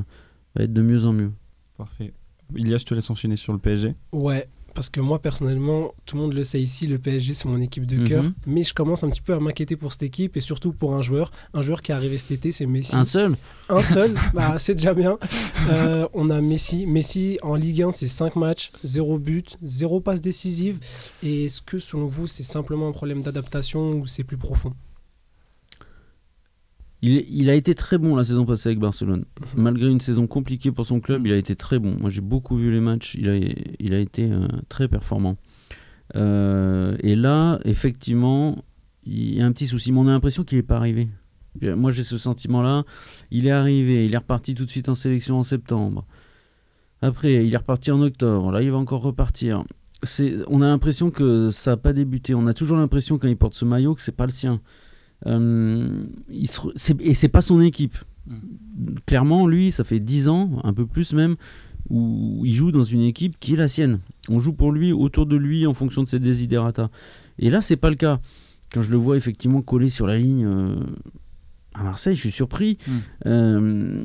va 0.56 0.64
être 0.64 0.72
de 0.72 0.82
mieux 0.82 1.04
en 1.04 1.12
mieux. 1.12 1.30
Parfait. 1.78 2.12
Ilias, 2.56 2.78
je 2.78 2.86
te 2.86 2.94
laisse 2.94 3.08
enchaîner 3.10 3.36
sur 3.36 3.52
le 3.52 3.60
PSG. 3.60 3.94
Ouais, 4.12 4.48
parce 4.74 4.88
que 4.88 5.00
moi 5.00 5.18
personnellement, 5.20 5.92
tout 6.06 6.16
le 6.16 6.22
monde 6.22 6.32
le 6.34 6.42
sait 6.42 6.60
ici, 6.60 6.86
le 6.86 6.98
PSG 6.98 7.34
c'est 7.34 7.48
mon 7.48 7.60
équipe 7.60 7.86
de 7.86 7.96
Mhm. 7.96 8.04
cœur, 8.08 8.24
mais 8.46 8.64
je 8.64 8.72
commence 8.74 9.04
un 9.04 9.10
petit 9.10 9.20
peu 9.20 9.34
à 9.34 9.40
m'inquiéter 9.40 9.76
pour 9.76 9.92
cette 9.92 10.02
équipe 10.04 10.36
et 10.36 10.40
surtout 10.40 10.72
pour 10.72 10.94
un 10.94 11.02
joueur, 11.02 11.30
un 11.54 11.62
joueur 11.62 11.82
qui 11.82 11.92
est 11.92 11.94
arrivé 11.94 12.16
cet 12.18 12.30
été, 12.30 12.52
c'est 12.52 12.66
Messi. 12.66 12.94
Un 12.96 13.04
seul. 13.04 13.36
Un 13.68 13.82
seul, 13.82 14.14
bah, 14.34 14.58
c'est 14.58 14.74
déjà 14.74 14.94
bien. 14.94 15.18
Euh, 15.68 16.06
on 16.14 16.30
a 16.30 16.40
Messi. 16.40 16.86
Messi 16.86 17.38
en 17.42 17.54
Ligue 17.54 17.82
1, 17.82 17.90
c'est 17.92 18.06
5 18.08 18.36
matchs, 18.36 18.72
0 18.84 19.18
but, 19.18 19.56
0 19.62 20.00
passe 20.00 20.20
décisive. 20.20 20.78
Et 21.22 21.46
est-ce 21.46 21.60
que 21.62 21.78
selon 21.78 22.06
vous, 22.06 22.26
c'est 22.26 22.42
simplement 22.42 22.88
un 22.88 22.92
problème 22.92 23.22
d'adaptation 23.22 23.90
ou 23.92 24.06
c'est 24.06 24.24
plus 24.24 24.36
profond? 24.36 24.72
Il, 27.02 27.48
a 27.48 27.54
été 27.54 27.74
très 27.74 27.96
bon 27.96 28.14
la 28.14 28.24
saison 28.24 28.44
passée 28.44 28.68
avec 28.68 28.78
Barcelone. 28.78 29.24
Malgré 29.56 29.88
une 29.88 30.00
saison 30.00 30.26
compliquée 30.26 30.70
pour 30.70 30.84
son 30.84 31.00
club, 31.00 31.26
il 31.26 31.32
a 31.32 31.36
été 31.36 31.56
très 31.56 31.78
bon. 31.78 31.96
Moi, 31.98 32.10
j'ai 32.10 32.20
beaucoup 32.20 32.56
vu 32.56 32.70
les 32.70 32.80
matchs. 32.80 33.14
Il 33.14 33.28
a, 33.30 33.36
il 33.78 33.94
a 33.94 33.98
été 33.98 34.30
euh, 34.30 34.46
très 34.68 34.86
performant. 34.86 35.36
Euh, 36.16 36.96
et 37.00 37.16
là, 37.16 37.58
effectivement, 37.64 38.62
il 39.06 39.34
y 39.34 39.40
a 39.40 39.46
un 39.46 39.52
petit 39.52 39.66
souci. 39.66 39.92
Mais 39.92 39.98
on 39.98 40.08
a 40.08 40.10
l'impression 40.10 40.44
qu'il 40.44 40.58
n'est 40.58 40.62
pas 40.62 40.76
arrivé. 40.76 41.08
Moi, 41.62 41.90
j'ai 41.90 42.04
ce 42.04 42.18
sentiment-là. 42.18 42.84
Il 43.30 43.46
est 43.46 43.50
arrivé. 43.50 44.04
Il 44.04 44.12
est 44.12 44.18
reparti 44.18 44.54
tout 44.54 44.66
de 44.66 44.70
suite 44.70 44.90
en 44.90 44.94
sélection 44.94 45.38
en 45.38 45.42
septembre. 45.42 46.04
Après, 47.00 47.46
il 47.46 47.54
est 47.54 47.56
reparti 47.56 47.90
en 47.90 48.02
octobre. 48.02 48.52
Là, 48.52 48.60
il 48.60 48.70
va 48.70 48.76
encore 48.76 49.00
repartir. 49.00 49.64
On 50.48 50.60
a 50.60 50.66
l'impression 50.66 51.10
que 51.10 51.48
ça 51.50 51.72
n'a 51.72 51.76
pas 51.78 51.94
débuté. 51.94 52.34
On 52.34 52.46
a 52.46 52.52
toujours 52.52 52.76
l'impression 52.76 53.16
quand 53.16 53.28
il 53.28 53.38
porte 53.38 53.54
ce 53.54 53.64
maillot 53.64 53.94
que 53.94 54.02
c'est 54.02 54.12
pas 54.12 54.26
le 54.26 54.32
sien. 54.32 54.60
Euh, 55.26 56.04
il 56.30 56.48
se 56.48 56.60
et 57.00 57.14
c'est 57.14 57.28
pas 57.28 57.42
son 57.42 57.60
équipe. 57.60 57.96
Clairement, 59.06 59.46
lui, 59.46 59.72
ça 59.72 59.84
fait 59.84 60.00
10 60.00 60.28
ans, 60.28 60.60
un 60.64 60.72
peu 60.72 60.86
plus 60.86 61.12
même, 61.12 61.36
où 61.88 62.42
il 62.44 62.54
joue 62.54 62.70
dans 62.72 62.82
une 62.82 63.02
équipe 63.02 63.34
qui 63.40 63.54
est 63.54 63.56
la 63.56 63.68
sienne. 63.68 63.98
On 64.28 64.38
joue 64.38 64.52
pour 64.52 64.72
lui, 64.72 64.92
autour 64.92 65.26
de 65.26 65.36
lui, 65.36 65.66
en 65.66 65.74
fonction 65.74 66.02
de 66.02 66.08
ses 66.08 66.20
desiderata. 66.20 66.90
Et 67.38 67.50
là, 67.50 67.60
c'est 67.60 67.76
pas 67.76 67.90
le 67.90 67.96
cas. 67.96 68.20
Quand 68.72 68.82
je 68.82 68.90
le 68.90 68.96
vois 68.96 69.16
effectivement 69.16 69.62
collé 69.62 69.90
sur 69.90 70.06
la 70.06 70.16
ligne 70.16 70.44
euh, 70.46 70.76
à 71.74 71.82
Marseille, 71.82 72.14
je 72.14 72.20
suis 72.20 72.30
surpris. 72.30 72.78
Mm. 72.86 72.92
Euh, 73.26 74.04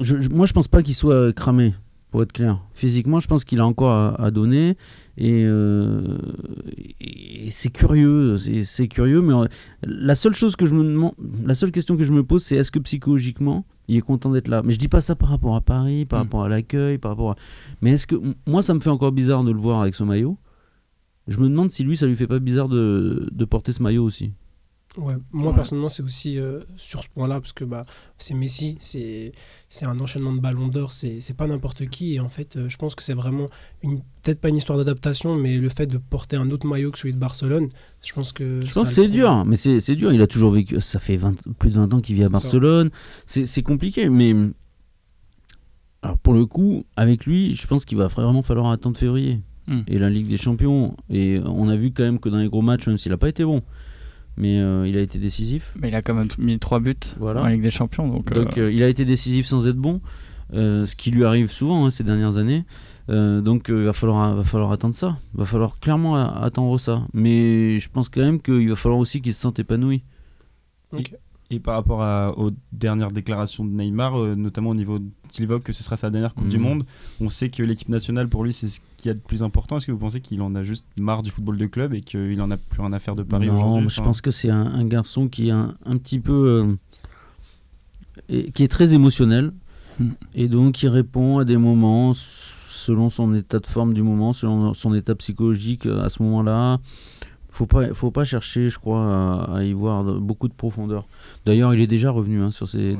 je- 0.00 0.18
je- 0.20 0.28
moi, 0.28 0.44
je 0.46 0.52
pense 0.52 0.68
pas 0.68 0.82
qu'il 0.82 0.94
soit 0.94 1.32
cramé, 1.34 1.74
pour 2.10 2.22
être 2.22 2.32
clair. 2.32 2.60
Physiquement, 2.72 3.20
je 3.20 3.28
pense 3.28 3.44
qu'il 3.44 3.60
a 3.60 3.66
encore 3.66 3.92
à, 3.92 4.20
à 4.20 4.30
donner. 4.30 4.76
Et, 5.16 5.44
euh, 5.46 6.18
et 7.00 7.48
c'est 7.50 7.70
curieux, 7.70 8.36
c'est 8.36 8.88
curieux. 8.88 9.22
Mais 9.22 9.32
euh, 9.34 9.46
la 9.82 10.14
seule 10.14 10.34
chose 10.34 10.56
que 10.56 10.66
je 10.66 10.74
me 10.74 10.82
demande, 10.82 11.12
la 11.44 11.54
seule 11.54 11.70
question 11.70 11.96
que 11.96 12.02
je 12.04 12.12
me 12.12 12.22
pose, 12.24 12.42
c'est 12.42 12.56
est-ce 12.56 12.70
que 12.70 12.78
psychologiquement, 12.80 13.64
il 13.88 13.96
est 13.96 14.00
content 14.00 14.30
d'être 14.30 14.48
là? 14.48 14.62
Mais 14.64 14.72
je 14.72 14.78
dis 14.78 14.88
pas 14.88 15.00
ça 15.00 15.14
par 15.14 15.28
rapport 15.28 15.54
à 15.56 15.60
Paris, 15.60 16.04
par 16.04 16.20
Mm. 16.20 16.22
rapport 16.22 16.44
à 16.44 16.48
l'accueil, 16.48 16.98
par 16.98 17.12
rapport 17.12 17.30
à. 17.32 17.36
Mais 17.80 17.92
est-ce 17.92 18.06
que 18.06 18.16
moi, 18.46 18.62
ça 18.62 18.74
me 18.74 18.80
fait 18.80 18.90
encore 18.90 19.12
bizarre 19.12 19.44
de 19.44 19.52
le 19.52 19.58
voir 19.58 19.80
avec 19.82 19.94
ce 19.94 20.02
maillot. 20.04 20.36
Je 21.28 21.38
me 21.38 21.48
demande 21.48 21.70
si 21.70 21.84
lui, 21.84 21.96
ça 21.96 22.06
lui 22.06 22.16
fait 22.16 22.26
pas 22.26 22.40
bizarre 22.40 22.68
de, 22.68 23.28
de 23.30 23.44
porter 23.44 23.72
ce 23.72 23.82
maillot 23.82 24.04
aussi. 24.04 24.32
Ouais, 24.98 25.14
moi 25.30 25.50
Ouais. 25.50 25.54
personnellement, 25.54 25.88
c'est 25.88 26.02
aussi 26.02 26.36
euh, 26.36 26.60
sur 26.76 27.00
ce 27.00 27.08
point-là, 27.14 27.40
parce 27.40 27.52
que 27.52 27.62
bah, 27.64 27.86
c'est 28.18 28.34
Messi, 28.34 28.76
c'est 28.80 29.30
c'est 29.68 29.84
un 29.86 30.00
enchaînement 30.00 30.32
de 30.32 30.40
ballons 30.40 30.66
d'or, 30.66 30.90
c'est 30.90 31.20
c'est 31.20 31.34
pas 31.36 31.46
n'importe 31.46 31.86
qui. 31.88 32.14
Et 32.14 32.20
en 32.20 32.28
fait, 32.28 32.56
euh, 32.56 32.68
je 32.68 32.76
pense 32.76 32.96
que 32.96 33.04
c'est 33.04 33.14
vraiment, 33.14 33.48
une- 33.84 34.00
peut-être 34.22 34.40
pas 34.40 34.48
une 34.48 34.56
histoire 34.56 34.78
d'adaptation, 34.78 35.36
mais 35.36 35.58
le 35.58 35.68
fait 35.68 35.86
de 35.86 35.96
porter 35.96 36.36
un 36.36 36.50
autre 36.50 36.66
maillot 36.66 36.90
que 36.90 36.98
celui 36.98 37.14
de 37.14 37.18
Barcelone, 37.20 37.68
je 38.04 38.12
pense 38.12 38.32
que. 38.32 38.60
Je 38.66 38.72
pense 38.72 38.88
que 38.88 38.94
c'est 38.94 39.08
dur, 39.08 39.44
mais 39.44 39.56
c'est 39.56 39.80
c'est 39.80 39.94
dur. 39.94 40.12
Il 40.12 40.20
a 40.22 40.26
toujours 40.26 40.50
vécu. 40.50 40.80
Ça 40.80 40.98
fait 40.98 41.16
20 41.16 41.36
plus 41.58 41.70
de 41.70 41.74
20 41.76 41.94
ans 41.94 42.00
qu'il 42.00 42.16
vit 42.16 42.24
à. 42.24 42.28
Barcelone. 42.28 42.90
C'est 43.26 43.46
c'est 43.46 43.62
compliqué, 43.62 44.08
mais. 44.08 44.34
Alors 46.02 46.18
pour 46.18 46.32
le 46.34 46.46
coup, 46.46 46.84
avec 46.96 47.26
lui, 47.26 47.54
je 47.54 47.66
pense 47.66 47.84
qu'il 47.84 47.98
va 47.98 48.06
vraiment 48.08 48.42
falloir 48.42 48.70
attendre 48.70 48.96
février. 48.96 49.40
Mm. 49.66 49.80
Et 49.86 49.98
la 49.98 50.10
Ligue 50.10 50.26
des 50.28 50.36
Champions. 50.38 50.96
Et 51.10 51.38
on 51.44 51.68
a 51.68 51.76
vu 51.76 51.92
quand 51.92 52.02
même 52.02 52.18
que 52.18 52.28
dans 52.28 52.38
les 52.38 52.48
gros 52.48 52.62
matchs, 52.62 52.86
même 52.86 52.98
s'il 52.98 53.12
n'a 53.12 53.18
pas 53.18 53.28
été 53.28 53.44
bon, 53.44 53.62
mais 54.40 54.58
euh, 54.58 54.86
il 54.88 54.96
a 54.96 55.00
été 55.00 55.18
décisif. 55.18 55.72
Mais 55.80 55.88
il 55.88 55.94
a 55.94 56.02
quand 56.02 56.14
même 56.14 56.28
mis 56.38 56.58
3 56.58 56.80
buts 56.80 56.94
Voilà. 57.18 57.42
en 57.42 57.46
Ligue 57.46 57.62
des 57.62 57.70
Champions. 57.70 58.08
Donc, 58.08 58.32
Donc 58.32 58.58
euh, 58.58 58.62
euh, 58.68 58.72
il 58.72 58.82
a 58.82 58.88
été 58.88 59.04
décisif 59.04 59.46
sans 59.46 59.66
être 59.68 59.76
bon, 59.76 60.00
euh, 60.54 60.86
ce 60.86 60.96
qui 60.96 61.10
lui 61.10 61.24
arrive 61.24 61.50
souvent 61.50 61.86
hein, 61.86 61.90
ces 61.90 62.02
dernières 62.04 62.38
années. 62.38 62.64
Euh, 63.08 63.40
donc 63.40 63.70
euh, 63.70 63.80
il 63.80 63.84
va 63.86 63.92
falloir, 63.92 64.34
va 64.34 64.44
falloir 64.44 64.72
attendre 64.72 64.94
ça. 64.94 65.18
Il 65.34 65.40
va 65.40 65.44
falloir 65.46 65.78
clairement 65.80 66.16
attendre 66.16 66.78
ça. 66.78 67.06
Mais 67.12 67.78
je 67.78 67.88
pense 67.88 68.08
quand 68.08 68.20
même 68.22 68.40
qu'il 68.40 68.68
va 68.68 68.76
falloir 68.76 68.98
aussi 69.00 69.20
qu'il 69.20 69.34
se 69.34 69.40
sente 69.40 69.58
épanoui. 69.58 70.02
Ok. 70.92 71.12
Et 71.52 71.58
par 71.58 71.74
rapport 71.74 72.00
à- 72.02 72.32
aux 72.38 72.52
dernières 72.72 73.10
déclarations 73.10 73.64
de 73.64 73.70
Neymar, 73.70 74.16
euh, 74.16 74.36
notamment 74.36 74.70
au 74.70 74.74
niveau 74.74 75.00
qu'il 75.28 75.42
évoque 75.42 75.64
que 75.64 75.72
ce 75.72 75.82
sera 75.82 75.96
sa 75.96 76.08
dernière 76.08 76.32
Coupe 76.32 76.46
du 76.48 76.58
Mhm. 76.58 76.62
Monde, 76.62 76.86
on 77.20 77.28
sait 77.28 77.48
que 77.48 77.62
l'équipe 77.64 77.88
nationale 77.88 78.28
pour 78.28 78.44
lui 78.44 78.52
c'est 78.52 78.68
ce 78.68 78.78
qu'il 78.96 79.08
y 79.08 79.10
a 79.10 79.14
de 79.14 79.18
plus 79.18 79.42
important. 79.42 79.76
Est-ce 79.76 79.86
que 79.86 79.92
vous 79.92 79.98
pensez 79.98 80.20
qu'il 80.20 80.40
en 80.42 80.54
a 80.54 80.62
juste 80.62 80.86
marre 81.00 81.24
du 81.24 81.30
football 81.30 81.56
de 81.58 81.66
club 81.66 81.92
et 81.92 82.02
qu'il 82.02 82.40
en 82.40 82.50
a 82.52 82.56
plus 82.56 82.80
rien 82.80 82.92
à 82.92 83.00
faire 83.00 83.16
de 83.16 83.24
Paris 83.24 83.50
aujourd'hui 83.50 83.88
je 83.88 84.00
Enfin, 84.00 84.04
pense 84.10 84.20
que 84.20 84.30
c'est 84.30 84.50
un, 84.50 84.64
un 84.66 84.84
garçon 84.84 85.26
qui 85.28 85.48
est 85.48 85.52
un, 85.52 85.74
un 85.84 85.96
petit 85.96 86.20
peu. 86.20 86.32
euh, 86.68 86.76
et- 88.28 88.50
qui 88.52 88.62
est 88.62 88.68
très 88.68 88.94
émotionnel. 88.94 89.52
Hmm. 89.98 90.10
Et 90.34 90.48
donc 90.48 90.74
qui 90.74 90.88
répond 90.88 91.38
à 91.38 91.44
des 91.44 91.56
moments 91.56 92.14
selon 92.70 93.10
son 93.10 93.34
état 93.34 93.58
de 93.58 93.66
forme 93.66 93.92
du 93.92 94.02
moment, 94.02 94.32
selon 94.32 94.72
son 94.72 94.94
état 94.94 95.14
psychologique 95.16 95.86
euh, 95.86 96.02
à 96.04 96.08
ce 96.10 96.22
moment-là. 96.22 96.78
Faut 97.52 97.66
pas, 97.66 97.92
faut 97.94 98.10
pas 98.12 98.24
chercher, 98.24 98.70
je 98.70 98.78
crois, 98.78 99.02
à, 99.50 99.56
à 99.56 99.62
y 99.64 99.72
voir 99.72 100.04
beaucoup 100.04 100.46
de 100.48 100.52
profondeur. 100.52 101.06
D'ailleurs, 101.44 101.74
il 101.74 101.80
est 101.80 101.86
déjà 101.88 102.10
revenu 102.10 102.42
hein, 102.42 102.52
sur 102.52 102.68
ces 102.68 102.94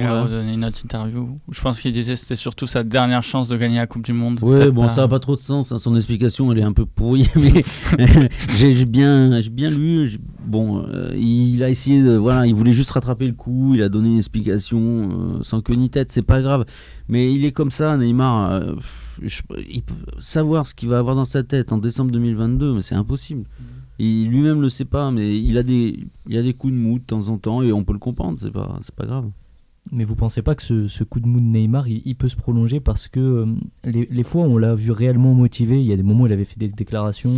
Il 0.00 0.06
a 0.06 0.22
redonné 0.24 0.54
une 0.54 0.64
autre 0.64 0.80
interview 0.84 1.38
je 1.50 1.60
pense 1.60 1.80
qu'il 1.80 1.92
disait 1.92 2.14
que 2.14 2.18
c'était 2.18 2.34
surtout 2.36 2.66
sa 2.66 2.82
dernière 2.82 3.22
chance 3.22 3.48
de 3.48 3.56
gagner 3.56 3.76
la 3.76 3.86
Coupe 3.86 4.04
du 4.04 4.12
Monde. 4.12 4.40
Peut-être 4.58 4.74
bon, 4.74 4.82
ça 4.88 5.02
n'a 5.02 5.08
pas 5.08 5.20
trop 5.20 5.36
de 5.36 5.40
sens. 5.40 5.70
hein. 5.72 5.78
Son 5.78 5.94
explication, 5.94 6.50
elle 6.50 6.58
est 6.58 6.62
un 6.64 6.72
peu 6.72 6.84
pourrie, 6.84 7.28
mais 7.36 7.62
j'ai 8.56 8.84
bien, 8.86 9.40
bien 9.50 9.70
lu. 9.70 10.18
Bon, 10.44 10.84
euh, 10.88 11.14
il 11.16 11.62
a 11.62 11.70
essayé 11.70 12.02
de, 12.02 12.16
voilà, 12.16 12.46
il 12.46 12.54
voulait 12.54 12.72
juste 12.72 12.90
rattraper 12.90 13.26
le 13.28 13.34
coup. 13.34 13.74
Il 13.74 13.82
a 13.82 13.88
donné 13.88 14.08
une 14.10 14.18
explication 14.18 14.78
euh, 15.38 15.42
sans 15.42 15.60
queue 15.60 15.74
ni 15.74 15.88
tête. 15.90 16.10
C'est 16.10 16.26
pas 16.26 16.42
grave, 16.42 16.64
mais 17.08 17.32
il 17.32 17.44
est 17.44 17.52
comme 17.52 17.70
ça, 17.70 17.96
Neymar. 17.96 18.50
euh, 18.52 18.74
pff, 18.74 19.20
je- 19.22 19.42
il 19.70 19.82
peut 19.82 19.94
savoir 20.18 20.66
ce 20.66 20.74
qu'il 20.74 20.88
va 20.88 20.98
avoir 20.98 21.14
dans 21.14 21.24
sa 21.24 21.42
tête 21.44 21.72
en 21.72 21.78
décembre 21.78 22.10
2022, 22.10 22.74
mais 22.74 22.82
c'est 22.82 22.94
impossible. 22.96 23.44
Il 23.98 24.30
lui-même 24.30 24.60
le 24.60 24.68
sait 24.68 24.84
pas, 24.84 25.10
mais 25.10 25.38
il 25.38 25.58
a 25.58 25.62
des, 25.62 26.06
il 26.28 26.36
a 26.36 26.42
des 26.42 26.54
coups 26.54 26.72
de 26.72 26.78
mou 26.78 26.98
de 26.98 27.04
temps 27.04 27.28
en 27.28 27.38
temps 27.38 27.62
et 27.62 27.72
on 27.72 27.84
peut 27.84 27.92
le 27.92 27.98
comprendre. 27.98 28.38
C'est 28.38 28.50
pas, 28.50 28.78
c'est 28.82 28.94
pas 28.94 29.06
grave. 29.06 29.30
Mais 29.90 30.04
vous 30.04 30.14
pensez 30.14 30.42
pas 30.42 30.54
que 30.54 30.62
ce, 30.62 30.86
ce 30.86 31.02
coup 31.04 31.20
de 31.20 31.26
mou 31.26 31.40
de 31.40 31.44
Neymar, 31.44 31.88
il, 31.88 32.14
peut 32.14 32.28
se 32.28 32.36
prolonger 32.36 32.78
parce 32.78 33.08
que 33.08 33.20
euh, 33.20 33.46
les, 33.84 34.06
les 34.10 34.22
fois 34.22 34.42
où 34.42 34.52
on 34.52 34.58
l'a 34.58 34.74
vu 34.74 34.92
réellement 34.92 35.34
motivé, 35.34 35.80
il 35.80 35.86
y 35.86 35.92
a 35.92 35.96
des 35.96 36.04
moments 36.04 36.22
où 36.24 36.26
il 36.26 36.32
avait 36.32 36.44
fait 36.44 36.58
des 36.58 36.68
déclarations, 36.68 37.32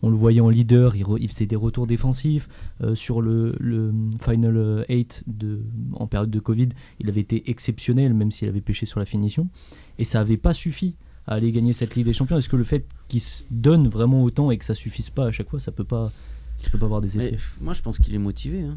on 0.00 0.08
le 0.08 0.16
voyait 0.16 0.40
en 0.40 0.48
leader, 0.48 0.96
il, 0.96 1.28
faisait 1.28 1.46
des 1.46 1.56
retours 1.56 1.86
défensifs. 1.86 2.48
euh, 2.82 2.94
sur 2.94 3.20
le, 3.20 3.54
le 3.60 3.92
Final 4.20 4.84
8 4.88 5.24
de, 5.26 5.64
en 5.92 6.06
période 6.06 6.30
de 6.30 6.40
Covid, 6.40 6.70
il 6.98 7.08
avait 7.08 7.20
été 7.20 7.50
exceptionnel, 7.50 8.14
même 8.14 8.30
s'il 8.30 8.48
avait 8.48 8.62
pêché 8.62 8.86
sur 8.86 8.98
la 8.98 9.06
finition. 9.06 9.48
Et 9.98 10.04
ça 10.04 10.18
n'avait 10.18 10.38
pas 10.38 10.54
suffi 10.54 10.96
à 11.26 11.34
aller 11.34 11.52
gagner 11.52 11.72
cette 11.72 11.94
Ligue 11.94 12.06
des 12.06 12.12
Champions. 12.12 12.36
Est-ce 12.38 12.48
que 12.48 12.56
le 12.56 12.64
fait 12.64 12.84
qu'il 13.08 13.20
se 13.20 13.44
donne 13.50 13.88
vraiment 13.88 14.22
autant 14.22 14.50
et 14.50 14.58
que 14.58 14.64
ça 14.64 14.74
suffise 14.74 15.10
pas 15.10 15.26
à 15.26 15.30
chaque 15.32 15.48
fois, 15.48 15.60
ça 15.60 15.72
peut 15.72 15.84
pas, 15.84 16.10
ça 16.58 16.70
peut 16.70 16.78
pas 16.78 16.86
avoir 16.86 17.00
des 17.00 17.16
effets 17.18 17.36
moi, 17.60 17.74
je 17.74 17.82
pense 17.82 17.98
qu'il 17.98 18.14
est 18.14 18.18
motivé. 18.18 18.62
hein. 18.62 18.76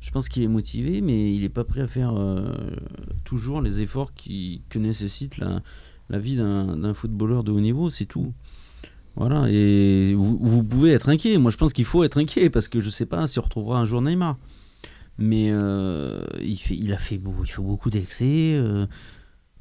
Je 0.00 0.10
pense 0.10 0.28
qu'il 0.28 0.42
est 0.42 0.48
motivé, 0.48 1.00
mais 1.00 1.32
il 1.34 1.40
n'est 1.40 1.48
pas 1.48 1.64
prêt 1.64 1.80
à 1.80 1.88
faire 1.88 2.12
euh, 2.16 2.52
toujours 3.24 3.60
les 3.62 3.80
efforts 3.82 4.12
qui, 4.14 4.60
que 4.68 4.78
nécessite 4.78 5.38
la, 5.38 5.62
la 6.10 6.18
vie 6.18 6.36
d'un 6.36 6.94
footballeur 6.94 7.42
de 7.44 7.50
haut 7.50 7.60
niveau, 7.60 7.90
c'est 7.90 8.04
tout. 8.04 8.32
Voilà, 9.16 9.46
et 9.48 10.12
vous, 10.14 10.38
vous 10.40 10.62
pouvez 10.62 10.90
être 10.92 11.08
inquiet. 11.08 11.38
Moi, 11.38 11.50
je 11.50 11.56
pense 11.56 11.72
qu'il 11.72 11.86
faut 11.86 12.04
être 12.04 12.18
inquiet 12.18 12.50
parce 12.50 12.68
que 12.68 12.80
je 12.80 12.90
sais 12.90 13.06
pas 13.06 13.26
si 13.26 13.38
on 13.38 13.42
retrouvera 13.42 13.80
un 13.80 13.86
jour 13.86 14.02
Neymar. 14.02 14.36
Mais 15.18 15.48
euh, 15.50 16.22
il, 16.42 16.58
fait, 16.58 16.76
il 16.76 16.92
a 16.92 16.98
fait, 16.98 17.16
beau, 17.16 17.34
il 17.42 17.46
fait 17.50 17.62
beaucoup 17.62 17.88
d'excès. 17.88 18.52
euh, 18.54 18.86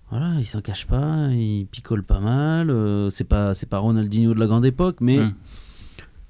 voilà, 0.09 0.35
il 0.39 0.45
s'en 0.45 0.61
cache 0.61 0.85
pas, 0.85 1.29
il 1.31 1.65
picole 1.71 2.03
pas 2.03 2.19
mal. 2.19 2.69
euh, 2.69 3.09
c'est 3.09 3.23
pas, 3.23 3.53
c'est 3.55 3.65
pas 3.69 3.79
Ronaldinho 3.79 4.33
de 4.33 4.39
la 4.39 4.47
grande 4.47 4.65
époque, 4.65 4.97
mais 5.01 5.17
Mm. 5.19 5.33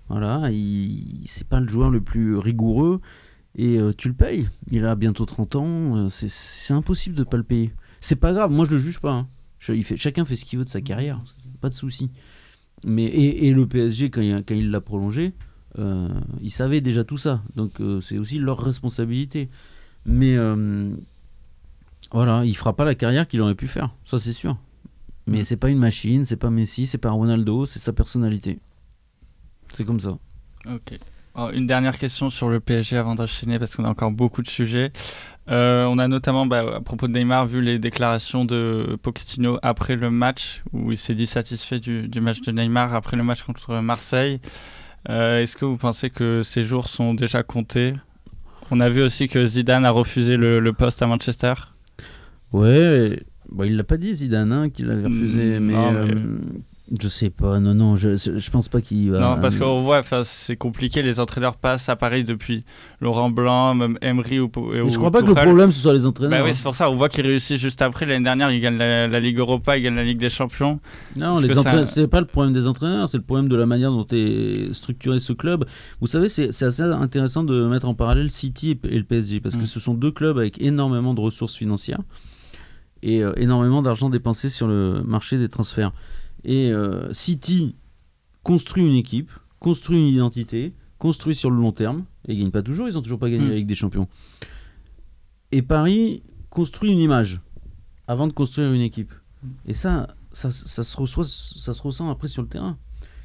voilà, 0.10 0.50
il, 0.52 1.24
c'est 1.28 1.48
pas 1.48 1.60
le 1.60 1.68
joueur 1.68 1.90
le 1.90 2.02
plus 2.02 2.38
rigoureux 2.38 3.02
et 3.56 3.78
euh, 3.80 3.92
tu 3.98 4.08
le 4.08 4.14
payes. 4.14 4.48
Il 4.72 4.86
a 4.86 4.96
bientôt 4.96 5.26
30 5.26 5.56
ans, 5.56 5.98
euh, 5.98 6.10
c'est, 6.10 6.74
impossible 6.74 7.16
de 7.16 7.24
pas 7.24 7.38
le 7.38 7.44
payer. 7.44 7.74
C'est 8.02 8.16
pas 8.16 8.34
grave, 8.34 8.52
moi 8.52 8.66
je 8.66 8.72
le 8.72 8.78
juge 8.80 9.00
pas. 9.00 9.12
hein. 9.14 9.28
Je- 9.60 9.74
il 9.74 9.84
fait, 9.84 9.98
chacun 9.98 10.26
fait 10.26 10.36
ce 10.36 10.46
qu'il 10.46 10.60
veut 10.60 10.66
de 10.66 10.70
sa 10.70 10.82
carrière, 10.82 11.22
pas 11.62 11.70
de 11.70 11.74
souci. 11.74 12.10
Mais 12.86 13.06
et, 13.06 13.48
et 13.48 13.54
le 13.54 13.66
PSG 13.68 14.10
quand 14.10 14.22
il, 14.22 14.36
quand 14.44 14.54
il 14.56 14.70
l'a 14.70 14.82
prolongé, 14.82 15.34
euh, 15.80 16.08
il 16.42 16.52
savait 16.52 16.82
déjà 16.82 17.04
tout 17.04 17.18
ça, 17.18 17.42
donc 17.56 17.80
euh, 17.82 18.00
c'est 18.02 18.18
aussi 18.18 18.38
leur 18.38 18.60
responsabilité. 18.60 19.50
Mais 20.06 20.36
voilà, 22.16 22.44
il 22.46 22.56
fera 22.56 22.76
pas 22.76 22.86
la 22.86 22.96
carrière 22.96 23.28
qu'il 23.28 23.42
aurait 23.42 23.56
pu 23.56 23.68
faire, 23.68 23.90
ça 24.06 24.20
c'est 24.20 24.34
sûr. 24.34 24.58
Mais 25.28 25.44
c'est 25.44 25.58
pas 25.58 25.70
une 25.70 25.80
machine, 25.80 26.26
c'est 26.26 26.38
pas 26.38 26.50
Messi, 26.50 26.86
c'est 26.88 26.98
pas 26.98 27.10
Ronaldo, 27.12 27.66
c'est 27.66 27.80
sa 27.80 27.92
personnalité. 27.94 28.60
C'est 29.74 29.84
comme 29.84 30.00
ça. 30.00 30.18
Ok. 30.66 30.98
Alors, 31.36 31.50
une 31.50 31.68
dernière 31.68 31.98
question 31.98 32.30
sur 32.30 32.48
le 32.48 32.62
PSG 32.62 32.96
avant 32.96 33.16
d'enchaîner 33.16 33.60
parce 33.60 33.76
qu'on 33.76 33.84
a 33.84 33.90
encore 33.90 34.12
beaucoup 34.12 34.42
de 34.42 34.48
sujets. 34.48 34.94
Euh, 35.50 35.84
on 35.86 35.98
a 36.00 36.08
notamment, 36.08 36.46
bah, 36.46 36.76
à 36.78 36.80
propos 36.80 37.08
de 37.08 37.12
Neymar, 37.12 37.48
vu 37.48 37.62
les 37.62 37.80
déclarations 37.80 38.46
de 38.46 38.98
Pochettino 39.02 39.60
après 39.62 39.96
le 39.98 40.10
match, 40.10 40.64
où 40.72 40.92
il 40.94 40.98
s'est 40.98 41.16
dit 41.16 41.28
satisfait 41.28 41.80
du, 41.80 42.08
du 42.08 42.22
match 42.22 42.40
de 42.42 42.52
Neymar 42.54 42.94
après 42.94 43.18
le 43.18 43.24
match 43.24 43.44
contre 43.44 43.76
Marseille. 43.82 44.40
Euh, 45.10 45.42
Est-ce 45.42 45.58
que 45.58 45.66
vous 45.66 45.78
pensez 45.78 46.10
que 46.10 46.42
ces 46.44 46.64
jours 46.64 46.88
sont 46.88 47.14
déjà 47.14 47.44
comptés? 47.44 47.94
On 48.72 48.80
a 48.80 48.90
vu 48.90 49.02
aussi 49.02 49.28
que 49.28 49.46
Zidane 49.46 49.86
a 49.86 49.92
refusé 49.92 50.38
le, 50.38 50.60
le 50.62 50.74
poste 50.74 51.02
à 51.02 51.08
Manchester. 51.08 51.54
Ouais, 52.60 53.24
bah, 53.52 53.66
il 53.66 53.76
l'a 53.76 53.84
pas 53.84 53.98
dit 53.98 54.14
Zidane 54.16 54.52
hein, 54.52 54.70
qu'il 54.70 54.90
avait 54.90 55.06
refusé, 55.06 55.60
Mm, 55.60 55.64
mais, 55.64 55.74
non, 55.74 55.92
mais- 55.92 55.98
euh, 56.14 56.38
je 57.02 57.08
sais 57.08 57.32
pas, 57.32 57.60
non, 57.60 57.74
non, 57.74 57.96
je, 57.96 58.16
je 58.16 58.52
pense 58.52 58.70
pas 58.70 58.80
qu'il 58.80 59.10
va. 59.10 59.20
non, 59.20 59.42
parce 59.42 59.58
qu'on 59.58 59.82
voit, 59.82 60.04
c'est 60.24 60.56
compliqué. 60.56 61.02
Les 61.02 61.20
entraîneurs 61.20 61.58
passent 61.58 61.90
à 61.90 61.96
Paris 61.96 62.24
depuis 62.24 62.64
Laurent 63.02 63.32
Blanc, 63.32 63.74
même 63.74 63.98
Emery 64.04 64.40
ou, 64.40 64.52
ou 64.56 64.68
Mais 64.72 64.90
je 64.92 64.98
crois 65.00 65.10
pas 65.10 65.24
que 65.24 65.28
le 65.28 65.34
problème 65.34 65.72
ce 65.72 65.82
soit 65.82 65.94
les 65.96 66.06
entraîneurs. 66.06 66.38
Bah 66.40 66.44
oui, 66.44 66.52
hein. 66.52 66.54
c'est 66.54 66.62
pour 66.64 66.76
ça. 66.76 66.92
On 66.92 66.96
voit 66.96 67.10
qu'il 67.10 67.26
réussit 67.26 67.58
juste 67.58 67.82
après. 67.82 68.06
L'année 68.06 68.24
dernière, 68.24 68.52
il 68.52 68.60
gagne 68.62 68.78
la, 68.78 69.08
la 69.08 69.20
Ligue 69.20 69.40
Europa, 69.40 69.78
il 69.78 69.84
gagne 69.84 69.96
la 69.96 70.04
Ligue 70.04 70.20
des 70.20 70.30
Champions. 70.30 70.80
Non, 71.20 71.40
les 71.40 71.52
ça- 71.54 71.60
entraîneurs, 71.62 71.88
c'est 71.88 72.08
pas 72.08 72.20
le 72.20 72.28
problème 72.28 72.54
des 72.54 72.68
entraîneurs, 72.68 73.10
c'est 73.10 73.18
le 73.18 73.24
problème 73.24 73.50
de 73.50 73.56
la 73.56 73.66
manière 73.66 73.90
dont 73.90 74.06
est 74.12 74.72
structuré 74.74 75.20
ce 75.20 75.34
club. 75.34 75.66
Vous 76.02 76.08
savez, 76.08 76.30
c'est 76.30 76.50
assez 76.64 76.84
intéressant 76.84 77.44
de 77.44 77.66
mettre 77.68 77.88
en 77.88 77.96
parallèle 77.96 78.30
City 78.30 78.72
et, 78.84 78.88
et 78.94 78.98
le 79.00 79.06
PSG 79.06 79.40
parce 79.40 79.56
que 79.56 79.64
Mm. 79.64 79.68
ce 79.68 79.80
sont 79.80 79.96
deux 79.96 80.12
clubs 80.12 80.38
avec 80.38 80.62
énormément 80.62 81.16
de 81.16 81.20
ressources 81.22 81.56
financières 81.56 82.00
et 83.06 83.24
euh, 83.24 83.34
énormément 83.38 83.84
d'argent 83.84 84.10
dépensé 84.10 84.50
sur 84.50 84.68
le 84.68 85.04
marché 85.04 85.38
des 85.38 85.48
transferts. 85.48 85.94
Et 86.44 86.72
euh, 86.72 87.14
City 87.14 87.76
construit 88.44 88.84
une 88.84 88.96
équipe, 88.96 89.32
construit 89.60 90.00
une 90.00 90.08
identité, 90.08 90.74
construit 90.98 91.36
sur 91.36 91.52
le 91.52 91.58
long 91.58 91.72
terme 91.72 92.06
et 92.28 92.34
ils 92.34 92.40
gagnent 92.40 92.52
pas 92.52 92.64
toujours, 92.64 92.88
ils 92.90 92.98
ont 92.98 93.04
toujours 93.04 93.20
pas 93.20 93.30
gagné 93.30 93.46
Mm. 93.46 93.50
la 93.50 93.56
Ligue 93.56 93.68
des 93.68 93.76
Champions. 93.76 94.08
Et 95.52 95.62
Paris 95.62 96.24
construit 96.50 96.92
une 96.92 97.00
image 97.00 97.42
avant 98.08 98.28
de 98.28 98.34
construire 98.34 98.74
une 98.74 98.82
équipe. 98.82 99.14
Et 99.68 99.76
ça, 99.76 100.16
ça, 100.32 100.50
ça 100.50 100.84
se 100.84 100.98
reçoit, 100.98 101.26
ça 101.26 101.76
se 101.76 101.82
ressent 101.84 102.10
après 102.10 102.28
sur 102.28 102.42
le 102.42 102.48
terrain. 102.48 102.78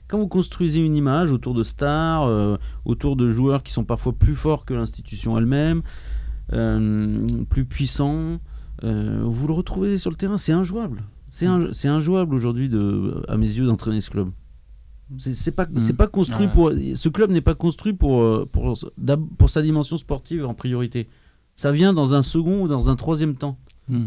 Quand 0.08 0.18
vous 0.18 0.28
construisez 0.28 0.80
une 0.80 0.96
image 0.96 1.32
autour 1.32 1.54
de 1.54 1.62
stars, 1.62 2.24
euh, 2.24 2.56
autour 2.84 3.16
de 3.16 3.28
joueurs 3.28 3.62
qui 3.62 3.72
sont 3.72 3.84
parfois 3.84 4.12
plus 4.12 4.34
forts 4.34 4.66
que 4.66 4.74
l'institution 4.74 5.38
elle-même, 5.38 5.82
euh, 6.52 7.24
plus 7.48 7.64
puissants, 7.64 8.40
euh, 8.84 9.20
vous 9.24 9.46
le 9.46 9.52
retrouvez 9.52 9.98
sur 9.98 10.10
le 10.10 10.16
terrain. 10.16 10.38
C'est 10.38 10.52
injouable. 10.52 11.02
C'est 11.28 11.46
c'est 11.72 11.88
injouable 11.88 12.34
aujourd'hui, 12.34 12.68
à 13.28 13.36
mes 13.36 13.46
yeux, 13.46 13.66
d'entraîner 13.66 14.00
ce 14.00 14.10
club. 14.10 14.30
C'est 15.18 15.50
pas, 15.50 15.66
c'est 15.78 15.92
Mm. 15.92 15.96
pas 15.96 16.06
construit 16.06 16.46
Ouais. 16.46 16.52
pour. 16.52 16.72
Ce 16.94 17.08
club 17.08 17.30
n'est 17.30 17.40
pas 17.40 17.54
construit 17.54 17.92
pour, 17.92 18.22
euh, 18.22 18.48
pour, 18.50 18.78
pour 19.38 19.50
sa 19.50 19.60
dimension 19.62 19.96
sportive 19.96 20.46
en 20.46 20.54
priorité. 20.54 21.08
Ça 21.56 21.72
vient 21.72 21.92
dans 21.92 22.14
un 22.14 22.22
second 22.22 22.62
ou 22.62 22.68
dans 22.68 22.90
un 22.90 22.96
troisième 22.96 23.34
temps. 23.34 23.58
Hmm. 23.88 24.06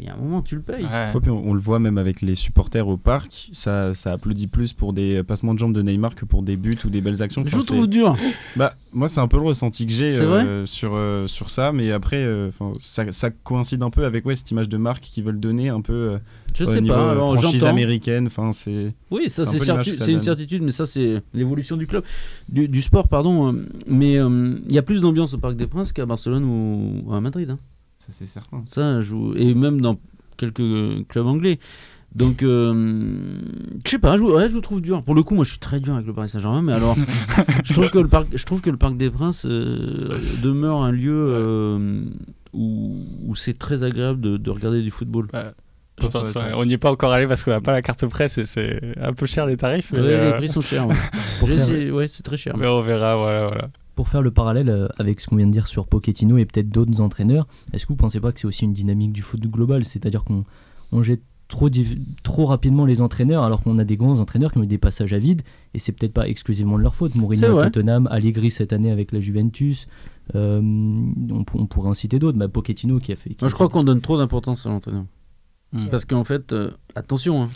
Il 0.00 0.06
y 0.06 0.08
a 0.08 0.14
un 0.14 0.16
moment, 0.16 0.40
tu 0.40 0.54
le 0.56 0.62
payes. 0.62 0.82
Ouais. 0.84 1.12
Ouais, 1.14 1.20
puis 1.20 1.30
on, 1.30 1.50
on 1.50 1.52
le 1.52 1.60
voit 1.60 1.78
même 1.78 1.98
avec 1.98 2.22
les 2.22 2.34
supporters 2.34 2.88
au 2.88 2.96
parc, 2.96 3.50
ça, 3.52 3.92
ça 3.94 4.12
applaudit 4.12 4.46
plus 4.46 4.72
pour 4.72 4.92
des 4.94 5.22
passements 5.22 5.52
de 5.52 5.58
jambes 5.58 5.74
de 5.74 5.82
Neymar 5.82 6.14
que 6.14 6.24
pour 6.24 6.42
des 6.42 6.56
buts 6.56 6.78
ou 6.84 6.88
des 6.88 7.00
belles 7.02 7.22
actions. 7.22 7.42
Je 7.44 7.54
Enfin, 7.54 7.64
trouve 7.66 7.86
dur. 7.86 8.16
Bah, 8.56 8.74
moi, 8.92 9.08
c'est 9.08 9.20
un 9.20 9.28
peu 9.28 9.36
le 9.36 9.42
ressenti 9.44 9.86
que 9.86 9.92
j'ai 9.92 10.16
euh, 10.16 10.64
sur, 10.66 10.92
euh, 10.94 11.26
sur 11.26 11.50
ça, 11.50 11.70
mais 11.72 11.92
après, 11.92 12.24
euh, 12.24 12.50
ça, 12.80 13.04
ça 13.12 13.30
coïncide 13.30 13.82
un 13.82 13.90
peu 13.90 14.04
avec 14.06 14.24
ouais, 14.24 14.36
cette 14.36 14.50
image 14.50 14.68
de 14.68 14.78
marque 14.78 15.02
qu'ils 15.02 15.22
veulent 15.24 15.38
donner 15.38 15.68
un 15.68 15.80
peu 15.82 15.92
euh, 15.92 16.18
Je 16.54 16.64
sais 16.64 16.80
niveau 16.80 16.94
pas. 16.94 17.10
Alors, 17.12 17.38
franchise 17.38 17.64
américaine. 17.66 18.26
Enfin, 18.26 18.52
c'est 18.52 18.94
Oui, 19.10 19.28
ça 19.28 19.44
C'est 19.46 19.68
un 19.70 19.82
une 19.82 20.20
certitude, 20.22 20.62
mais 20.62 20.72
ça 20.72 20.86
c'est 20.86 21.22
l'évolution 21.34 21.76
du 21.76 21.86
club, 21.86 22.02
du, 22.48 22.68
du 22.68 22.80
sport, 22.82 23.06
pardon. 23.06 23.54
Mais 23.86 24.16
euh, 24.18 24.58
il 24.68 24.74
y 24.74 24.78
a 24.78 24.82
plus 24.82 25.02
d'ambiance 25.02 25.34
au 25.34 25.38
Parc 25.38 25.56
des 25.56 25.66
Princes 25.66 25.92
qu'à 25.92 26.06
Barcelone 26.06 26.44
ou, 26.44 27.02
ou 27.06 27.14
à 27.14 27.20
Madrid. 27.20 27.50
hein. 27.50 27.58
Ça, 28.00 28.08
c'est 28.10 28.26
certain. 28.26 28.62
Ça, 28.66 29.00
je 29.00 29.14
vous- 29.14 29.34
et 29.36 29.54
même 29.54 29.80
dans 29.80 29.98
quelques 30.36 31.06
clubs 31.08 31.26
anglais. 31.26 31.58
Donc, 32.14 32.42
euh, 32.42 33.04
je 33.84 33.90
sais 33.90 33.98
pas, 34.00 34.16
je, 34.16 34.22
ouais, 34.22 34.48
je 34.48 34.54
vous 34.54 34.60
trouve 34.60 34.80
dur. 34.80 35.02
Pour 35.04 35.14
le 35.14 35.22
coup, 35.22 35.36
moi, 35.36 35.44
je 35.44 35.50
suis 35.50 35.60
très 35.60 35.78
dur 35.78 35.94
avec 35.94 36.06
le 36.06 36.12
Paris 36.12 36.28
Saint-Germain, 36.28 36.60
mais 36.62 36.72
alors, 36.72 36.96
je 37.64 37.72
trouve 37.72 37.88
que 37.90 37.98
le 38.00 38.08
parc, 38.08 38.26
je 38.34 38.44
trouve 38.44 38.60
que 38.62 38.70
le 38.70 38.76
Parc 38.76 38.96
des 38.96 39.10
Princes 39.10 39.46
euh, 39.48 40.18
demeure 40.42 40.82
un 40.82 40.90
lieu 40.90 41.12
euh, 41.14 42.02
où, 42.52 42.96
où 43.28 43.36
c'est 43.36 43.56
très 43.56 43.84
agréable 43.84 44.20
de, 44.20 44.36
de 44.38 44.50
regarder 44.50 44.82
du 44.82 44.90
football. 44.90 45.28
Je 45.32 45.38
Ça, 45.38 45.52
pense, 46.00 46.12
ça, 46.32 46.40
ouais. 46.42 46.50
ça. 46.50 46.58
On 46.58 46.64
n'y 46.64 46.72
est 46.72 46.78
pas 46.78 46.90
encore 46.90 47.12
allé 47.12 47.28
parce 47.28 47.44
qu'on 47.44 47.50
n'a 47.52 47.60
pas 47.60 47.72
la 47.72 47.82
carte 47.82 48.04
presse 48.06 48.38
et 48.38 48.46
c'est 48.46 48.80
un 49.00 49.12
peu 49.12 49.26
cher 49.26 49.46
les 49.46 49.56
tarifs. 49.56 49.92
Mais, 49.92 50.00
Ouais, 50.00 50.06
euh, 50.08 50.30
Les 50.32 50.36
prix 50.38 50.48
sont 50.48 50.62
chers. 50.62 50.88
ouais, 51.42 52.08
c'est 52.08 52.22
très 52.24 52.36
cher. 52.38 52.56
mais 52.56 52.66
on 52.66 52.80
verra. 52.82 53.16
Voilà, 53.16 53.46
voilà. 53.48 53.68
Pour 54.00 54.08
faire 54.08 54.22
le 54.22 54.30
parallèle 54.30 54.70
euh, 54.70 54.88
avec 54.96 55.20
ce 55.20 55.26
qu'on 55.28 55.36
vient 55.36 55.46
de 55.46 55.52
dire 55.52 55.66
sur 55.66 55.86
Pochettino 55.86 56.38
et 56.38 56.46
peut-être 56.46 56.70
d'autres 56.70 57.02
entraîneurs, 57.02 57.46
est-ce 57.74 57.84
que 57.84 57.92
vous 57.92 57.98
pensez 57.98 58.18
pas 58.18 58.32
que 58.32 58.40
c'est 58.40 58.46
aussi 58.46 58.64
une 58.64 58.72
dynamique 58.72 59.12
du 59.12 59.20
foot 59.20 59.42
global? 59.42 59.84
C'est-à-dire 59.84 60.24
qu'on 60.24 60.46
on 60.90 61.02
jette 61.02 61.20
trop, 61.48 61.68
trop 62.22 62.46
rapidement 62.46 62.86
les 62.86 63.02
entraîneurs 63.02 63.42
alors 63.42 63.62
qu'on 63.62 63.78
a 63.78 63.84
des 63.84 63.98
grands 63.98 64.18
entraîneurs 64.18 64.52
qui 64.52 64.56
ont 64.58 64.62
eu 64.62 64.66
des 64.66 64.78
passages 64.78 65.12
à 65.12 65.18
vide 65.18 65.42
et 65.74 65.78
c'est 65.78 65.92
peut-être 65.92 66.14
pas 66.14 66.26
exclusivement 66.28 66.78
de 66.78 66.82
leur 66.82 66.94
faute. 66.94 67.14
Mourinho 67.14 67.58
à. 67.58 67.70
Tottenham, 67.70 68.06
Allegri 68.10 68.50
cette 68.50 68.72
année 68.72 68.90
avec 68.90 69.12
la 69.12 69.20
Juventus, 69.20 69.86
euh, 70.34 70.62
on, 70.62 71.44
pour- 71.44 71.60
on 71.60 71.66
pourrait 71.66 71.90
en 71.90 71.94
citer 71.94 72.18
d'autres. 72.18 72.38
Bah, 72.38 72.48
Pochettino 72.48 73.00
qui 73.00 73.12
a 73.12 73.16
fait. 73.16 73.34
qui 73.34 73.36
Moi, 73.44 73.50
je 73.50 73.54
crois 73.54 73.66
fait- 73.66 73.74
qu'on 73.74 73.84
donne 73.84 74.00
trop 74.00 74.16
d'importance 74.16 74.64
à 74.64 74.70
l'entraîneur. 74.70 75.04
Hmm. 75.74 75.88
Parce 75.90 76.06
qu'en 76.06 76.24
fait, 76.24 76.54
euh, 76.54 76.70
attention, 76.94 77.42
hein, 77.42 77.48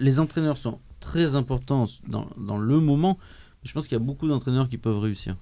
les 0.00 0.20
entraîneurs 0.20 0.56
sont 0.56 0.78
très 1.00 1.36
importants 1.36 1.84
dans, 2.08 2.24
dans 2.38 2.56
le 2.56 2.80
moment. 2.80 3.18
Je 3.62 3.74
pense 3.74 3.86
qu'il 3.88 3.92
y 3.98 4.00
a 4.00 4.04
beaucoup 4.04 4.26
d'entraîneurs 4.26 4.70
qui 4.70 4.78
peuvent 4.78 4.98
réussir 5.00 5.36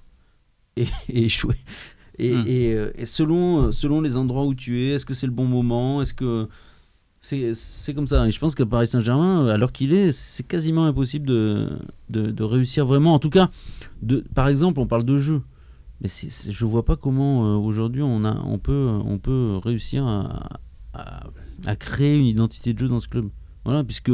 et, 0.77 0.85
et 1.09 1.25
échouer. 1.25 1.55
Et, 2.17 2.33
Hmm. 2.33 2.43
et, 2.47 2.73
euh, 2.73 2.91
et 2.95 3.05
selon, 3.05 3.63
euh, 3.63 3.71
selon 3.71 3.99
les 4.01 4.15
endroits 4.17 4.45
où 4.45 4.55
tu 4.55 4.81
es, 4.81 4.89
est-ce 4.91 5.05
que 5.05 5.13
c'est 5.13 5.27
le 5.27 5.33
bon 5.33 5.45
moment 5.45 6.01
Est-ce 6.01 6.13
que. 6.13 6.47
C'est, 7.21 7.93
comme 7.95 8.05
ça. 8.05 8.27
Et 8.27 8.31
je 8.31 8.39
pense 8.39 8.53
qu'à 8.53 8.67
Paris 8.67 8.85
Saint-Germain, 8.87 9.57
l'heure 9.57 9.71
qu'il 9.71 9.93
est, 9.93 10.11
c'est 10.11 10.45
quasiment 10.47 10.85
impossible 10.85 11.25
de, 11.25 11.69
de, 12.11 12.29
de 12.29 12.43
réussir 12.43 12.85
vraiment. 12.85 13.15
En 13.15 13.19
tout 13.19 13.31
cas, 13.31 13.49
de, 14.03 14.23
par 14.35 14.47
exemple, 14.47 14.79
on 14.79 14.85
parle 14.85 15.03
de 15.05 15.17
jeu. 15.17 15.41
Mais 16.01 16.07
c'est, 16.07 16.29
c'est- 16.29 16.51
je 16.51 16.65
vois 16.65 16.85
pas 16.85 16.95
comment 16.95 17.45
euh, 17.47 17.55
aujourd'hui 17.57 18.03
on, 18.03 18.25
a, 18.25 18.39
on, 18.45 18.59
peut, 18.59 18.89
on 19.05 19.17
peut 19.17 19.57
réussir 19.63 20.05
à, 20.05 20.49
à, 20.93 21.23
à 21.65 21.75
créer 21.75 22.19
une 22.19 22.27
identité 22.27 22.73
de 22.73 22.79
jeu 22.79 22.87
dans 22.87 22.99
ce 22.99 23.07
club. 23.07 23.29
Voilà, 23.63 23.83
puisque 23.83 24.11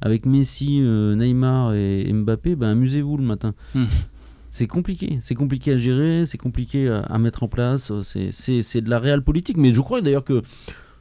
avec 0.00 0.26
Messi, 0.26 0.80
euh, 0.82 1.14
Neymar 1.14 1.74
et 1.74 2.12
Mbappé, 2.12 2.56
ben, 2.56 2.70
amusez-vous 2.70 3.18
le 3.18 3.24
matin. 3.24 3.54
Hmm. 3.76 3.84
C'est 4.58 4.66
compliqué, 4.66 5.18
c'est 5.22 5.34
compliqué 5.34 5.72
à 5.72 5.76
gérer, 5.76 6.24
c'est 6.26 6.38
compliqué 6.38 6.88
à, 6.88 7.00
à 7.00 7.18
mettre 7.18 7.42
en 7.42 7.48
place, 7.48 7.92
c'est- 8.02 8.30
c'est 8.32 8.62
c'est 8.62 8.80
de 8.80 8.90
la 8.90 8.98
réelle 8.98 9.22
politique. 9.22 9.56
Mais 9.56 9.72
je 9.72 9.80
crois 9.80 10.00
d'ailleurs 10.00 10.24
que, 10.24 10.42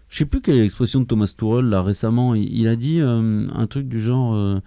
je 0.10 0.18
sais 0.20 0.26
plus 0.26 0.42
quelle 0.42 0.58
est 0.58 0.62
l'expression 0.62 1.00
de 1.02 1.06
Thomas 1.06 1.34
Tuchel 1.38 1.66
là 1.66 1.82
récemment, 1.82 2.36
il, 2.36 2.52
il 2.56 2.68
a 2.68 2.76
dit 2.76 3.00
euh, 3.02 3.48
un 3.54 3.68
truc 3.68 3.88
du 3.90 4.00
genre, 4.00 4.36
euh, 4.36 4.60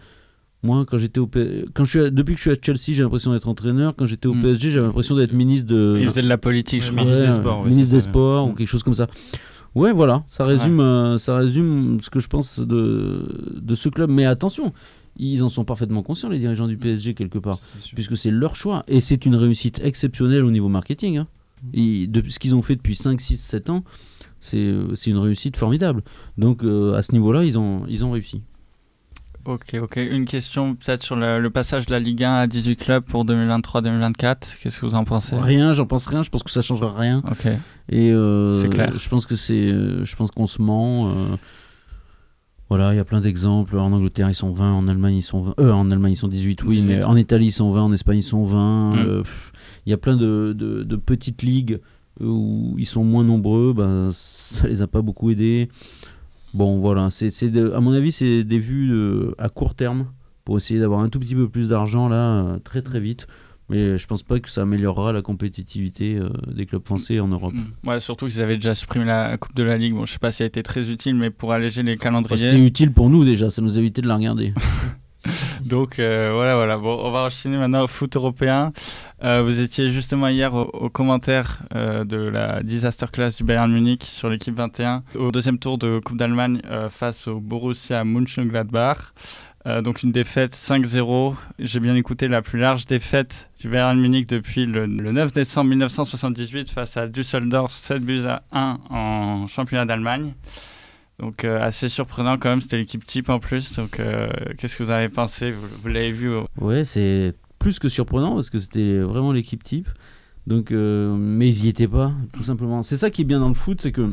moi 0.62 0.84
quand 0.86 0.98
j'étais 0.98 1.20
au 1.20 1.26
P- 1.26 1.64
quand 1.72 1.84
je 1.84 1.90
suis 1.90 2.00
à- 2.00 2.10
depuis 2.10 2.34
que 2.34 2.38
je 2.38 2.42
suis 2.42 2.50
à 2.50 2.56
Chelsea, 2.60 2.96
j'ai 2.96 3.02
l'impression 3.02 3.32
d'être 3.32 3.48
entraîneur, 3.48 3.94
quand 3.96 4.06
j'étais 4.06 4.26
au 4.26 4.34
Hmm. 4.34 4.42
PSG, 4.42 4.70
j'avais 4.72 4.86
l'impression 4.86 5.14
d'être 5.16 5.32
ministre 5.32 5.68
de, 5.68 5.98
Il 6.00 6.04
faisait 6.06 6.22
de 6.22 6.28
la 6.28 6.38
politique, 6.38 6.82
je 6.82 6.90
crois. 6.90 7.04
ministre 7.04 7.24
des 7.26 7.32
Sports, 7.32 7.60
ouais, 7.62 7.68
ministre 7.70 7.94
des 7.94 8.00
Sports 8.02 8.48
ou 8.48 8.52
quelque 8.54 8.68
chose 8.68 8.82
comme 8.82 8.94
ça. 8.94 9.06
Ouais, 9.76 9.92
voilà, 9.92 10.24
ça 10.28 10.44
résume, 10.44 10.80
euh, 10.80 11.18
ça 11.18 11.36
résume 11.36 11.98
ce 12.02 12.10
que 12.10 12.18
je 12.18 12.26
pense 12.26 12.58
de, 12.58 13.22
de 13.62 13.74
ce 13.76 13.88
club. 13.88 14.10
Mais 14.10 14.24
attention, 14.26 14.72
ils 15.16 15.42
en 15.42 15.48
sont 15.48 15.64
parfaitement 15.64 16.02
conscients, 16.02 16.28
les 16.28 16.38
dirigeants 16.38 16.66
du 16.68 16.76
PSG, 16.76 17.14
quelque 17.14 17.38
part, 17.38 17.58
Ça, 17.58 17.76
puisque 17.94 18.16
c'est 18.16 18.30
leur 18.30 18.56
choix. 18.56 18.84
Et 18.88 19.00
c'est 19.00 19.26
une 19.26 19.34
réussite 19.36 19.80
exceptionnelle 19.84 20.44
au 20.44 20.50
niveau 20.50 20.68
marketing. 20.68 21.18
hein. 21.18 21.26
Et 21.74 22.06
depuis, 22.06 22.32
ce 22.32 22.38
qu'ils 22.38 22.54
ont 22.54 22.62
fait 22.62 22.76
depuis 22.76 22.94
5, 22.96 23.20
6, 23.20 23.36
7 23.36 23.68
ans, 23.70 23.84
c'est 24.40 24.56
euh, 24.58 24.94
c'est 24.94 25.10
une 25.10 25.18
réussite 25.18 25.56
formidable. 25.58 26.02
Donc 26.38 26.64
euh, 26.64 26.94
à 26.94 27.02
ce 27.02 27.12
niveau-là, 27.12 27.44
ils 27.44 27.58
ont, 27.58 27.82
ils 27.88 28.02
ont 28.04 28.10
réussi. 28.12 28.42
Ok, 29.46 29.74
ok. 29.80 29.96
Une 29.96 30.26
question 30.26 30.74
peut-être 30.74 31.02
sur 31.02 31.16
le, 31.16 31.38
le 31.40 31.50
passage 31.50 31.86
de 31.86 31.92
la 31.92 31.98
Ligue 31.98 32.24
1 32.24 32.32
à 32.34 32.46
18 32.46 32.76
clubs 32.76 33.04
pour 33.04 33.24
2023-2024. 33.24 34.56
Qu'est-ce 34.62 34.80
que 34.80 34.86
vous 34.86 34.94
en 34.94 35.04
pensez? 35.04 35.36
Rien, 35.36 35.72
j'en 35.72 35.86
pense 35.86 36.06
rien, 36.06 36.22
je 36.22 36.30
pense 36.30 36.42
que 36.42 36.50
ça 36.50 36.60
changera 36.62 36.92
rien. 36.92 37.22
Ok. 37.30 37.46
Et 37.90 38.10
euh, 38.12 38.54
C'est 38.54 38.68
clair. 38.68 38.96
Je 38.98 39.08
pense 39.08 39.26
que 39.26 39.36
c'est, 39.36 39.72
euh, 39.72 40.04
je 40.04 40.14
pense 40.16 40.30
qu'on 40.30 40.46
se 40.46 40.60
ment. 40.60 41.08
euh, 41.10 41.36
voilà, 42.70 42.94
il 42.94 42.96
y 42.96 43.00
a 43.00 43.04
plein 43.04 43.20
d'exemples. 43.20 43.76
En 43.76 43.92
Angleterre, 43.92 44.30
ils 44.30 44.34
sont 44.34 44.52
20, 44.52 44.72
en 44.72 44.88
Allemagne, 44.88 45.16
ils 45.16 45.22
sont 45.22 45.42
20. 45.42 45.54
euh, 45.58 45.72
en 45.72 45.90
Allemagne, 45.90 46.12
ils 46.12 46.16
sont 46.16 46.28
18, 46.28 46.62
oui, 46.64 46.76
18. 46.76 46.82
mais 46.82 47.02
en 47.02 47.16
Italie, 47.16 47.46
ils 47.46 47.52
sont 47.52 47.70
20, 47.72 47.82
en 47.82 47.92
Espagne, 47.92 48.18
ils 48.18 48.22
sont 48.22 48.44
20. 48.44 48.94
Mm. 48.94 48.98
euh, 49.00 49.22
Il 49.86 49.90
y 49.90 49.92
a 49.92 49.98
plein 49.98 50.16
de, 50.16 50.54
de- 50.56 50.82
de 50.84 50.96
petites 50.96 51.42
ligues 51.42 51.80
où 52.20 52.74
ils 52.78 52.86
sont 52.86 53.04
moins 53.04 53.24
nombreux. 53.24 53.72
Ben, 53.76 54.10
ça 54.12 54.66
les 54.68 54.80
a 54.82 54.86
pas 54.86 55.02
beaucoup 55.02 55.30
aidés. 55.30 55.68
Bon, 56.54 56.80
voilà, 56.80 57.10
c'est, 57.10 57.30
à 57.74 57.80
mon 57.80 57.92
avis, 57.92 58.12
c'est 58.12 58.42
des 58.44 58.58
vues 58.58 58.92
à 59.38 59.48
court 59.48 59.74
terme 59.74 60.06
pour 60.44 60.56
essayer 60.56 60.80
d'avoir 60.80 61.00
un 61.00 61.08
tout 61.08 61.20
petit 61.20 61.34
peu 61.36 61.48
plus 61.48 61.68
d'argent 61.68 62.08
là, 62.08 62.16
euh, 62.44 62.58
très 62.58 62.82
très 62.82 62.98
vite. 63.00 63.26
Mais 63.70 63.96
je 63.96 64.06
pense 64.08 64.22
pas 64.24 64.40
que 64.40 64.50
ça 64.50 64.62
améliorera 64.62 65.12
la 65.12 65.22
compétitivité 65.22 66.16
euh, 66.16 66.28
des 66.52 66.66
clubs 66.66 66.84
français 66.84 67.20
en 67.20 67.28
Europe. 67.28 67.54
Mm. 67.54 67.88
Ouais, 67.88 68.00
surtout 68.00 68.26
qu'ils 68.26 68.42
avaient 68.42 68.56
déjà 68.56 68.74
supprimé 68.74 69.04
la 69.06 69.38
Coupe 69.38 69.54
de 69.54 69.62
la 69.62 69.78
Ligue. 69.78 69.94
Bon, 69.94 70.04
je 70.06 70.12
sais 70.12 70.18
pas 70.18 70.32
si 70.32 70.42
elle 70.42 70.46
a 70.46 70.48
été 70.48 70.62
très 70.62 70.88
utile, 70.90 71.14
mais 71.14 71.30
pour 71.30 71.52
alléger 71.52 71.82
les 71.82 71.94
Bah, 71.94 72.02
calendriers. 72.02 72.50
C'était 72.50 72.64
utile 72.64 72.92
pour 72.92 73.08
nous 73.08 73.24
déjà, 73.24 73.48
ça 73.48 73.62
nous 73.62 73.78
évité 73.78 74.02
de 74.02 74.08
la 74.08 74.16
regarder. 74.16 74.52
Donc 75.64 75.98
euh, 75.98 76.30
voilà, 76.34 76.56
voilà. 76.56 76.78
Bon, 76.78 76.98
on 77.02 77.10
va 77.10 77.26
enchaîner 77.26 77.56
maintenant 77.58 77.84
au 77.84 77.86
foot 77.86 78.16
européen. 78.16 78.72
Euh, 79.22 79.42
vous 79.42 79.60
étiez 79.60 79.90
justement 79.90 80.28
hier 80.28 80.54
au, 80.54 80.62
au 80.62 80.88
commentaire 80.88 81.60
euh, 81.74 82.04
de 82.04 82.16
la 82.16 82.62
disaster 82.62 83.06
class 83.12 83.36
du 83.36 83.44
Bayern 83.44 83.70
Munich 83.70 84.04
sur 84.04 84.30
l'équipe 84.30 84.54
21 84.54 85.04
au 85.16 85.30
deuxième 85.30 85.58
tour 85.58 85.76
de 85.78 86.00
Coupe 86.04 86.16
d'Allemagne 86.16 86.62
face 86.90 87.28
au 87.28 87.38
Borussia 87.38 88.02
Mönchengladbach. 88.04 89.12
Euh, 89.66 89.82
donc 89.82 90.02
une 90.02 90.12
défaite 90.12 90.54
5-0. 90.54 91.34
J'ai 91.58 91.80
bien 91.80 91.94
écouté 91.94 92.28
la 92.28 92.40
plus 92.40 92.58
large 92.58 92.86
défaite 92.86 93.50
du 93.60 93.68
Bayern 93.68 93.98
Munich 94.00 94.26
depuis 94.26 94.64
le, 94.64 94.86
le 94.86 95.12
9 95.12 95.32
décembre 95.32 95.68
1978 95.70 96.70
face 96.70 96.96
à 96.96 97.06
Düsseldorf 97.06 97.70
7 97.70 98.02
buts 98.02 98.22
à 98.26 98.42
1 98.52 98.78
en 98.88 99.46
championnat 99.48 99.84
d'Allemagne. 99.84 100.32
Donc 101.18 101.44
euh, 101.44 101.60
assez 101.60 101.90
surprenant 101.90 102.38
quand 102.38 102.48
même, 102.48 102.62
c'était 102.62 102.78
l'équipe 102.78 103.04
type 103.04 103.28
en 103.28 103.38
plus. 103.38 103.74
Donc 103.74 104.00
euh, 104.00 104.30
qu'est-ce 104.56 104.76
que 104.76 104.82
vous 104.82 104.90
avez 104.90 105.10
pensé? 105.10 105.50
Vous, 105.52 105.88
l'avez 105.88 106.12
vu 106.12 106.32
Ouais, 106.58 106.84
c'est 106.84 107.34
plus 107.58 107.78
que 107.78 107.90
surprenant 107.90 108.36
parce 108.36 108.48
que 108.48 108.58
c'était 108.58 109.00
vraiment 109.00 109.32
l'équipe 109.32 109.62
type. 109.62 109.88
Donc, 110.46 110.70
mais 110.72 111.46
ils 111.46 111.66
y 111.66 111.68
étaient 111.68 111.86
pas, 111.86 112.12
tout 112.32 112.42
simplement. 112.42 112.82
C'est 112.82 112.96
ça 112.96 113.10
qui 113.10 113.22
est 113.22 113.24
bien 113.24 113.38
dans 113.38 113.48
le 113.48 113.54
foot, 113.54 113.80
c'est 113.82 113.92
que 113.92 114.10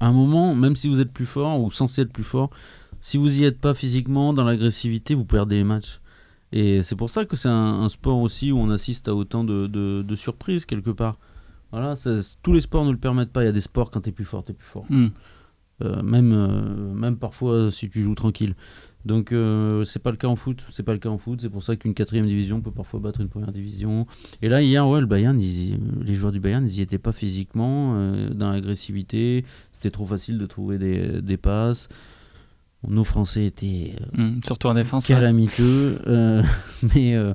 à 0.00 0.06
un 0.06 0.12
moment, 0.12 0.54
même 0.54 0.74
si 0.74 0.88
vous 0.88 0.98
êtes 0.98 1.12
plus 1.12 1.26
fort 1.26 1.60
ou 1.60 1.70
censé 1.70 2.02
être 2.02 2.12
plus 2.12 2.24
fort, 2.24 2.50
si 3.02 3.18
vous 3.18 3.38
y 3.40 3.44
êtes 3.44 3.58
pas 3.60 3.74
physiquement, 3.74 4.32
dans 4.32 4.44
l'agressivité, 4.44 5.14
vous 5.14 5.26
perdez 5.26 5.56
les 5.56 5.64
matchs. 5.64 6.00
Et 6.52 6.82
c'est 6.82 6.96
pour 6.96 7.10
ça 7.10 7.24
que 7.26 7.36
c'est 7.36 7.48
un, 7.48 7.82
un 7.82 7.88
sport 7.90 8.18
aussi 8.20 8.52
où 8.52 8.58
on 8.58 8.70
assiste 8.70 9.08
à 9.08 9.14
autant 9.14 9.44
de, 9.44 9.66
de- 9.66 10.02
de 10.06 10.16
surprises 10.16 10.64
quelque 10.64 10.90
part. 10.90 11.18
Voilà, 11.72 11.96
ça- 11.96 12.18
tous 12.42 12.52
les 12.54 12.60
sports 12.60 12.84
ne 12.86 12.90
le 12.92 12.98
permettent 12.98 13.32
pas. 13.32 13.42
Il 13.42 13.46
y 13.46 13.48
a 13.48 13.52
des 13.52 13.60
sports 13.62 13.90
quand 13.90 14.00
t'es 14.02 14.12
plus 14.12 14.24
fort, 14.26 14.44
t'es 14.44 14.52
plus 14.54 14.66
fort. 14.66 14.86
Hmm. 14.88 15.08
Euh, 15.82 16.02
même, 16.02 16.32
euh, 16.32 16.94
même 16.94 17.16
parfois 17.16 17.70
si 17.70 17.88
tu 17.90 18.02
joues 18.02 18.14
tranquille. 18.14 18.54
Donc 19.04 19.32
euh, 19.32 19.82
c'est 19.82 19.98
pas 19.98 20.12
le 20.12 20.16
cas 20.16 20.28
en 20.28 20.36
foot, 20.36 20.62
c'est 20.70 20.84
pas 20.84 20.92
le 20.92 21.00
cas 21.00 21.08
en 21.08 21.18
foot, 21.18 21.40
c'est 21.40 21.48
pour 21.50 21.64
ça 21.64 21.74
qu'une 21.74 21.92
quatrième 21.92 22.26
division 22.28 22.60
peut 22.60 22.70
parfois 22.70 23.00
battre 23.00 23.20
une 23.20 23.28
première 23.28 23.50
division. 23.50 24.06
Et 24.42 24.48
là 24.48 24.62
hier 24.62 24.86
ouais 24.86 25.00
le 25.00 25.06
Bayern, 25.06 25.40
ils 25.40 25.76
les 26.04 26.14
joueurs 26.14 26.30
du 26.30 26.38
Bayern 26.38 26.64
ils 26.64 26.78
y 26.78 26.82
étaient 26.82 26.98
pas 26.98 27.10
physiquement, 27.10 27.94
euh, 27.96 28.28
dans 28.30 28.52
l'agressivité, 28.52 29.44
c'était 29.72 29.90
trop 29.90 30.06
facile 30.06 30.38
de 30.38 30.46
trouver 30.46 30.78
des, 30.78 31.20
des 31.20 31.36
passes. 31.36 31.88
Nos 32.88 33.04
Français 33.04 33.46
étaient 33.46 33.94
euh, 34.18 34.28
Hmm. 34.36 34.40
Surtout 34.44 34.66
en 34.68 34.74
défense. 34.74 35.08
ouais. 35.08 35.14
calamiteux, 35.14 35.98
euh, 36.06 36.42
mais 36.94 37.14
euh, 37.14 37.32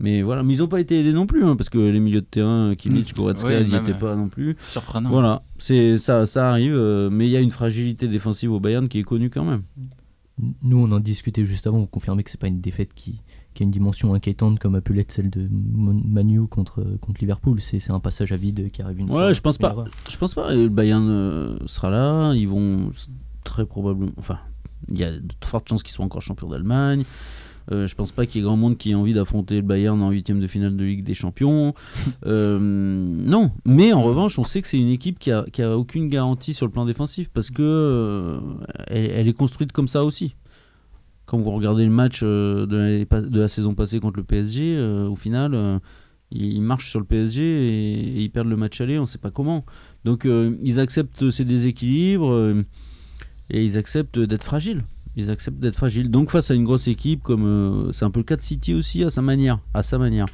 mais 0.00 0.22
voilà, 0.22 0.42
mais 0.42 0.54
ils 0.54 0.62
ont 0.62 0.68
pas 0.68 0.80
été 0.80 0.98
aidés 0.98 1.12
non 1.12 1.26
plus 1.26 1.44
hein, 1.44 1.56
parce 1.56 1.68
que 1.68 1.78
les 1.78 2.00
milieux 2.00 2.22
de 2.22 2.26
terrain, 2.26 2.74
Kimmich, 2.76 3.12
Mm. 3.12 3.16
Goretzka, 3.16 3.48
Oui, 3.48 3.54
ils 3.60 3.68
y 3.68 3.72
même, 3.72 3.82
étaient 3.84 3.92
pas 3.98 4.16
non 4.16 4.28
plus. 4.28 4.56
Surprenant. 4.62 5.10
Voilà, 5.10 5.42
c'est 5.58 5.98
ça, 5.98 6.24
ça 6.26 6.50
arrive, 6.50 6.74
euh, 6.74 7.10
mais 7.10 7.26
il 7.26 7.30
y 7.30 7.36
a 7.36 7.40
une 7.40 7.50
fragilité 7.50 8.08
défensive 8.08 8.50
au 8.50 8.60
Bayern 8.60 8.88
qui 8.88 8.98
est 8.98 9.02
connue 9.04 9.28
quand 9.30 9.44
même. 9.44 9.62
Nous, 10.62 10.78
on 10.78 10.90
en 10.90 11.00
discutait 11.00 11.44
juste 11.44 11.66
avant, 11.66 11.78
vous 11.80 11.86
confirmez 11.86 12.22
que 12.22 12.30
c'est 12.30 12.40
pas 12.40 12.48
une 12.48 12.62
défaite 12.62 12.94
qui, 12.94 13.20
qui 13.52 13.62
a 13.62 13.64
une 13.64 13.70
dimension 13.70 14.14
inquiétante 14.14 14.58
comme 14.58 14.74
a 14.74 14.80
pu 14.80 14.94
l'être 14.94 15.12
celle 15.12 15.28
de 15.28 15.46
Manu 15.50 16.46
contre, 16.46 16.82
contre 17.02 17.20
Liverpool. 17.20 17.60
C'est 17.60 17.78
c'est 17.78 17.92
un 17.92 18.00
passage 18.00 18.32
à 18.32 18.38
vide 18.38 18.70
qui 18.70 18.80
arrive 18.80 19.00
une 19.00 19.10
Ouais, 19.10 19.16
fois. 19.16 19.32
je 19.34 19.40
pense 19.42 19.58
pas. 19.58 19.84
Je 20.08 20.16
pense 20.16 20.32
pas. 20.34 20.54
Le 20.54 20.68
Bayern 20.70 21.58
sera 21.66 21.90
là. 21.90 22.32
Ils 22.34 22.48
vont 22.48 22.88
très 23.44 23.66
probablement. 23.66 24.12
Enfin, 24.16 24.38
il 24.90 24.98
y 24.98 25.04
a 25.04 25.12
de 25.12 25.32
fortes 25.44 25.68
chances 25.68 25.82
qu'ils 25.82 25.92
soient 25.92 26.04
encore 26.04 26.22
champions 26.22 26.48
d'Allemagne. 26.48 27.04
Euh, 27.72 27.86
je 27.86 27.94
pense 27.94 28.10
pas 28.10 28.26
qu'il 28.26 28.40
y 28.40 28.44
ait 28.44 28.46
grand 28.46 28.56
monde 28.56 28.76
qui 28.76 28.90
ait 28.90 28.94
envie 28.94 29.12
d'affronter 29.12 29.56
le 29.56 29.62
Bayern 29.62 30.00
en 30.02 30.10
huitième 30.10 30.40
de 30.40 30.46
finale 30.46 30.76
de 30.76 30.84
Ligue 30.84 31.04
des 31.04 31.14
Champions. 31.14 31.74
Euh, 32.26 32.58
non, 32.60 33.50
mais 33.64 33.92
en 33.92 34.02
revanche, 34.02 34.38
on 34.38 34.44
sait 34.44 34.60
que 34.60 34.68
c'est 34.68 34.78
une 34.78 34.88
équipe 34.88 35.18
qui 35.18 35.32
a, 35.32 35.44
qui 35.50 35.62
a 35.62 35.76
aucune 35.76 36.08
garantie 36.08 36.54
sur 36.54 36.66
le 36.66 36.72
plan 36.72 36.84
défensif 36.84 37.28
parce 37.28 37.50
que 37.50 37.62
euh, 37.62 38.40
elle, 38.88 39.10
elle 39.10 39.28
est 39.28 39.32
construite 39.32 39.72
comme 39.72 39.88
ça 39.88 40.04
aussi. 40.04 40.34
Quand 41.24 41.38
vous 41.38 41.50
regardez 41.50 41.84
le 41.84 41.90
match 41.90 42.20
euh, 42.22 42.66
de, 42.66 43.38
la 43.38 43.48
saison 43.48 43.74
passée 43.74 44.00
contre 44.00 44.18
le 44.18 44.24
PSG, 44.24 44.78
au 45.08 45.16
final, 45.16 45.80
ils, 46.30 46.60
marchent 46.60 46.90
sur 46.90 47.00
le 47.00 47.06
PSG 47.06 47.42
et, 47.42 48.00
et 48.18 48.22
ils 48.22 48.30
perdent 48.30 48.48
le 48.48 48.56
match 48.56 48.80
aller, 48.80 48.98
on 48.98 49.02
ne 49.02 49.06
sait 49.06 49.18
pas 49.18 49.30
comment. 49.30 49.64
Donc 50.04 50.26
ils 50.62 50.78
acceptent 50.78 51.30
ces 51.30 51.44
déséquilibres 51.44 52.64
et 53.50 53.64
ils 53.64 53.78
acceptent 53.78 54.18
d'être 54.18 54.44
fragiles. 54.44 54.84
Ils 55.16 55.30
acceptent 55.30 55.58
d'être 55.58 55.76
fragiles. 55.76 56.10
Donc 56.10 56.30
face 56.30 56.50
à 56.50 56.54
une 56.54 56.64
grosse 56.64 56.86
équipe, 56.86 57.22
comme 57.22 57.44
euh, 57.44 57.92
c'est 57.92 58.04
un 58.04 58.10
peu 58.10 58.20
le 58.20 58.24
cas 58.24 58.36
de 58.36 58.42
City 58.42 58.74
aussi 58.74 59.02
à 59.02 59.10
sa 59.10 59.22
manière, 59.22 59.58
à 59.74 59.82
sa 59.82 59.98
manière. 59.98 60.26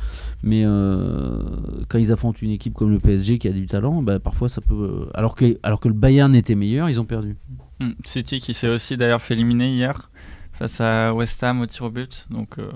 Mais 0.43 0.63
euh, 0.65 1.43
quand 1.89 1.99
ils 1.99 2.13
affrontent 2.13 2.39
une 2.43 2.51
équipe 2.51 2.75
comme 2.75 2.91
le 2.91 2.99
PSG 2.99 3.39
qui 3.39 3.49
a 3.49 3.53
du 3.53 3.67
talent, 3.67 4.03
bah, 4.03 4.19
parfois 4.19 4.49
ça 4.49 4.61
peut. 4.61 5.09
Alors 5.15 5.35
que 5.35 5.59
alors 5.63 5.81
que 5.81 5.89
le 5.89 5.95
Bayern 5.95 6.35
était 6.35 6.55
meilleur, 6.55 6.91
ils 6.91 7.01
ont 7.01 7.07
perdu. 7.07 7.37
Hmm. 7.81 7.93
City 8.05 8.39
qui 8.39 8.53
s'est 8.53 8.69
aussi 8.69 8.97
d'ailleurs 8.97 9.23
fait 9.23 9.35
éliminer 9.35 9.71
hier 9.71 10.11
face 10.53 10.81
à 10.81 11.15
West 11.15 11.43
Ham 11.43 11.63
au 11.63 11.67
tir 11.67 11.85
au 11.85 11.91
but. 11.91 12.27
Donc 12.31 12.59
euh, 12.59 12.71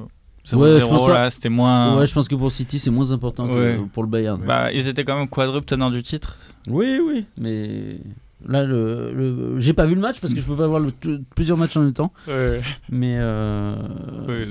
0-0 0.46 0.56
Ouais, 0.56 0.80
je 0.80 0.86
pense 0.86 1.06
là, 1.06 1.28
c'était 1.28 1.50
moins. 1.50 1.98
Ouais, 1.98 2.06
je 2.06 2.14
pense 2.14 2.28
que 2.28 2.34
pour 2.34 2.50
City, 2.50 2.78
c'est 2.78 2.90
moins 2.90 3.12
important 3.12 3.46
que 3.46 3.84
pour 3.92 4.02
le 4.02 4.08
Bayern. 4.08 4.40
Bah, 4.46 4.72
ils 4.72 4.88
étaient 4.88 5.04
quand 5.04 5.18
même 5.18 5.28
quadruple 5.28 5.66
tenant 5.66 5.90
du 5.90 6.02
titre. 6.02 6.38
Oui, 6.66 6.98
oui, 7.04 7.26
mais 7.36 7.98
là, 8.46 8.64
le, 8.64 9.12
le- 9.12 9.58
j'ai 9.60 9.72
pas 9.72 9.86
vu 9.86 9.94
le 9.94 10.00
match 10.00 10.20
parce 10.20 10.32
que 10.34 10.40
je 10.40 10.44
peux 10.46 10.56
pas 10.56 10.66
voir 10.66 10.80
le- 10.80 10.92
t- 10.92 11.18
plusieurs 11.34 11.56
matchs 11.58 11.76
en 11.76 11.82
même 11.82 11.92
temps. 11.92 12.12
Ouais. 12.28 12.60
Mais 12.90 13.16
euh, 13.18 13.74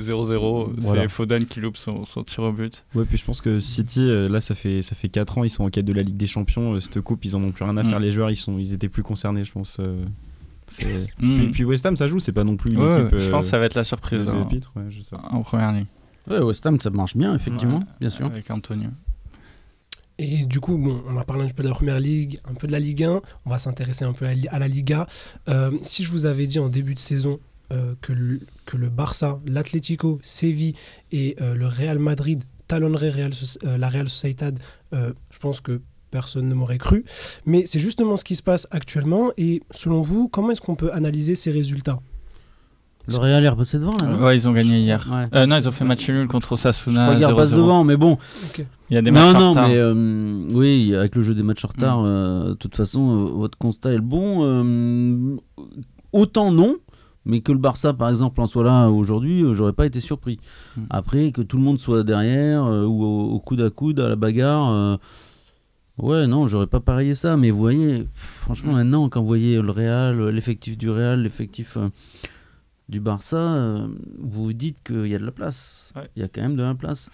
0-0, 0.02 0.74
Voilà. 0.78 1.02
c'est 1.04 1.08
Foden 1.10 1.46
qui 1.46 1.60
loupe 1.60 1.78
son, 1.78 2.06
son 2.06 2.24
tir 2.24 2.44
au 2.44 2.52
but. 2.52 2.86
Ouais, 2.96 3.06
puis 3.06 3.18
je 3.18 3.26
pense 3.26 3.42
que 3.42 3.60
City, 3.60 4.02
euh, 4.02 4.30
là, 4.30 4.42
ça 4.42 4.56
fait, 4.56 4.82
ça 4.82 4.96
fait 4.96 5.10
4 5.10 5.38
ans, 5.38 5.44
ils 5.44 5.50
sont 5.50 5.64
en 5.64 5.70
quête 5.70 5.86
de 5.86 5.94
la 5.94 6.04
Ligue 6.04 6.18
des 6.18 6.28
Champions. 6.28 6.74
euh, 6.76 6.80
cette 6.80 7.02
coupe, 7.02 7.24
ils 7.26 7.36
en 7.36 7.44
ont 7.44 7.52
plus 7.52 7.64
rien 7.64 7.78
à 7.78 7.84
Mm. 7.84 7.90
faire. 7.90 8.00
Les 8.00 8.12
joueurs, 8.12 8.30
ils, 8.32 8.36
sont, 8.36 8.56
ils 8.58 8.74
étaient 8.74 8.90
plus 8.90 9.04
concernés, 9.04 9.44
je 9.44 9.52
pense. 9.52 9.78
euh, 9.80 10.04
c'est... 10.68 10.86
Mm. 11.20 11.36
Puis, 11.38 11.48
puis 11.52 11.64
West 11.66 11.86
Ham, 11.86 11.96
ça 11.98 12.08
joue, 12.08 12.20
c'est 12.20 12.32
pas 12.32 12.44
non 12.44 12.56
plus 12.56 12.72
une 12.72 12.80
Ouais, 12.82 13.02
équipe. 13.02 13.18
je 13.20 13.28
euh, 13.28 13.32
pense 13.32 13.46
que 13.46 13.52
ça 13.52 13.60
va 13.60 13.66
être 13.66 13.76
la 13.76 13.84
surprise 13.84 14.30
hein, 14.30 14.46
pitre, 14.50 14.72
ouais, 14.76 14.84
je 14.90 15.02
sais 15.02 15.16
pas. 15.16 15.24
en 15.32 15.42
première 15.42 15.72
ligne. 15.72 15.86
ouais, 16.30 16.40
West 16.40 16.66
Ham, 16.66 16.80
ça 16.80 16.90
marche 16.92 17.16
bien, 17.18 17.34
effectivement, 17.36 17.80
Ouais, 17.80 17.86
bien 18.02 18.10
sûr. 18.10 18.28
Avec 18.28 18.50
Antonio. 18.52 18.90
Et 20.22 20.44
du 20.46 20.60
coup, 20.60 20.78
bon, 20.78 21.02
on 21.08 21.18
a 21.18 21.24
parlé 21.24 21.46
un 21.46 21.50
peu 21.50 21.64
de 21.64 21.70
la 21.70 21.74
première 21.74 22.00
ligue, 22.00 22.38
un 22.44 22.54
peu 22.54 22.68
de 22.68 22.74
la 22.74 22.80
Ligue 22.80 23.06
1. 23.06 23.22
On 23.46 23.50
va 23.50 23.58
s'intéresser 23.58 24.04
un 24.04 24.12
peu 24.12 24.26
à, 24.26 24.60
la- 24.60 24.68
Liga. 24.68 25.08
Euh, 25.48 25.72
si 25.82 26.04
je 26.04 26.12
vous 26.12 26.26
avais 26.26 26.46
dit 26.46 26.60
en 26.60 26.68
début 26.68 26.94
de 26.94 27.00
saison 27.00 27.40
euh, 27.72 27.94
que, 28.02 28.12
le, 28.12 28.42
que 28.66 28.76
le 28.76 28.90
Barça, 28.90 29.40
l'Atlético, 29.46 30.20
Séville 30.22 30.74
et 31.14 31.38
euh, 31.42 31.56
le 31.56 31.68
Real 31.68 32.00
Madrid 32.00 32.44
talonneraient 32.68 33.10
Real 33.12 33.32
euh, 33.66 33.78
la 33.78 33.88
Real 33.88 34.10
Sociedad, 34.10 34.60
euh, 34.94 35.14
je 35.32 35.40
pense 35.40 35.62
que 35.62 35.80
personne 36.12 36.50
ne 36.50 36.54
m'aurait 36.54 36.80
cru. 36.80 37.06
Mais 37.46 37.66
c'est 37.66 37.80
justement 37.80 38.18
ce 38.18 38.26
qui 38.26 38.36
se 38.36 38.44
passe 38.44 38.68
actuellement. 38.72 39.32
Et 39.38 39.62
selon 39.72 40.02
vous, 40.02 40.28
comment 40.28 40.52
est-ce 40.52 40.62
qu'on 40.62 40.76
peut 40.76 40.92
analyser 40.92 41.36
ces 41.36 41.52
résultats? 41.52 42.00
Le 43.08 43.16
Real 43.16 43.44
est 43.44 43.50
repassé 43.50 43.80
devant, 43.80 43.98
là, 43.98 44.06
non? 44.06 44.24
Ouais, 44.24 44.36
ils 44.38 44.48
ont 44.50 44.52
gagné 44.52 44.80
hier. 44.80 45.08
Ouais. 45.12 45.26
Euh, 45.34 45.46
non, 45.48 45.56
ils 45.56 45.68
ont 45.68 45.72
fait 45.72 45.86
match 45.86 46.08
nul 46.10 46.28
contre 46.28 46.50
Je 46.50 46.54
Osasuna. 46.56 47.16
crois 47.16 47.28
repasse 47.30 47.52
0-0. 47.52 47.56
devant, 47.56 47.84
mais 47.84 47.96
bon. 47.98 48.18
Il 48.90 48.96
y 48.96 48.98
a 48.98 49.02
des 49.02 49.12
non, 49.12 49.20
matchs 49.22 49.36
en 49.36 49.40
non, 49.40 49.50
retard. 49.52 49.68
mais 49.70 49.78
euh, 49.78 50.48
oui, 50.54 50.96
avec 50.96 51.16
le 51.16 51.22
jeu 51.22 51.36
des 51.36 51.44
matchs 51.44 51.64
en 51.66 51.68
retard, 51.68 52.02
Mm. 52.02 52.06
euh, 52.08 52.50
de 52.50 52.54
toute 52.56 52.76
façon, 52.76 53.10
euh, 53.28 53.30
votre 53.32 53.58
constat 53.58 53.92
est 53.94 53.98
le 53.98 54.02
bon. 54.02 55.38
Autant 56.12 56.52
non, 56.52 56.78
mais 57.26 57.42
que 57.42 57.52
le 57.52 57.60
Barça, 57.60 57.94
par 57.94 58.10
exemple, 58.10 58.42
en 58.42 58.48
soit 58.48 58.64
là 58.64 58.90
aujourd'hui, 58.90 59.44
j'aurais 59.52 59.74
pas 59.74 59.86
été 59.86 60.00
surpris. 60.00 60.40
Mm. 60.76 60.82
Après, 60.90 61.32
que 61.32 61.42
tout 61.42 61.58
le 61.58 61.64
monde 61.64 61.80
soit 61.80 62.04
derrière, 62.04 62.64
ou 62.64 63.04
au, 63.04 63.30
au 63.34 63.40
coude 63.40 63.62
à 63.62 63.70
coude, 63.70 64.00
à 64.00 64.10
la 64.10 64.16
bagarre. 64.16 65.00
Ouais, 66.00 66.28
non, 66.28 66.48
j'aurais 66.48 66.68
pas 66.68 66.80
parié 66.80 67.14
ça, 67.14 67.36
mais 67.36 67.52
vous 67.52 67.60
voyez, 67.60 68.08
franchement, 68.16 68.72
Mm. 68.72 68.76
maintenant, 68.78 69.10
quand 69.10 69.22
vous 69.22 69.28
voyez 69.28 69.62
le 69.62 69.70
Real, 69.72 70.30
l'effectif 70.30 70.78
du 70.78 70.90
Real, 70.90 71.22
l'effectif 71.22 71.78
du 72.90 73.00
Barça, 73.00 73.38
euh, 73.38 73.88
vous 74.18 74.46
vous 74.46 74.54
dites 74.54 74.84
qu'il 74.84 75.08
y 75.08 75.16
a 75.16 75.20
de 75.20 75.26
la 75.26 75.32
place. 75.32 75.94
Ouais. 75.96 76.10
Il 76.16 76.22
y 76.22 76.26
a 76.26 76.28
quand 76.28 76.42
même 76.42 76.56
de 76.56 76.64
la 76.64 76.74
place. 76.76 77.10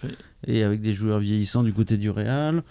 Et 0.46 0.62
avec 0.64 0.80
des 0.80 0.92
joueurs 0.92 1.18
vieillissants 1.20 1.62
du 1.62 1.72
côté 1.72 1.96
du 1.98 2.10
Real. 2.10 2.62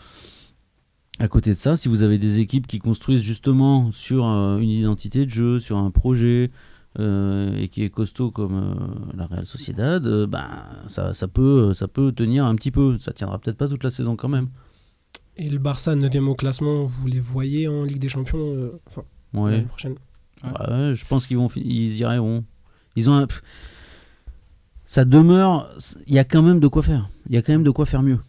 À 1.20 1.28
côté 1.30 1.52
de 1.52 1.56
ça, 1.58 1.78
si 1.78 1.88
vous 1.88 2.04
avez 2.04 2.18
des 2.18 2.40
équipes 2.40 2.68
qui 2.68 2.80
construisent 2.80 3.22
justement 3.22 3.92
sur 3.94 4.26
euh, 4.28 4.58
une 4.58 4.70
identité 4.70 5.26
de 5.26 5.30
jeu, 5.30 5.60
sur 5.60 5.78
un 5.78 5.90
projet, 5.92 6.52
euh, 7.00 7.56
et 7.58 7.68
qui 7.70 7.84
est 7.84 7.90
costaud 7.90 8.32
comme 8.32 8.56
euh, 8.56 9.16
la 9.16 9.26
Real 9.28 9.46
Sociedad, 9.46 10.06
euh, 10.08 10.28
ben, 10.28 10.50
ça, 10.88 11.14
ça, 11.14 11.28
peut, 11.30 11.74
ça 11.74 11.88
peut 11.88 12.12
tenir 12.12 12.46
un 12.46 12.56
petit 12.56 12.72
peu. 12.72 12.98
Ça 13.00 13.14
tiendra 13.14 13.40
peut-être 13.40 13.58
pas 13.58 13.68
toute 13.70 13.84
la 13.84 13.92
saison 13.92 14.16
quand 14.18 14.28
même. 14.30 14.50
Et 15.38 15.50
le 15.50 15.58
Barça, 15.58 15.96
9e 15.96 16.26
au 16.28 16.36
classement, 16.36 16.86
vous 16.86 17.08
les 17.08 17.20
voyez 17.20 17.68
en 17.68 17.84
Ligue 17.84 18.00
des 18.00 18.10
Champions 18.10 18.40
euh, 18.56 18.80
enfin, 18.88 19.04
Ouais. 19.34 19.52
l'année 19.52 19.64
prochaine? 19.66 19.96
Ouais. 20.44 20.50
Ouais, 20.70 20.94
je 20.96 21.06
pense 21.06 21.28
qu'ils 21.28 21.38
vont, 21.38 21.50
ils 21.56 21.96
y 21.98 22.04
arriveront. 22.04 22.44
Ils 22.96 23.10
ont, 23.10 23.28
ça 24.86 25.06
demeure. 25.06 25.70
Il 26.08 26.14
y 26.14 26.20
a 26.20 26.24
quand 26.24 26.42
même 26.42 26.60
de 26.60 26.68
quoi 26.68 26.84
faire. 26.84 27.10
Il 27.30 27.36
y 27.36 27.38
a 27.38 27.42
quand 27.42 27.54
même 27.54 27.64
de 27.64 27.72
quoi 27.72 27.86
faire 27.86 28.04
mieux. 28.04 28.20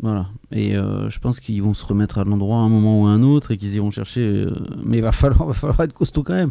Voilà. 0.00 0.26
Et 0.50 0.76
euh, 0.76 1.08
je 1.08 1.18
pense 1.20 1.40
qu'ils 1.40 1.62
vont 1.62 1.74
se 1.74 1.86
remettre 1.86 2.18
à 2.18 2.24
l'endroit 2.24 2.58
à 2.58 2.60
un 2.60 2.68
moment 2.68 3.02
ou 3.02 3.06
à 3.06 3.10
un 3.10 3.22
autre 3.22 3.52
et 3.52 3.56
qu'ils 3.56 3.74
iront 3.74 3.90
chercher. 3.90 4.20
euh, 4.20 4.52
mais 4.84 4.98
il 4.98 5.02
va 5.02 5.12
falloir, 5.12 5.46
va 5.48 5.54
falloir 5.54 5.80
être 5.82 5.92
costaud 5.92 6.22
quand 6.22 6.34
même. 6.34 6.50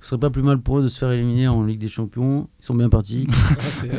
Ce 0.00 0.08
serait 0.08 0.20
pas 0.20 0.30
plus 0.30 0.42
mal 0.42 0.58
pour 0.58 0.78
eux 0.78 0.82
de 0.82 0.88
se 0.88 0.98
faire 0.98 1.10
éliminer 1.10 1.48
en 1.48 1.62
Ligue 1.62 1.78
des 1.80 1.88
Champions. 1.88 2.48
Ils 2.62 2.66
sont 2.66 2.74
bien 2.74 2.88
partis. 2.88 3.26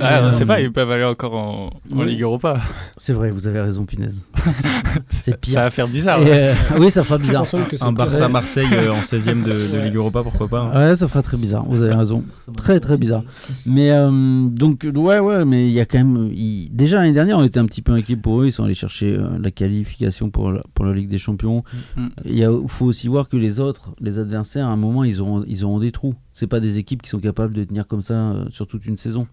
Ah, 0.01 0.21
on 0.23 0.31
sait 0.31 0.45
pas, 0.45 0.61
ils 0.61 0.71
peuvent 0.71 0.89
aller 0.91 1.03
encore 1.03 1.33
en, 1.35 1.65
en 1.93 1.97
oui. 1.99 2.07
Ligue 2.07 2.21
Europa. 2.21 2.57
C'est 2.97 3.11
vrai, 3.11 3.31
vous 3.31 3.47
avez 3.47 3.59
raison, 3.59 3.85
punaise. 3.85 4.25
C'est 5.09 5.37
pire. 5.39 5.55
Ça 5.55 5.61
va 5.63 5.69
faire 5.71 5.87
bizarre. 5.87 6.19
Euh, 6.25 6.53
oui, 6.79 6.89
ça 6.89 7.03
fera 7.03 7.17
bizarre. 7.17 7.43
Un. 7.81 7.91
Barça-Marseille 7.91 8.67
euh, 8.71 8.91
en 8.91 8.99
16ème 9.01 9.43
de. 9.43 9.81
Ligue 9.83 9.95
Europa, 9.95 10.23
pourquoi 10.23 10.47
pas 10.47 10.71
hein. 10.73 10.89
Ouais, 10.89 10.95
ça 10.95 11.07
fera 11.07 11.21
très 11.21 11.35
bizarre. 11.37 11.65
Vous 11.67 11.83
avez 11.83 11.93
raison. 11.93 12.23
Très, 12.55 12.79
très 12.79 12.97
bizarre. 12.97 13.23
Mais 13.65 13.91
euh, 13.91 14.09
donc 14.47 14.87
ouais 14.95 15.19
ouais 15.19 15.43
mais 15.45 15.67
il 15.67 15.73
y 15.73 15.79
a 15.81 15.85
quand 15.85 15.97
même 15.97 16.31
déjà 16.71 16.97
l'année 16.97 17.13
dernière 17.13 17.37
on 17.39 17.43
était 17.43 17.59
un 17.59 17.65
petit 17.65 17.81
peu 17.81 17.91
inquiet 17.93 18.15
pour 18.15 18.41
eux 18.41 18.45
ils 18.47 18.51
sont 18.51 18.63
allés 18.63 18.73
chercher 18.73 19.15
euh, 19.17 19.27
la 19.41 19.51
qualification 19.51 20.29
pour 20.29 20.51
la, 20.51 20.61
pour 20.73 20.85
la 20.85 20.93
Ligue 20.93 21.09
des 21.09 21.17
Champions 21.17 21.63
Mm. 21.97 22.07
il 22.25 22.37
y 22.37 22.43
a- 22.45 22.51
faut 22.67 22.85
aussi 22.85 23.07
voir 23.07 23.27
que 23.29 23.35
les 23.37 23.59
autres 23.59 23.91
les 23.99 24.19
adversaires 24.19 24.67
à 24.67 24.69
un 24.71 24.75
moment 24.77 25.03
ils 25.03 25.21
auront 25.21 25.43
ils 25.47 25.65
auront 25.65 25.79
des 25.79 25.91
trous 25.91 26.15
c'est 26.33 26.47
pas 26.47 26.59
des 26.59 26.77
équipes 26.77 27.01
qui 27.01 27.09
sont 27.09 27.19
capables 27.19 27.53
de 27.53 27.63
tenir 27.63 27.87
comme 27.87 28.01
ça 28.01 28.13
euh, 28.13 28.49
sur 28.49 28.67
toute 28.67 28.85
une 28.85 28.97
saison 28.97 29.27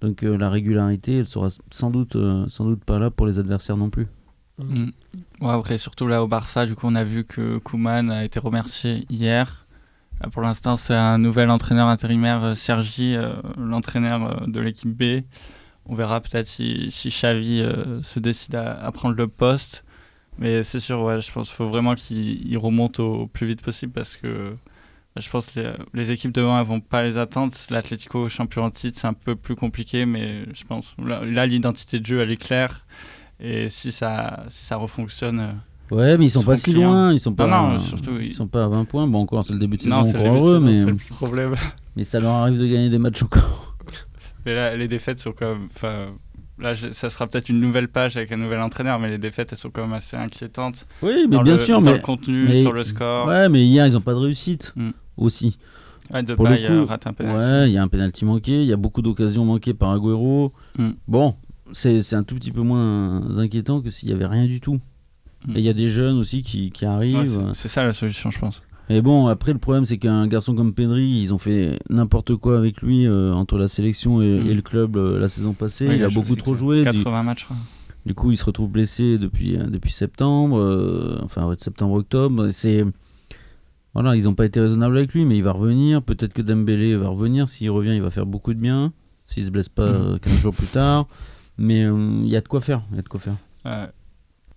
donc 0.00 0.22
euh, 0.22 0.36
la 0.36 0.48
régularité 0.50 1.18
elle 1.18 1.26
sera 1.26 1.48
sans 1.70 1.90
doute 1.90 2.16
euh, 2.16 2.46
sans 2.48 2.64
doute 2.64 2.84
pas 2.84 2.98
là 2.98 3.10
pour 3.10 3.26
les 3.26 3.38
adversaires 3.38 3.76
non 3.76 3.90
plus 3.90 4.06
Mm. 4.58 4.90
Ouais, 5.40 5.52
après, 5.52 5.78
surtout 5.78 6.06
là 6.06 6.22
au 6.22 6.28
Barça, 6.28 6.66
du 6.66 6.74
coup, 6.74 6.86
on 6.86 6.94
a 6.94 7.04
vu 7.04 7.24
que 7.24 7.58
Kuman 7.58 8.10
a 8.10 8.24
été 8.24 8.38
remercié 8.40 9.06
hier. 9.08 9.66
Là, 10.20 10.28
pour 10.30 10.42
l'instant, 10.42 10.76
c'est 10.76 10.94
un 10.94 11.18
nouvel 11.18 11.50
entraîneur 11.50 11.86
intérimaire, 11.88 12.42
euh, 12.44 12.54
Sergi, 12.54 13.14
euh, 13.14 13.34
l'entraîneur 13.56 14.42
euh, 14.42 14.46
de 14.46 14.60
l'équipe 14.60 14.90
B. 14.90 15.22
On 15.86 15.94
verra 15.94 16.20
peut-être 16.20 16.46
si, 16.46 16.88
si 16.90 17.08
Xavi 17.08 17.60
euh, 17.60 18.02
se 18.02 18.18
décide 18.18 18.56
à, 18.56 18.74
à 18.84 18.92
prendre 18.92 19.14
le 19.14 19.28
poste. 19.28 19.84
Mais 20.38 20.62
c'est 20.62 20.80
sûr, 20.80 21.02
ouais, 21.02 21.20
je 21.20 21.32
pense 21.32 21.48
qu'il 21.48 21.56
faut 21.56 21.68
vraiment 21.68 21.94
qu'il 21.94 22.46
il 22.46 22.58
remonte 22.58 23.00
au 23.00 23.26
plus 23.28 23.46
vite 23.46 23.62
possible 23.62 23.92
parce 23.92 24.16
que 24.16 24.56
je 25.20 25.28
pense 25.30 25.50
que 25.50 25.60
les, 25.60 25.72
les 25.94 26.10
équipes 26.12 26.32
devant 26.32 26.58
elles 26.60 26.66
vont 26.66 26.80
pas 26.80 27.02
les 27.02 27.18
attendre. 27.18 27.52
L'Atlético 27.70 28.28
champion 28.28 28.64
en 28.64 28.70
titre, 28.70 28.98
c'est 29.00 29.06
un 29.06 29.12
peu 29.14 29.36
plus 29.36 29.54
compliqué, 29.56 30.06
mais 30.06 30.44
je 30.54 30.64
pense 30.64 30.94
là, 31.04 31.22
là, 31.24 31.46
l'identité 31.46 32.00
de 32.00 32.06
jeu, 32.06 32.20
elle 32.20 32.30
est 32.30 32.36
claire. 32.36 32.84
Et 33.40 33.68
si 33.68 33.92
ça, 33.92 34.44
si 34.48 34.64
ça 34.64 34.76
refonctionne. 34.76 35.40
euh, 35.40 35.94
ouais 35.94 36.18
mais 36.18 36.26
ils 36.26 36.30
sont 36.30 36.40
Ils 36.42 36.46
pas 36.46 36.56
si 36.56 36.72
clients. 36.72 36.90
loin 36.90 37.12
ils 37.12 37.20
sont 37.20 37.32
pas 37.32 37.46
non, 37.46 37.76
euh, 37.76 37.78
surtout, 37.78 38.18
ils 38.20 38.32
sont 38.32 38.46
pas 38.48 38.64
à 38.64 38.68
20 38.68 38.84
points 38.84 39.06
bon 39.06 39.20
encore 39.20 39.42
c'est 39.44 39.52
le 39.54 39.58
début 39.58 39.76
de 39.78 39.82
saison 39.82 39.96
non, 39.96 40.04
c'est 40.04 40.18
heureux 40.18 40.60
mais 40.60 40.80
c'est 40.80 40.86
le 40.90 40.96
problème. 40.96 41.54
mais 41.96 42.04
ça 42.04 42.20
leur 42.20 42.32
arrive 42.32 42.58
de 42.58 42.66
gagner 42.66 42.90
des 42.90 42.98
matchs 42.98 43.22
encore 43.22 43.76
Mais 44.44 44.54
là, 44.54 44.76
les 44.76 44.88
défaites 44.88 45.18
sont 45.20 45.32
quand 45.32 45.54
même. 45.54 45.68
Enfin, 45.74 46.06
là, 46.58 46.74
ça 46.92 47.10
sera 47.10 47.26
peut-être 47.26 47.48
une 47.48 47.60
nouvelle 47.60 47.88
page 47.88 48.16
avec 48.16 48.32
un 48.32 48.36
nouvel 48.38 48.60
entraîneur, 48.60 48.98
mais 48.98 49.08
les 49.10 49.18
défaites, 49.18 49.52
elles 49.52 49.58
sont 49.58 49.68
quand 49.70 49.82
même 49.82 49.92
assez 49.92 50.16
inquiétantes. 50.16 50.86
oui 51.02 51.26
mais 51.28 51.36
Dans 51.36 51.42
bien 51.42 51.52
le- 51.54 51.58
sûr 51.58 51.80
dans 51.82 51.90
mais 51.90 51.96
le 51.98 52.02
contenu, 52.02 52.46
mais- 52.48 52.62
sur 52.62 52.72
le 52.72 52.82
score. 52.84 53.26
Ouais, 53.26 53.48
mais 53.48 53.64
hier, 53.64 53.86
ils 53.86 53.92
n'ont 53.92 54.00
pas 54.00 54.12
de 54.14 54.18
réussite 54.18 54.72
Mm. 54.76 54.90
Aussi. 55.18 55.58
Ouais, 56.12 56.22
de 56.22 56.34
Pour 56.34 56.46
le 56.46 56.52
Paille 56.52 56.66
euh, 56.66 56.82
coup, 56.82 56.88
rate 56.88 57.06
un 57.06 57.12
penalty. 57.12 57.38
Ouais, 57.42 57.68
il 57.68 57.72
y 57.74 57.76
a 57.78 57.82
un 57.82 57.88
penalty 57.88 58.24
manqué, 58.24 58.62
il 58.62 58.68
y 58.68 58.72
a 58.72 58.76
beaucoup 58.76 59.02
d'occasions 59.02 59.44
manquées 59.44 59.74
par 59.74 59.90
Agüero. 59.90 60.52
Mm. 60.78 60.90
Bon, 61.06 61.34
c'est 61.72 62.14
un 62.14 62.22
tout 62.22 62.34
petit 62.36 62.50
peu 62.52 62.62
moins 62.62 63.38
inquiétant 63.38 63.82
que 63.82 63.90
s'il 63.90 64.08
y 64.08 64.12
avait 64.12 64.24
rien 64.26 64.46
du 64.46 64.60
tout. 64.60 64.80
Mm. 65.46 65.56
Et 65.56 65.58
il 65.58 65.64
y 65.64 65.68
a 65.68 65.74
des 65.74 65.88
jeunes 65.88 66.16
aussi 66.16 66.40
qui, 66.42 66.70
qui 66.70 66.84
arrivent. 66.86 67.26
c'est- 67.52 67.60
c'est 67.62 67.68
ça 67.68 67.84
la 67.84 67.92
solution, 67.92 68.30
je 68.30 68.38
pense. 68.38 68.62
Et 68.90 69.02
bon, 69.02 69.26
après, 69.26 69.52
le 69.52 69.58
problème, 69.58 69.84
c'est 69.84 69.98
qu'un 69.98 70.26
garçon 70.26 70.54
comme 70.54 70.72
Pedri, 70.72 71.04
ils 71.20 71.34
ont 71.34 71.38
fait 71.38 71.78
n'importe 71.90 72.36
quoi 72.36 72.56
avec 72.56 72.80
lui 72.80 73.06
euh, 73.06 73.34
entre 73.34 73.58
la 73.58 73.68
sélection 73.68 74.22
et, 74.22 74.40
Mm. 74.40 74.48
et 74.48 74.54
le 74.54 74.62
club 74.62 74.96
euh, 74.96 75.20
la 75.20 75.28
saison 75.28 75.52
passée. 75.52 75.88
Ouais, 75.88 75.96
il, 75.96 76.04
a 76.04 76.08
beaucoup 76.08 76.36
trop 76.36 76.54
joué. 76.54 76.78
Du, 76.78 76.84
80 76.84 77.22
matchs, 77.22 77.40
je 77.40 77.44
crois. 77.44 77.56
du 78.06 78.14
coup, 78.14 78.30
il 78.30 78.38
se 78.38 78.46
retrouve 78.46 78.70
blessé 78.70 79.18
depuis, 79.18 79.56
euh, 79.58 79.64
depuis 79.66 79.92
septembre, 79.92 80.58
euh, 80.58 81.18
enfin, 81.22 81.54
septembre-octobre. 81.58 82.48
C'est. 82.50 82.86
Voilà, 83.94 84.14
ils 84.16 84.24
n'ont 84.24 84.34
pas 84.34 84.44
été 84.46 84.60
raisonnables 84.60 84.96
avec 84.98 85.12
lui, 85.14 85.24
mais 85.24 85.36
il 85.36 85.42
va 85.42 85.52
revenir. 85.52 86.02
Peut-être 86.02 86.32
que 86.32 86.42
Dembélé 86.42 86.94
va 86.96 87.08
revenir. 87.08 87.48
S'il 87.48 87.70
revient, 87.70 87.94
il 87.94 88.02
va 88.02 88.10
faire 88.10 88.26
beaucoup 88.26 88.54
de 88.54 88.60
bien. 88.60 88.92
S'il 89.24 89.44
se 89.44 89.50
blesse 89.50 89.68
pas 89.68 89.90
Mm. 89.90 89.94
euh, 90.14 90.18
15 90.18 90.32
jours 90.40 90.54
plus 90.54 90.66
tard. 90.66 91.06
Mais 91.56 91.84
euh, 91.84 92.20
il 92.22 92.28
y 92.28 92.36
a 92.36 92.40
de 92.40 92.48
quoi 92.48 92.60
faire. 92.60 92.82
Il 92.92 92.96
y 92.96 92.98
a 92.98 93.02
de 93.02 93.08
quoi 93.08 93.18
faire. 93.20 93.36
Ouais. 93.64 93.86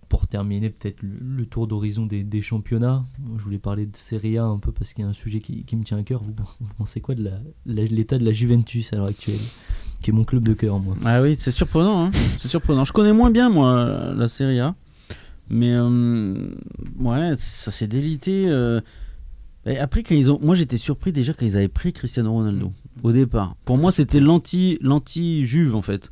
Pour 0.09 0.27
terminer, 0.27 0.69
peut-être 0.69 1.01
le, 1.01 1.17
le 1.21 1.45
tour 1.45 1.67
d'horizon 1.67 2.05
des, 2.05 2.23
des 2.23 2.41
championnats. 2.41 3.03
Je 3.37 3.41
voulais 3.41 3.57
parler 3.59 3.85
de 3.85 3.95
Serie 3.95 4.37
A 4.37 4.43
un 4.43 4.59
peu 4.59 4.71
parce 4.73 4.93
qu'il 4.93 5.03
y 5.03 5.07
a 5.07 5.09
un 5.09 5.13
sujet 5.13 5.39
qui, 5.39 5.63
qui 5.63 5.75
me 5.77 5.83
tient 5.83 5.97
à 5.97 6.03
cœur. 6.03 6.21
Vous, 6.21 6.33
vous 6.59 6.73
pensez 6.77 6.99
quoi 7.01 7.15
de 7.15 7.31
l'état 7.65 8.17
de 8.17 8.25
la 8.25 8.33
Juventus 8.33 8.91
à 8.93 8.97
l'heure 8.97 9.05
actuelle 9.07 9.39
Qui 10.01 10.11
est 10.11 10.13
mon 10.13 10.25
club 10.25 10.43
de 10.43 10.53
cœur, 10.53 10.79
moi? 10.79 10.95
Ah 11.05 11.21
oui, 11.21 11.35
c'est 11.37 11.51
surprenant. 11.51 12.05
hein. 12.05 12.11
C'est 12.37 12.49
surprenant. 12.49 12.83
Je 12.83 12.91
connais 12.93 13.13
moins 13.13 13.31
bien, 13.31 13.49
moi, 13.49 14.13
la 14.13 14.27
Serie 14.27 14.59
A. 14.59 14.75
Mais 15.49 15.71
euh, 15.73 16.53
ouais, 16.99 17.33
ça 17.37 17.71
s'est 17.71 17.87
délité. 17.87 18.45
euh. 18.49 18.81
Et 19.65 19.77
après, 19.77 20.01
quand 20.03 20.15
ils 20.15 20.31
ont, 20.31 20.39
moi 20.41 20.55
j'étais 20.55 20.77
surpris 20.77 21.11
déjà 21.11 21.33
quand 21.33 21.45
ils 21.45 21.55
avaient 21.55 21.67
pris 21.67 21.93
Cristiano 21.93 22.31
Ronaldo 22.31 22.73
au 23.03 23.11
départ. 23.11 23.55
Pour 23.65 23.77
moi, 23.77 23.91
c'était 23.91 24.19
l'anti, 24.19 24.77
l'anti 24.81 25.45
Juve 25.45 25.75
en 25.75 25.81
fait. 25.81 26.11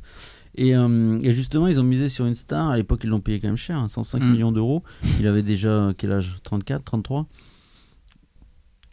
Et, 0.56 0.74
euh, 0.76 1.18
et 1.22 1.32
justement, 1.32 1.66
ils 1.68 1.80
ont 1.80 1.84
misé 1.84 2.08
sur 2.08 2.26
une 2.26 2.34
star. 2.34 2.70
À 2.70 2.76
l'époque, 2.76 3.00
ils 3.04 3.10
l'ont 3.10 3.20
payé 3.20 3.40
quand 3.40 3.48
même 3.48 3.56
cher, 3.56 3.78
hein, 3.78 3.88
105 3.88 4.20
Mm. 4.22 4.30
millions 4.32 4.52
d'euros. 4.52 4.82
Il 5.20 5.26
avait 5.26 5.42
déjà 5.42 5.92
quel 5.96 6.12
âge? 6.12 6.38
34, 6.44 6.84
33 6.84 7.26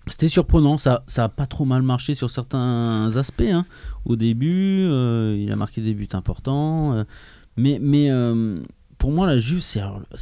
c'était 0.09 0.29
surprenant. 0.29 0.77
Ça, 0.77 1.03
ça 1.07 1.25
a 1.25 1.29
pas 1.29 1.45
trop 1.45 1.65
mal 1.65 1.81
marché 1.81 2.13
sur 2.15 2.29
certains 2.29 3.11
aspects. 3.17 3.43
hein. 3.51 3.65
Au 4.05 4.15
début, 4.15 4.87
euh, 4.89 5.35
il 5.37 5.51
a 5.51 5.55
marqué 5.57 5.81
des 5.81 5.93
buts 5.93 6.07
importants. 6.13 6.93
euh, 6.93 7.03
mais 7.57 7.77
mais 7.81 8.09
euh, 8.09 8.55
pour 8.97 9.11
moi, 9.11 9.27
la 9.27 9.37
Juve, 9.37 9.59
c'est 9.61 9.81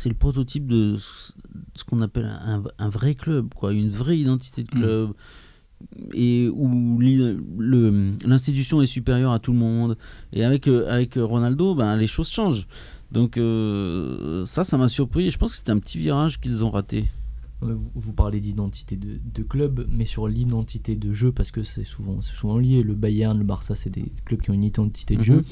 le 0.10 0.16
prototype 0.16 0.68
de 0.68 0.98
ce 0.98 1.84
qu'on 1.84 2.02
appelle 2.02 2.26
un, 2.26 2.64
un 2.78 2.90
vrai 2.90 3.16
club, 3.16 3.54
quoi, 3.56 3.74
une 3.74 3.90
vraie 3.90 4.18
identité 4.20 4.64
de 4.64 4.70
Mm. 4.76 4.80
club. 4.82 5.10
Et 6.14 6.48
où 6.50 6.98
le- 7.00 8.14
l'institution 8.26 8.82
est 8.82 8.86
supérieure 8.88 9.34
à 9.34 9.40
tout 9.40 9.52
le 9.52 9.60
monde. 9.60 9.98
Et 10.34 10.44
avec, 10.44 10.68
euh, 10.68 10.90
avec 10.92 11.16
Ronaldo, 11.16 11.76
ben, 11.76 11.96
les 11.98 12.08
choses 12.08 12.30
changent. 12.30 12.66
Donc 13.12 13.38
euh, 13.38 14.46
ça, 14.46 14.64
ça 14.64 14.78
m'a 14.78 14.88
surpris. 14.88 15.28
Et 15.28 15.30
je 15.32 15.38
pense 15.38 15.52
que 15.52 15.58
c'était 15.58 15.72
un 15.72 15.80
petit 15.80 15.98
virage 15.98 16.40
qu'ils 16.40 16.64
ont 16.66 16.70
raté. 16.70 17.06
Vous, 17.62 17.90
vous 17.94 18.14
parlez 18.14 18.40
d'identité 18.40 18.96
de, 18.96 19.20
de 19.34 19.44
club, 19.44 19.86
mais 19.92 20.06
sur 20.06 20.28
l'identité 20.28 20.96
de 20.96 21.12
jeu, 21.12 21.32
parce 21.32 21.52
que 21.52 21.62
c'est 21.64 21.84
souvent, 21.84 22.22
c'est 22.22 22.36
souvent 22.36 22.58
lié. 22.58 22.82
Le 22.82 22.94
Bayern, 22.96 23.38
le 23.38 23.44
Barça, 23.46 23.76
c'est 23.76 23.90
des 23.90 24.06
clubs 24.26 24.42
qui 24.42 24.52
ont 24.52 24.54
une 24.54 24.64
identité 24.64 25.16
de 25.16 25.20
Mhm. 25.20 25.26
jeu. 25.26 25.44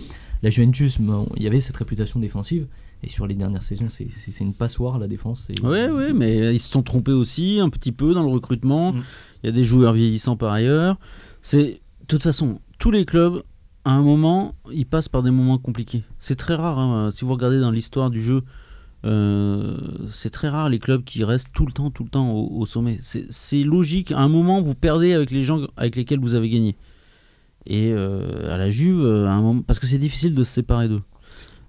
La 0.41 0.49
Juventus, 0.49 0.99
ben, 0.99 1.25
il 1.37 1.43
y 1.43 1.47
avait 1.47 1.59
cette 1.61 1.77
réputation 1.77 2.19
défensive. 2.19 2.67
Et 3.03 3.09
sur 3.09 3.27
les 3.27 3.35
dernières 3.35 3.63
saisons, 3.63 3.89
c'est- 3.89 4.07
une 4.39 4.53
passoire, 4.53 4.97
la 4.97 5.07
défense. 5.07 5.49
Oui, 5.61 5.79
oui, 5.91 6.13
mais 6.15 6.55
ils 6.55 6.59
se 6.59 6.69
sont 6.69 6.83
trompés 6.83 7.11
aussi 7.11 7.59
un 7.59 7.69
petit 7.69 7.91
peu 7.91 8.13
dans 8.13 8.23
le 8.23 8.29
recrutement. 8.29 8.93
Mm. 8.93 9.01
Il 9.43 9.47
y 9.47 9.49
a 9.49 9.51
des 9.51 9.63
joueurs 9.65 9.91
vieillissants 9.93 10.37
par 10.37 10.53
ailleurs. 10.53 10.97
C'est 11.41 11.63
de 12.01 12.07
toute 12.07 12.23
façon 12.23 12.59
tous 12.79 12.91
les 12.91 13.05
clubs. 13.05 13.43
À 13.85 13.91
un 13.91 14.01
moment, 14.01 14.55
ils 14.73 14.85
passent 14.85 15.09
par 15.09 15.23
des 15.23 15.31
moments 15.31 15.57
compliqués. 15.57 16.03
C'est 16.17 16.37
très 16.37 16.55
rare. 16.55 16.79
hein, 16.79 17.11
Si 17.13 17.25
vous 17.25 17.33
regardez 17.33 17.59
dans 17.59 17.71
l'histoire 17.71 18.09
du 18.09 18.21
jeu, 18.21 18.43
euh, 19.05 19.75
c'est 20.09 20.29
très 20.29 20.47
rare 20.47 20.69
les 20.69 20.79
clubs 20.79 21.03
qui 21.03 21.25
restent 21.25 21.49
tout 21.53 21.65
le 21.65 21.73
temps, 21.73 21.91
tout 21.91 22.03
le 22.05 22.09
temps 22.09 22.31
au, 22.31 22.61
au 22.61 22.65
sommet. 22.65 22.97
C'est 23.01 23.63
logique. 23.63 24.13
À 24.13 24.19
un 24.21 24.29
moment, 24.29 24.61
vous 24.61 24.75
perdez 24.75 25.11
avec 25.13 25.31
les 25.31 25.43
gens 25.43 25.59
avec 25.75 25.97
lesquels 25.97 26.19
vous 26.21 26.35
avez 26.35 26.47
gagné. 26.49 26.77
Et 27.65 27.91
euh, 27.91 28.53
à 28.53 28.57
la 28.57 28.69
Juve, 28.69 29.01
euh, 29.03 29.27
à 29.27 29.31
un 29.31 29.41
moment, 29.41 29.61
parce 29.61 29.79
que 29.79 29.87
c'est 29.87 29.97
difficile 29.97 30.33
de 30.35 30.43
se 30.45 30.53
séparer 30.53 30.87
d'eux. 30.87 31.01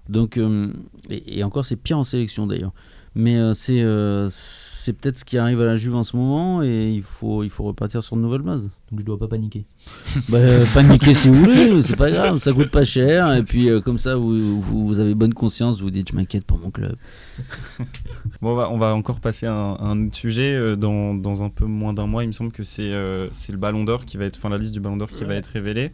Donc, 0.09 0.37
euh, 0.37 0.71
et, 1.09 1.39
et 1.39 1.43
encore, 1.43 1.65
c'est 1.65 1.75
pire 1.75 1.97
en 1.97 2.03
sélection 2.03 2.47
d'ailleurs. 2.47 2.73
Mais 3.17 3.37
euh, 3.37 3.53
c'est 3.53 3.81
euh, 3.81 4.27
c'est 4.29 4.91
peut-être 4.91 5.17
ce 5.17 5.23
qui 5.23 5.37
arrive 5.37 5.61
à 5.61 5.65
la 5.65 5.77
Juve 5.77 5.95
en 5.95 6.03
ce 6.03 6.17
moment 6.17 6.61
et 6.61 6.91
il 6.91 7.01
faut, 7.01 7.43
il 7.45 7.49
faut 7.49 7.63
repartir 7.63 8.03
sur 8.03 8.17
de 8.17 8.21
nouvelles 8.21 8.41
bases. 8.41 8.69
Donc 8.91 8.99
je 8.99 9.05
dois 9.05 9.17
pas 9.17 9.29
paniquer. 9.29 9.65
Bah, 10.27 10.39
euh, 10.39 10.65
paniquer 10.73 11.13
si 11.13 11.29
vous 11.29 11.35
voulez, 11.35 11.81
c'est 11.83 11.95
pas 11.95 12.11
grave, 12.11 12.39
ça 12.39 12.51
coûte 12.51 12.71
pas 12.71 12.83
cher. 12.83 13.33
Et 13.33 13.43
puis 13.43 13.69
euh, 13.69 13.79
comme 13.79 13.99
ça, 13.99 14.17
vous, 14.17 14.61
vous, 14.61 14.85
vous 14.85 14.99
avez 14.99 15.15
bonne 15.15 15.33
conscience, 15.33 15.79
vous 15.79 15.91
dites 15.91 16.09
je 16.11 16.15
m'inquiète 16.15 16.43
pour 16.43 16.57
mon 16.57 16.71
club. 16.71 16.97
Bon, 18.41 18.51
on 18.51 18.55
va, 18.55 18.69
on 18.69 18.77
va 18.77 18.93
encore 18.93 19.21
passer 19.21 19.45
à 19.45 19.53
un, 19.53 19.73
à 19.75 19.83
un 19.85 20.07
autre 20.07 20.15
sujet. 20.15 20.75
Dans, 20.75 21.13
dans 21.15 21.41
un 21.41 21.49
peu 21.49 21.65
moins 21.65 21.93
d'un 21.93 22.07
mois, 22.07 22.23
il 22.25 22.27
me 22.27 22.33
semble 22.33 22.51
que 22.51 22.63
c'est 22.63 22.91
euh, 22.91 23.29
c'est 23.31 23.53
le 23.53 23.57
Ballon 23.57 23.85
d'Or 23.85 24.03
qui 24.03 24.17
va 24.17 24.25
être, 24.25 24.37
enfin 24.37 24.49
la 24.49 24.57
liste 24.57 24.73
du 24.73 24.81
Ballon 24.81 24.97
d'Or 24.97 25.09
qui 25.09 25.23
va 25.23 25.35
être 25.35 25.47
révélée. 25.47 25.93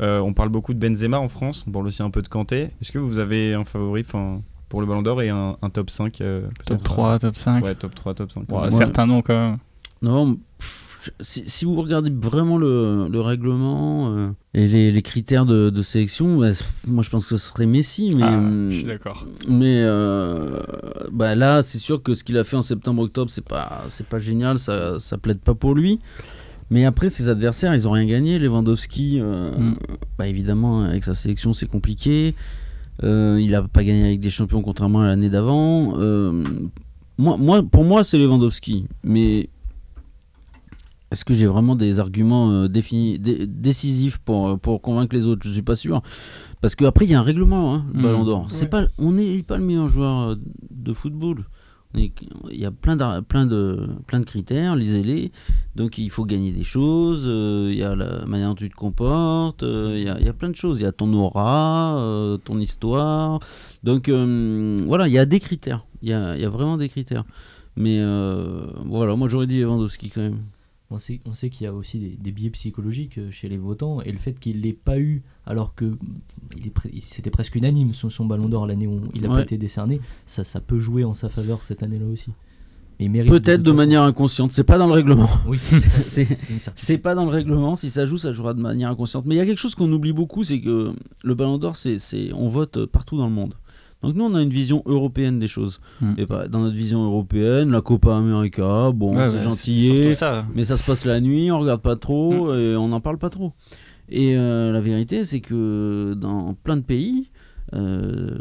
Euh, 0.00 0.20
on 0.20 0.32
parle 0.32 0.48
beaucoup 0.50 0.74
de 0.74 0.78
Benzema 0.78 1.18
en 1.18 1.28
France, 1.28 1.64
on 1.66 1.70
parle 1.70 1.86
aussi 1.86 2.02
un 2.02 2.10
peu 2.10 2.22
de 2.22 2.28
Kanté. 2.28 2.70
Est-ce 2.80 2.92
que 2.92 2.98
vous 2.98 3.18
avez 3.18 3.54
un 3.54 3.64
favori 3.64 4.02
enfin, 4.06 4.40
pour 4.68 4.80
le 4.80 4.86
Ballon 4.86 5.02
d'Or 5.02 5.22
et 5.22 5.28
un, 5.30 5.56
un 5.60 5.70
top 5.70 5.90
5 5.90 6.20
euh, 6.20 6.42
Top 6.42 6.52
peut-être 6.66 6.82
3, 6.84 7.18
top 7.18 7.36
5. 7.36 7.64
Ouais, 7.64 7.74
top 7.74 7.94
3, 7.94 8.14
top 8.14 8.30
5. 8.32 8.46
Bon, 8.46 8.62
Ouais. 8.62 8.70
Certains 8.70 9.06
noms 9.06 9.22
quand 9.22 9.34
même. 9.34 9.58
Non, 10.02 10.34
pff, 10.58 11.12
si, 11.20 11.48
si 11.48 11.64
vous 11.64 11.74
regardez 11.80 12.10
vraiment 12.10 12.56
le, 12.58 13.08
le 13.08 13.20
règlement 13.20 14.14
euh, 14.16 14.28
et 14.54 14.66
les, 14.68 14.92
les 14.92 15.02
critères 15.02 15.46
de, 15.46 15.70
de 15.70 15.82
sélection, 15.82 16.38
bah, 16.38 16.48
moi 16.86 17.02
je 17.02 17.10
pense 17.10 17.26
que 17.26 17.36
ce 17.36 17.48
serait 17.48 17.66
Messi. 17.66 18.12
Mais, 18.14 18.22
Ah, 18.22 18.40
je 18.68 18.74
suis 18.76 18.82
d'accord. 18.84 19.26
Mais 19.48 19.82
euh, 19.82 20.60
bah 21.12 21.34
là, 21.34 21.62
c'est 21.62 21.78
sûr 21.78 22.02
que 22.02 22.14
ce 22.14 22.22
qu'il 22.24 22.36
a 22.38 22.44
fait 22.44 22.56
en 22.56 22.62
septembre-octobre, 22.62 23.30
c'est 23.30 23.44
pas, 23.44 23.82
c'est 23.88 24.06
pas 24.06 24.18
génial, 24.18 24.58
ça, 24.58 24.98
ça 25.00 25.18
plaide 25.18 25.40
pas 25.40 25.54
pour 25.54 25.74
lui. 25.74 26.00
Mais 26.70 26.84
après, 26.84 27.10
ses 27.10 27.28
adversaires, 27.28 27.74
ils 27.74 27.88
ont 27.88 27.90
rien 27.90 28.06
gagné. 28.06 28.38
Lewandowski, 28.38 29.18
euh, 29.20 29.50
Mm. 29.58 29.76
bah 30.18 30.28
évidemment, 30.28 30.82
avec 30.84 31.02
sa 31.04 31.14
sélection, 31.14 31.52
c'est 31.52 31.66
compliqué. 31.66 32.34
Euh, 33.02 33.38
il 33.42 33.54
a 33.54 33.62
pas 33.62 33.82
gagné 33.82 34.04
avec 34.04 34.20
des 34.20 34.30
champions, 34.30 34.62
contrairement 34.62 35.00
à 35.00 35.06
l'année 35.06 35.30
d'avant. 35.30 35.94
Euh, 35.98 36.44
moi, 37.18 37.36
moi, 37.38 37.62
pour 37.62 37.84
moi, 37.84 38.04
c'est 38.04 38.18
Lewandowski. 38.18 38.84
Mais 39.02 39.48
est-ce 41.10 41.24
que 41.24 41.34
j'ai 41.34 41.46
vraiment 41.46 41.74
des 41.74 41.98
arguments 41.98 42.50
euh, 42.52 42.68
définis, 42.68 43.18
dé- 43.18 43.46
décisifs 43.48 44.18
pour, 44.18 44.58
pour 44.60 44.80
convaincre 44.80 45.16
les 45.16 45.26
autres? 45.26 45.42
Je 45.44 45.52
suis 45.52 45.62
pas 45.62 45.74
sûr. 45.76 46.02
Parce 46.60 46.76
qu'après, 46.76 47.04
il 47.06 47.10
y 47.10 47.14
a 47.14 47.18
un 47.20 47.24
règlement, 47.24 47.74
hein, 47.74 47.84
le 47.94 47.98
Mm. 47.98 48.02
Ballon 48.02 48.24
d'Or. 48.24 48.46
C'est 48.48 48.64
Ouais. 48.64 48.68
pas, 48.68 48.84
on 48.98 49.12
n'est 49.12 49.42
pas 49.42 49.56
le 49.58 49.64
meilleur 49.64 49.88
joueur 49.88 50.36
de 50.70 50.92
football. 50.92 51.46
Il 51.94 52.12
y 52.52 52.64
a 52.64 52.70
plein, 52.70 52.94
d'ar- 52.94 53.20
plein, 53.24 53.46
de, 53.46 53.88
plein 54.06 54.20
de 54.20 54.24
critères, 54.24 54.76
lisez-les. 54.76 55.32
Donc 55.74 55.98
il 55.98 56.08
faut 56.10 56.24
gagner 56.24 56.52
des 56.52 56.62
choses, 56.62 57.24
euh, 57.26 57.68
il 57.72 57.78
y 57.78 57.82
a 57.82 57.96
la 57.96 58.24
manière 58.26 58.50
dont 58.50 58.54
tu 58.54 58.70
te 58.70 58.76
comportes, 58.76 59.64
euh, 59.64 59.94
il 59.96 60.04
y, 60.04 60.08
a, 60.08 60.16
il 60.20 60.24
y 60.24 60.28
a 60.28 60.32
plein 60.32 60.50
de 60.50 60.54
choses. 60.56 60.78
Il 60.78 60.84
y 60.84 60.86
a 60.86 60.92
ton 60.92 61.12
aura, 61.14 61.96
euh, 61.98 62.36
ton 62.36 62.60
histoire. 62.60 63.40
Donc 63.82 64.08
voilà, 64.08 65.08
il 65.08 65.14
y 65.14 65.18
a 65.18 65.26
des 65.26 65.40
critères. 65.40 65.84
Il 66.02 66.10
y 66.10 66.12
a, 66.12 66.36
il 66.36 66.42
y 66.42 66.44
a 66.44 66.48
vraiment 66.48 66.76
des 66.76 66.88
critères. 66.88 67.24
Mais 67.76 68.00
voilà, 68.86 69.16
moi 69.16 69.26
j'aurais 69.28 69.46
dit 69.48 69.60
Lewandowski 69.60 70.10
quand 70.10 70.20
même. 70.20 70.38
On 70.92 70.98
sait, 70.98 71.20
on 71.24 71.34
sait 71.34 71.50
qu'il 71.50 71.64
y 71.64 71.66
a 71.68 71.72
aussi 71.72 71.98
des, 72.00 72.16
des 72.20 72.32
biais 72.32 72.50
psychologiques 72.50 73.18
euh, 73.18 73.30
chez 73.30 73.48
les 73.48 73.56
votants 73.58 74.00
et 74.02 74.10
le 74.10 74.18
fait 74.18 74.32
qu'il 74.38 74.60
l'ait 74.62 74.72
pas 74.72 74.98
eu 74.98 75.22
alors 75.46 75.74
que 75.76 75.96
c'était 77.00 77.30
presque 77.30 77.54
unanime 77.54 77.92
son, 77.92 78.10
son 78.10 78.24
ballon 78.26 78.48
d'or 78.48 78.66
l'année 78.66 78.86
où 78.86 79.00
il 79.14 79.22
n'a 79.22 79.28
pas 79.28 79.42
été 79.42 79.56
décerné, 79.58 80.00
ça, 80.26 80.42
ça 80.44 80.60
peut 80.60 80.78
jouer 80.80 81.04
en 81.04 81.14
sa 81.14 81.28
faveur 81.28 81.62
cette 81.64 81.82
année-là 81.82 82.06
aussi. 82.06 82.30
Peut-être 83.30 83.62
de 83.62 83.70
manière 83.72 84.02
inconsciente, 84.02 84.52
c'est 84.52 84.64
pas 84.64 84.76
dans 84.78 84.86
le 84.86 84.92
règlement. 84.92 85.28
Oui, 85.46 85.58
C'est- 86.74 86.98
pas 86.98 87.14
dans 87.14 87.24
le 87.24 87.30
règlement. 87.30 87.74
Si 87.76 87.88
ça 87.88 88.04
joue, 88.04 88.18
ça 88.18 88.32
jouera 88.34 88.52
de 88.52 88.60
manière 88.60 88.90
inconsciente. 88.90 89.24
Mais 89.26 89.36
il 89.36 89.38
y 89.38 89.40
a 89.40 89.46
quelque 89.46 89.56
chose 89.58 89.74
qu'on 89.74 89.90
oublie 89.90 90.12
beaucoup, 90.12 90.44
c'est 90.44 90.60
que 90.60 90.92
le 91.22 91.34
Ballon 91.34 91.56
d'Or, 91.56 91.76
c'est- 91.76 92.32
on 92.34 92.48
vote 92.48 92.84
partout 92.86 93.16
dans 93.16 93.26
le 93.26 93.32
monde. 93.32 93.54
Donc 94.02 94.14
nous, 94.14 94.24
on 94.24 94.34
a 94.34 94.42
une 94.42 94.50
vision 94.50 94.82
européenne 94.86 95.38
des 95.38 95.48
choses. 95.48 95.80
Mm. 96.00 96.14
Et 96.18 96.26
bah, 96.26 96.48
dans 96.48 96.60
notre 96.60 96.76
vision 96.76 97.04
européenne, 97.04 97.70
la 97.70 97.82
Copa 97.82 98.16
América, 98.16 98.90
bon, 98.92 99.14
Ouais, 99.14 99.28
c'est 99.30 99.36
ouais, 99.38 99.42
gentil, 99.44 99.90
mais 100.54 100.64
ça 100.64 100.76
se 100.76 100.84
passe 100.84 101.04
la 101.04 101.20
nuit, 101.20 101.50
on 101.50 101.58
regarde 101.60 101.82
pas 101.82 101.96
trop 101.96 102.54
et 102.54 102.76
on 102.76 102.88
n'en 102.88 103.00
parle 103.00 103.18
pas 103.18 103.30
trop. 103.30 103.52
Et 104.08 104.36
euh, 104.36 104.72
la 104.72 104.80
vérité, 104.80 105.24
c'est 105.24 105.40
que 105.40 106.14
dans 106.14 106.54
plein 106.54 106.76
de 106.76 106.82
pays, 106.82 107.30
euh, 107.74 108.36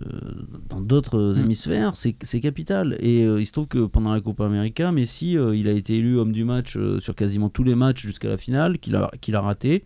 dans 0.69 0.81
d'autres 0.81 1.35
Mm. 1.37 1.41
hémisphères, 1.41 1.91
c'est 1.95 2.39
capital. 2.39 2.95
Et 2.99 3.23
euh, 3.25 3.39
il 3.39 3.45
se 3.45 3.51
trouve 3.51 3.67
que 3.67 3.85
pendant 3.85 4.13
la 4.13 4.21
Copa 4.21 4.45
América, 4.45 4.91
Messi, 4.91 5.33
il 5.33 5.67
a 5.67 5.71
été 5.71 5.97
élu 5.97 6.17
homme 6.17 6.31
du 6.31 6.43
match 6.45 6.77
sur 6.99 7.13
quasiment 7.15 7.49
tous 7.49 7.63
les 7.63 7.75
matchs 7.75 8.05
jusqu'à 8.07 8.29
la 8.29 8.37
finale, 8.37 8.79
qu'il 8.79 8.95
a, 8.95 9.11
qu'il 9.21 9.35
a 9.35 9.41
raté. 9.41 9.83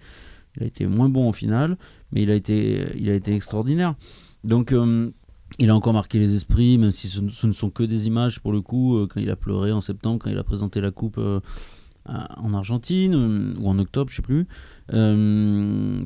Il 0.55 0.63
a 0.63 0.67
été 0.67 0.86
moins 0.86 1.09
bon 1.09 1.27
en 1.27 1.31
finale, 1.33 1.77
mais 2.12 2.21
il 2.21 2.29
a 2.29 2.36
été, 2.36 2.86
il 2.95 3.09
a 3.09 3.15
été 3.15 3.33
extraordinaire. 3.33 3.95
Donc, 4.43 4.71
il 5.59 5.69
a 5.69 5.75
encore 5.75 5.93
marqué 5.93 6.19
les 6.19 6.35
esprits, 6.35 6.77
même 6.77 6.91
si 6.91 7.07
ce, 7.07 7.19
ne- 7.19 7.47
ne 7.47 7.53
sont 7.53 7.69
que 7.69 7.83
des 7.83 8.07
images 8.07 8.39
pour 8.39 8.51
le 8.51 8.61
coup, 8.61 8.97
euh, 8.97 9.07
quand 9.07 9.19
il 9.19 9.29
a 9.29 9.35
pleuré 9.35 9.71
en 9.71 9.81
septembre, 9.81 10.19
quand 10.23 10.29
il 10.29 10.37
a 10.37 10.43
présenté 10.43 10.81
la 10.81 10.91
coupe 10.91 11.17
euh, 11.17 11.39
en 12.05 12.53
Argentine, 12.53 13.13
euh, 13.15 13.53
ou 13.59 13.69
en 13.69 13.79
octobre, 13.79 14.09
je 14.09 14.17
sais 14.17 14.21
plus, 14.21 14.45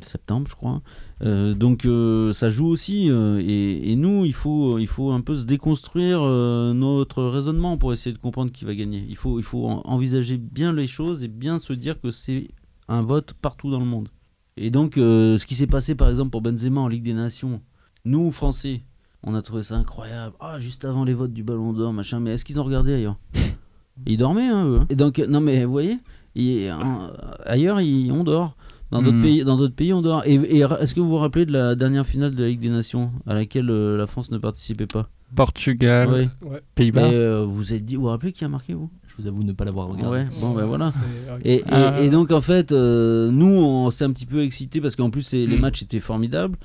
septembre, 0.01 0.47
je 0.49 0.55
crois. 0.55 0.81
Donc, 1.21 1.87
ça 2.33 2.49
joue 2.49 2.67
aussi, 2.67 3.07
et, 3.07 3.95
nous, 3.95 4.25
il 4.25 4.33
faut, 4.33 4.77
il 4.77 4.87
faut 4.87 5.11
un 5.11 5.21
peu 5.21 5.35
se 5.35 5.45
déconstruire 5.45 6.21
notre 6.21 7.23
raisonnement 7.23 7.77
pour 7.77 7.93
essayer 7.93 8.13
de 8.13 8.19
comprendre 8.21 8.51
qui 8.51 8.65
va 8.65 8.75
gagner. 8.75 9.03
Il 9.09 9.15
faut, 9.15 9.39
il 9.39 9.43
faut 9.43 9.67
en- 9.67 9.81
envisager 9.85 10.37
bien 10.37 10.73
les 10.73 10.87
choses 10.87 11.23
et 11.23 11.27
bien 11.27 11.59
se 11.59 11.73
dire 11.73 11.99
que 11.99 12.11
c'est 12.11 12.49
un 12.87 13.01
vote 13.01 13.33
partout 13.41 13.71
dans 13.71 13.79
le 13.79 13.85
monde. 13.85 14.09
Et 14.55 14.69
donc, 14.69 14.93
ce 14.95 15.43
qui 15.45 15.55
s'est 15.55 15.67
passé 15.67 15.95
par 15.95 16.09
exemple 16.09 16.29
pour 16.31 16.41
Benzema 16.41 16.81
en 16.81 16.87
Ligue 16.87 17.03
des 17.03 17.13
Nations, 17.13 17.61
nous, 18.05 18.31
Français, 18.31 18.81
on 19.29 19.35
a 19.35 19.41
trouvé 19.41 19.61
ça 19.63 19.75
incroyable. 19.75 20.35
Ah, 20.39 20.59
juste 20.59 20.85
avant 20.85 21.03
les 21.03 21.13
votes 21.13 21.33
du 21.33 21.43
Ballon 21.43 21.73
d'Or, 21.73 21.91
machin. 21.93 22.19
Mais 22.19 22.31
est-ce 22.31 22.45
qu'ils 22.45 22.59
ont 22.59 22.63
regardé 22.63 22.93
ailleurs 22.93 23.17
Ils 24.05 24.17
dormaient, 24.17 24.47
hein, 24.47 24.65
eux. 24.65 24.79
Et 24.89 24.95
donc, 24.95 25.19
euh, 25.19 25.27
non, 25.27 25.41
mais 25.41 25.65
vous 25.65 25.71
voyez, 25.71 25.97
ils- 26.35 26.71
en- 26.71 27.09
ailleurs, 27.45 27.81
ils, 27.81 28.11
on 28.11 28.23
dort. 28.23 28.55
Dans 28.89 29.01
d'autres 29.01 29.21
pays, 29.21 29.43
dans 29.43 29.57
d'autres 29.57 29.75
pays, 29.75 29.91
on 29.91 30.01
dort. 30.01 30.23
Et, 30.25 30.35
et 30.35 30.59
est-ce 30.79 30.95
que 30.95 31.01
vous 31.01 31.09
vous 31.09 31.17
rappelez 31.17 31.45
de 31.45 31.51
la 31.51 31.75
dernière 31.75 32.07
finale 32.07 32.33
de 32.33 32.41
la 32.41 32.47
Ligue 32.47 32.61
des 32.61 32.69
Nations 32.69 33.11
à 33.25 33.33
laquelle 33.33 33.69
euh, 33.69 33.97
la 33.97 34.07
France 34.07 34.31
ne 34.31 34.37
participait 34.37 34.87
pas? 34.87 35.09
Portugal, 35.35 36.07
Ouais. 36.09 36.29
Ouais. 36.41 36.61
Pays-Bas. 36.73 37.09
Et 37.09 37.13
euh, 37.15 37.43
vous 37.45 37.73
êtes 37.73 37.83
dit, 37.83 37.97
vous 37.97 38.03
vous 38.03 38.07
rappelez 38.07 38.31
qui 38.31 38.45
a 38.45 38.49
marqué 38.49 38.73
vous? 38.73 38.89
Je 39.07 39.15
vous 39.21 39.27
avoue 39.27 39.43
ne 39.43 39.51
pas 39.51 39.65
l'avoir 39.65 39.89
regardé. 39.89 40.19
Ouais. 40.19 40.27
Bon, 40.39 40.53
ben 40.53 40.65
voilà. 40.65 40.89
C'est- 40.91 41.03
Et, 41.43 41.55
et- 41.55 41.63
Ah. 41.69 41.99
et 42.01 42.09
donc 42.09 42.31
en 42.31 42.39
fait, 42.39 42.71
euh, 42.71 43.29
nous 43.29 43.45
on 43.47 43.89
s'est 43.91 44.05
un 44.05 44.11
petit 44.11 44.25
peu 44.25 44.41
excité 44.41 44.79
parce 44.79 44.95
qu'en 44.95 45.09
plus 45.09 45.33
les 45.33 45.47
Mm. 45.47 45.59
matchs 45.59 45.81
étaient 45.83 45.99
formidables. 45.99 46.55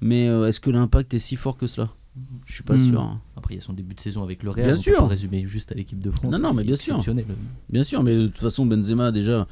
Mais 0.00 0.28
euh, 0.28 0.48
est-ce 0.48 0.58
que 0.58 0.70
l'impact 0.70 1.14
est 1.14 1.18
si 1.20 1.36
fort 1.36 1.56
que 1.56 1.68
cela? 1.68 1.88
Je 2.46 2.52
suis 2.54 2.62
pas 2.62 2.76
Mm. 2.76 2.90
sûr. 2.90 3.00
hein. 3.00 3.20
Après, 3.36 3.54
il 3.54 3.58
y 3.58 3.60
a 3.60 3.62
son 3.62 3.72
début 3.72 3.94
de 3.94 4.00
saison 4.00 4.22
avec 4.22 4.42
le 4.42 4.50
Real. 4.50 4.64
Bien 4.66 4.74
on 4.74 4.76
peut 4.76 4.82
sûr. 4.82 4.98
pas 4.98 5.06
résumer 5.06 5.46
juste 5.46 5.70
à 5.72 5.74
l'équipe 5.74 6.00
de 6.00 6.10
France. 6.10 6.32
Non, 6.32 6.38
non, 6.38 6.54
mais 6.54 6.64
bien 6.64 6.76
sûr. 6.76 7.00
Bien 7.68 7.84
sûr, 7.84 8.02
mais 8.02 8.16
de 8.16 8.26
toute 8.26 8.38
façon 8.40 8.66
Benzema 8.66 9.12
déjà, 9.12 9.46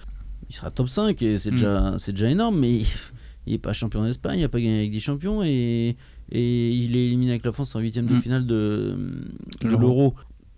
il 0.51 0.55
sera 0.55 0.71
top 0.71 0.89
5 0.89 1.21
et 1.23 1.39
c'est 1.39 1.51
Mm. 1.51 1.55
déjà, 1.55 1.95
c'est 1.99 2.13
déjà 2.13 2.29
énorme. 2.31 2.59
Mais 2.59 2.81
il 3.47 3.53
n'est 3.53 3.59
pas 3.59 3.73
champion 3.73 4.03
d'Espagne, 4.05 4.41
il 4.41 4.43
n'a 4.43 4.49
pas 4.49 4.61
gagné 4.61 4.79
avec 4.79 4.93
des 4.93 5.01
champions 5.01 5.43
et, 5.45 5.97
et 6.33 6.71
il 6.71 6.97
est 6.97 7.07
éliminé 7.07 7.31
avec 7.33 7.45
la 7.45 7.53
France 7.53 7.75
en 7.77 7.81
huitième 7.81 8.07
de 8.07 8.15
Mm. 8.15 8.21
finale 8.23 8.47
de, 8.47 8.97
de 9.63 9.69
L'Euro. 9.69 10.15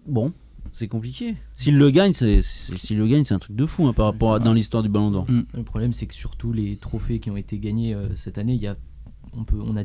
Bon, 0.07 0.33
c'est 0.73 0.89
compliqué. 0.89 1.37
S'il 1.55 1.77
le 1.77 1.91
gagne, 1.91 2.15
c'est 2.15 2.41
s'il 2.43 2.97
le 2.97 3.07
gagne, 3.07 3.25
c'est 3.25 3.35
un 3.35 3.39
truc 3.39 3.55
de 3.55 3.67
fou 3.67 3.87
hein, 3.87 3.93
par 3.93 4.07
rapport 4.07 4.35
à 4.35 4.39
dans 4.41 4.55
l'histoire 4.55 4.83
du 4.83 4.89
Ballon 4.89 5.11
d'Or. 5.11 5.27
Le 5.55 5.63
problème, 5.63 5.93
c'est 5.93 6.07
que 6.07 6.15
surtout 6.15 6.53
les 6.53 6.77
trophées 6.79 7.19
qui 7.21 7.31
ont 7.31 7.37
été 7.37 7.59
gagnés 7.59 7.93
euh, 7.95 8.09
cette 8.17 8.39
année, 8.39 8.55
il 8.55 8.61
y 8.61 8.67
a, 8.67 8.75
on, 9.35 9.45
peut, 9.45 9.59
on 9.63 9.77
a 9.77 9.85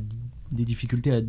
des 0.51 0.63
difficultés 0.65 1.11
à 1.11 1.21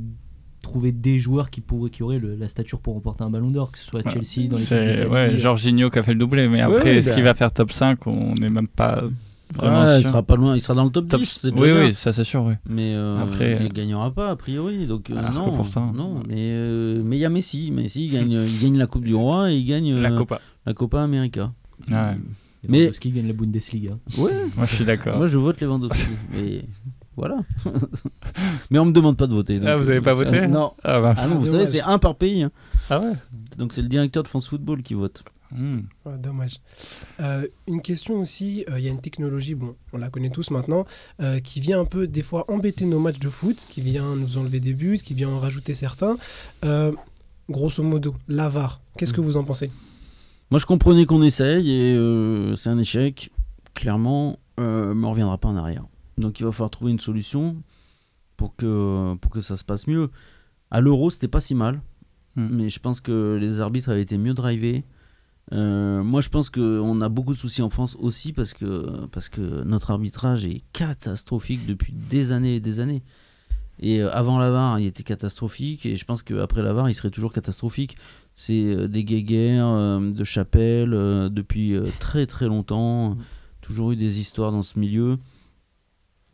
trouver 0.67 0.91
des 0.93 1.19
joueurs 1.21 1.49
qui, 1.51 1.61
pourraient, 1.61 1.91
qui 1.91 2.03
auraient 2.03 2.19
le- 2.19 2.35
la 2.35 2.49
stature 2.49 2.81
pour 2.81 2.95
remporter 2.95 3.23
un 3.25 3.31
ballon 3.31 3.49
d'or, 3.49 3.71
que 3.71 3.79
ce 3.79 3.85
soit 3.87 4.05
Ouais. 4.05 4.13
Chelsea 4.13 4.49
dans 4.49 4.57
les 4.57 4.63
C'est 4.63 5.07
ouais, 5.07 5.37
Jorginho 5.37 5.91
qui 5.91 5.99
a 5.99 6.03
fait 6.03 6.13
le 6.13 6.19
doublé, 6.19 6.49
mais 6.49 6.57
Ouais, 6.65 6.77
après, 6.77 6.91
ouais, 6.91 6.97
est-ce 6.97 7.11
bah. 7.11 7.15
qu'il 7.15 7.25
va 7.25 7.35
faire 7.35 7.53
top 7.53 7.71
5 7.73 8.07
On 8.07 8.35
n'est 8.35 8.51
même 8.51 8.67
pas 8.69 9.05
vraiment 9.55 9.85
Ouais, 9.85 9.99
il 9.99 10.03
sûr. 10.03 10.11
sera 10.11 10.23
pas 10.25 10.35
loin, 10.37 10.57
il 10.57 10.61
sera 10.61 10.75
dans 10.75 10.85
le 10.85 10.91
top, 10.91 11.09
Top- 11.09 11.21
10, 11.21 11.39
c'est 11.41 11.53
Oui, 11.59 11.69
oui, 11.73 11.95
ça 11.95 12.13
c'est 12.13 12.25
sûr, 12.25 12.43
oui. 12.45 12.55
Mais 12.69 12.95
euh, 12.97 13.23
Après, 13.23 13.59
il 13.61 13.67
euh, 13.67 13.69
gagnera 13.69 14.11
pas 14.11 14.31
a 14.31 14.37
priori. 14.37 14.87
Donc 14.89 15.09
euh, 15.11 15.15
que 15.15 15.33
non, 15.35 15.53
pour 15.57 15.69
ça. 15.69 15.81
non. 15.95 16.23
Mais 16.29 16.35
euh, 16.39 17.01
mais 17.05 17.17
il 17.17 17.21
y 17.21 17.25
a 17.25 17.31
Messi. 17.31 17.71
Messi 17.71 18.07
il 18.07 18.13
gagne, 18.13 18.33
il 18.33 18.61
gagne 18.61 18.77
la 18.77 18.87
Coupe 18.89 19.05
du 19.05 19.15
Roi 19.15 19.53
et 19.53 19.57
il 19.57 19.65
gagne 19.65 19.95
La 20.01 20.11
euh, 20.11 20.19
Copa. 20.19 20.41
la 20.67 20.75
Copa 20.75 21.03
América. 21.03 21.53
Ouais. 21.91 22.17
Mais- 22.69 22.91
qui 22.91 23.11
gagne 23.13 23.29
la 23.29 23.33
Bundesliga. 23.35 23.93
Ouais. 24.19 24.33
Moi, 24.57 24.67
je 24.67 24.75
suis 24.75 24.85
d'accord. 24.85 25.17
Moi 25.19 25.27
je 25.29 25.39
vote 25.39 25.61
Lewandowski. 25.61 26.09
mais 26.35 26.63
voilà. 27.17 27.39
mais 28.71 28.79
on 28.79 28.85
me 28.87 28.93
demande 28.93 29.17
pas 29.17 29.27
de 29.27 29.35
voter. 29.35 29.59
Ah, 29.63 29.73
donc, 29.75 29.83
vous 29.83 29.89
avez 29.89 29.99
euh, 29.99 30.03
pas 30.03 30.15
voté 30.15 30.47
Non. 30.47 30.73
Ah, 30.85 31.01
mince. 31.01 31.19
Ah 31.23 31.29
non, 31.29 31.39
vous 31.39 31.47
Dommage. 31.47 31.61
savez, 31.67 31.79
c'est 31.79 31.83
un 31.83 31.99
par 31.99 32.17
pays. 32.17 32.43
hein. 32.43 32.51
Ah 32.91 33.01
ouais 33.01 33.13
Donc 33.59 33.73
c'est 33.73 33.83
le 33.83 33.89
directeur 33.89 34.23
de 34.23 34.29
France 34.29 34.49
Football 34.49 34.83
qui 34.83 34.95
vote. 34.95 35.25
Hmm. 35.53 35.83
Ouais, 36.05 36.19
dommage. 36.19 36.57
Euh, 37.21 37.47
une 37.69 37.81
question 37.81 38.21
aussi, 38.21 38.65
euh, 38.69 38.79
il 38.79 38.85
y 38.85 38.89
a 38.89 38.91
une 38.91 39.01
technologie, 39.01 39.55
bon, 39.55 39.77
on 39.93 39.99
la 39.99 40.09
connaît 40.11 40.31
tous 40.31 40.51
maintenant, 40.51 40.85
euh, 41.23 41.39
qui 41.39 41.61
vient 41.61 41.81
un 41.81 41.85
peu 41.85 42.07
des 42.09 42.23
fois 42.23 42.45
embêter 42.51 42.85
nos 42.85 42.99
matchs 42.99 43.21
de 43.21 43.29
foot, 43.29 43.65
qui 43.69 43.81
vient 43.81 44.17
nous 44.17 44.39
enlever 44.39 44.59
des 44.61 44.73
buts, 44.75 44.99
qui 44.99 45.15
vient 45.15 45.29
en 45.29 45.39
rajouter 45.39 45.73
certains. 45.75 46.17
Euh, 46.65 46.91
grosso 47.49 47.81
modo, 47.83 48.15
l'avare, 48.27 48.81
qu'est-ce 48.99 49.13
que 49.13 49.21
vous 49.21 49.37
en 49.37 49.45
pensez? 49.45 49.71
Moi 50.51 50.59
je 50.61 50.67
comprenais 50.67 51.07
qu'on 51.07 51.23
essaye 51.23 51.71
et 51.71 51.95
euh, 51.95 52.55
c'est 52.57 52.69
un 52.69 52.79
échec. 52.79 53.31
Clairement, 53.75 54.39
euh, 54.59 54.95
mais 54.95 55.07
on 55.07 55.11
reviendra 55.11 55.39
pas 55.39 55.49
en 55.49 55.57
arrière. 55.57 55.85
Donc 56.19 56.41
il 56.41 56.45
va 56.45 56.53
falloir 56.53 56.71
trouver 56.71 56.93
une 56.93 56.99
solution 56.99 57.57
pour 58.37 58.57
que, 58.57 59.15
pour 59.17 59.31
que 59.31 59.41
ça 59.41 59.57
se 59.57 59.65
passe 59.65 59.87
mieux. 59.87 60.11
À 60.71 60.81
l'euro, 60.81 61.11
c'était 61.11 61.29
pas 61.29 61.41
si 61.41 61.55
mal. 61.55 61.81
Hmm. 62.37 62.49
Mais 62.51 62.71
je 62.71 62.81
pense 62.81 63.01
que 63.01 63.39
les 63.41 63.61
arbitres 63.61 63.89
avaient 63.89 64.03
été 64.03 64.19
mieux 64.19 64.35
drivés. 64.35 64.85
Euh, 65.53 66.03
moi, 66.03 66.21
je 66.21 66.29
pense 66.29 66.51
qu'on 66.51 67.01
a 67.01 67.09
beaucoup 67.09 67.33
de 67.33 67.39
soucis 67.39 67.63
en 67.63 67.71
France 67.71 67.97
aussi 68.01 68.33
parce 68.33 68.53
que, 68.53 69.07
parce 69.07 69.29
que 69.29 69.63
notre 69.65 69.91
arbitrage 69.91 70.45
est 70.45 70.63
catastrophique 70.73 71.67
depuis 71.67 71.93
des 71.93 72.33
années 72.33 72.57
et 72.57 72.61
des 72.61 72.81
années. 72.81 73.03
Et 73.79 74.01
euh, 74.01 74.11
avant 74.13 74.39
la 74.39 74.51
VAR, 74.51 74.79
il 74.81 74.87
était 74.87 75.03
catastrophique. 75.03 75.87
Et 75.87 75.97
je 75.97 76.05
pense 76.05 76.23
qu'après 76.23 76.63
la 76.63 76.73
VAR, 76.73 76.89
il 76.89 76.95
serait 76.95 77.11
toujours 77.11 77.33
catastrophique. 77.33 77.97
C'est 78.35 78.65
euh, 78.65 78.87
des 78.87 79.03
guéguerres 79.03 79.67
euh, 79.67 80.13
de 80.13 80.25
chapelle 80.25 80.93
euh, 80.95 81.29
depuis 81.29 81.77
très 81.99 82.27
très 82.27 82.47
longtemps. 82.47 83.11
Mm. 83.11 83.19
Toujours 83.63 83.93
eu 83.93 83.97
des 83.97 84.21
histoires 84.21 84.53
dans 84.53 84.63
ce 84.63 84.79
milieu. 84.79 85.19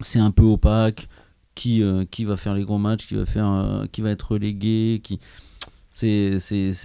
C'est 0.02 0.18
un 0.18 0.30
peu 0.30 0.44
opaque. 0.44 1.08
Qui, 1.54 1.82
euh, 1.82 2.06
qui 2.10 2.24
va 2.24 2.38
faire 2.38 2.54
les 2.54 2.64
gros 2.64 2.78
matchs, 2.78 3.06
qui 3.06 3.14
va, 3.14 3.26
faire, 3.26 3.46
euh, 3.46 3.84
qui 3.92 4.00
va 4.00 4.08
être 4.08 4.32
relégué, 4.32 5.02
qui, 5.04 5.20
c'est 5.90 6.40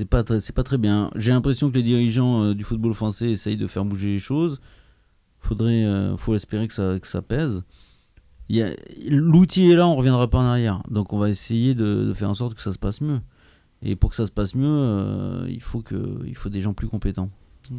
pas 0.10 0.26
pas 0.26 0.64
très 0.64 0.78
bien. 0.78 1.10
J'ai 1.16 1.32
l'impression 1.32 1.72
que 1.72 1.76
les 1.76 1.84
dirigeants 1.84 2.44
euh, 2.44 2.54
du 2.54 2.66
football 2.66 2.94
français 2.94 3.32
essayent 3.32 3.56
de 3.56 3.66
faire 3.66 3.86
bouger 3.86 4.10
les 4.10 4.20
choses. 4.20 4.60
Faudrait 5.40 5.86
faut 6.18 6.36
espérer 6.36 6.68
que 6.68 6.74
ça 6.74 7.00
que 7.00 7.08
ça 7.08 7.22
pèse. 7.22 7.64
L'outil 9.08 9.72
est 9.72 9.76
là 9.78 9.88
on 9.88 9.96
reviendra 9.96 10.30
pas 10.30 10.40
en 10.40 10.46
arrière. 10.46 10.84
Donc 10.92 11.14
on 11.14 11.18
va 11.18 11.30
essayer 11.30 11.74
de, 11.74 12.12
faire 12.14 12.30
en 12.30 12.34
sorte 12.34 12.54
que 12.54 12.62
ça 12.62 12.74
se 12.74 12.78
passe 12.78 13.00
mieux. 13.00 13.22
Et 13.82 13.96
pour 13.96 14.10
que 14.10 14.18
ça 14.18 14.26
se 14.26 14.32
passe 14.32 14.54
mieux 14.54 15.46
il 15.48 15.62
faut 15.62 15.82
que 15.82 16.20
il 16.26 16.36
faut 16.36 16.50
des 16.50 16.60
gens 16.60 16.74
plus 16.74 16.90
compétents. 16.90 17.30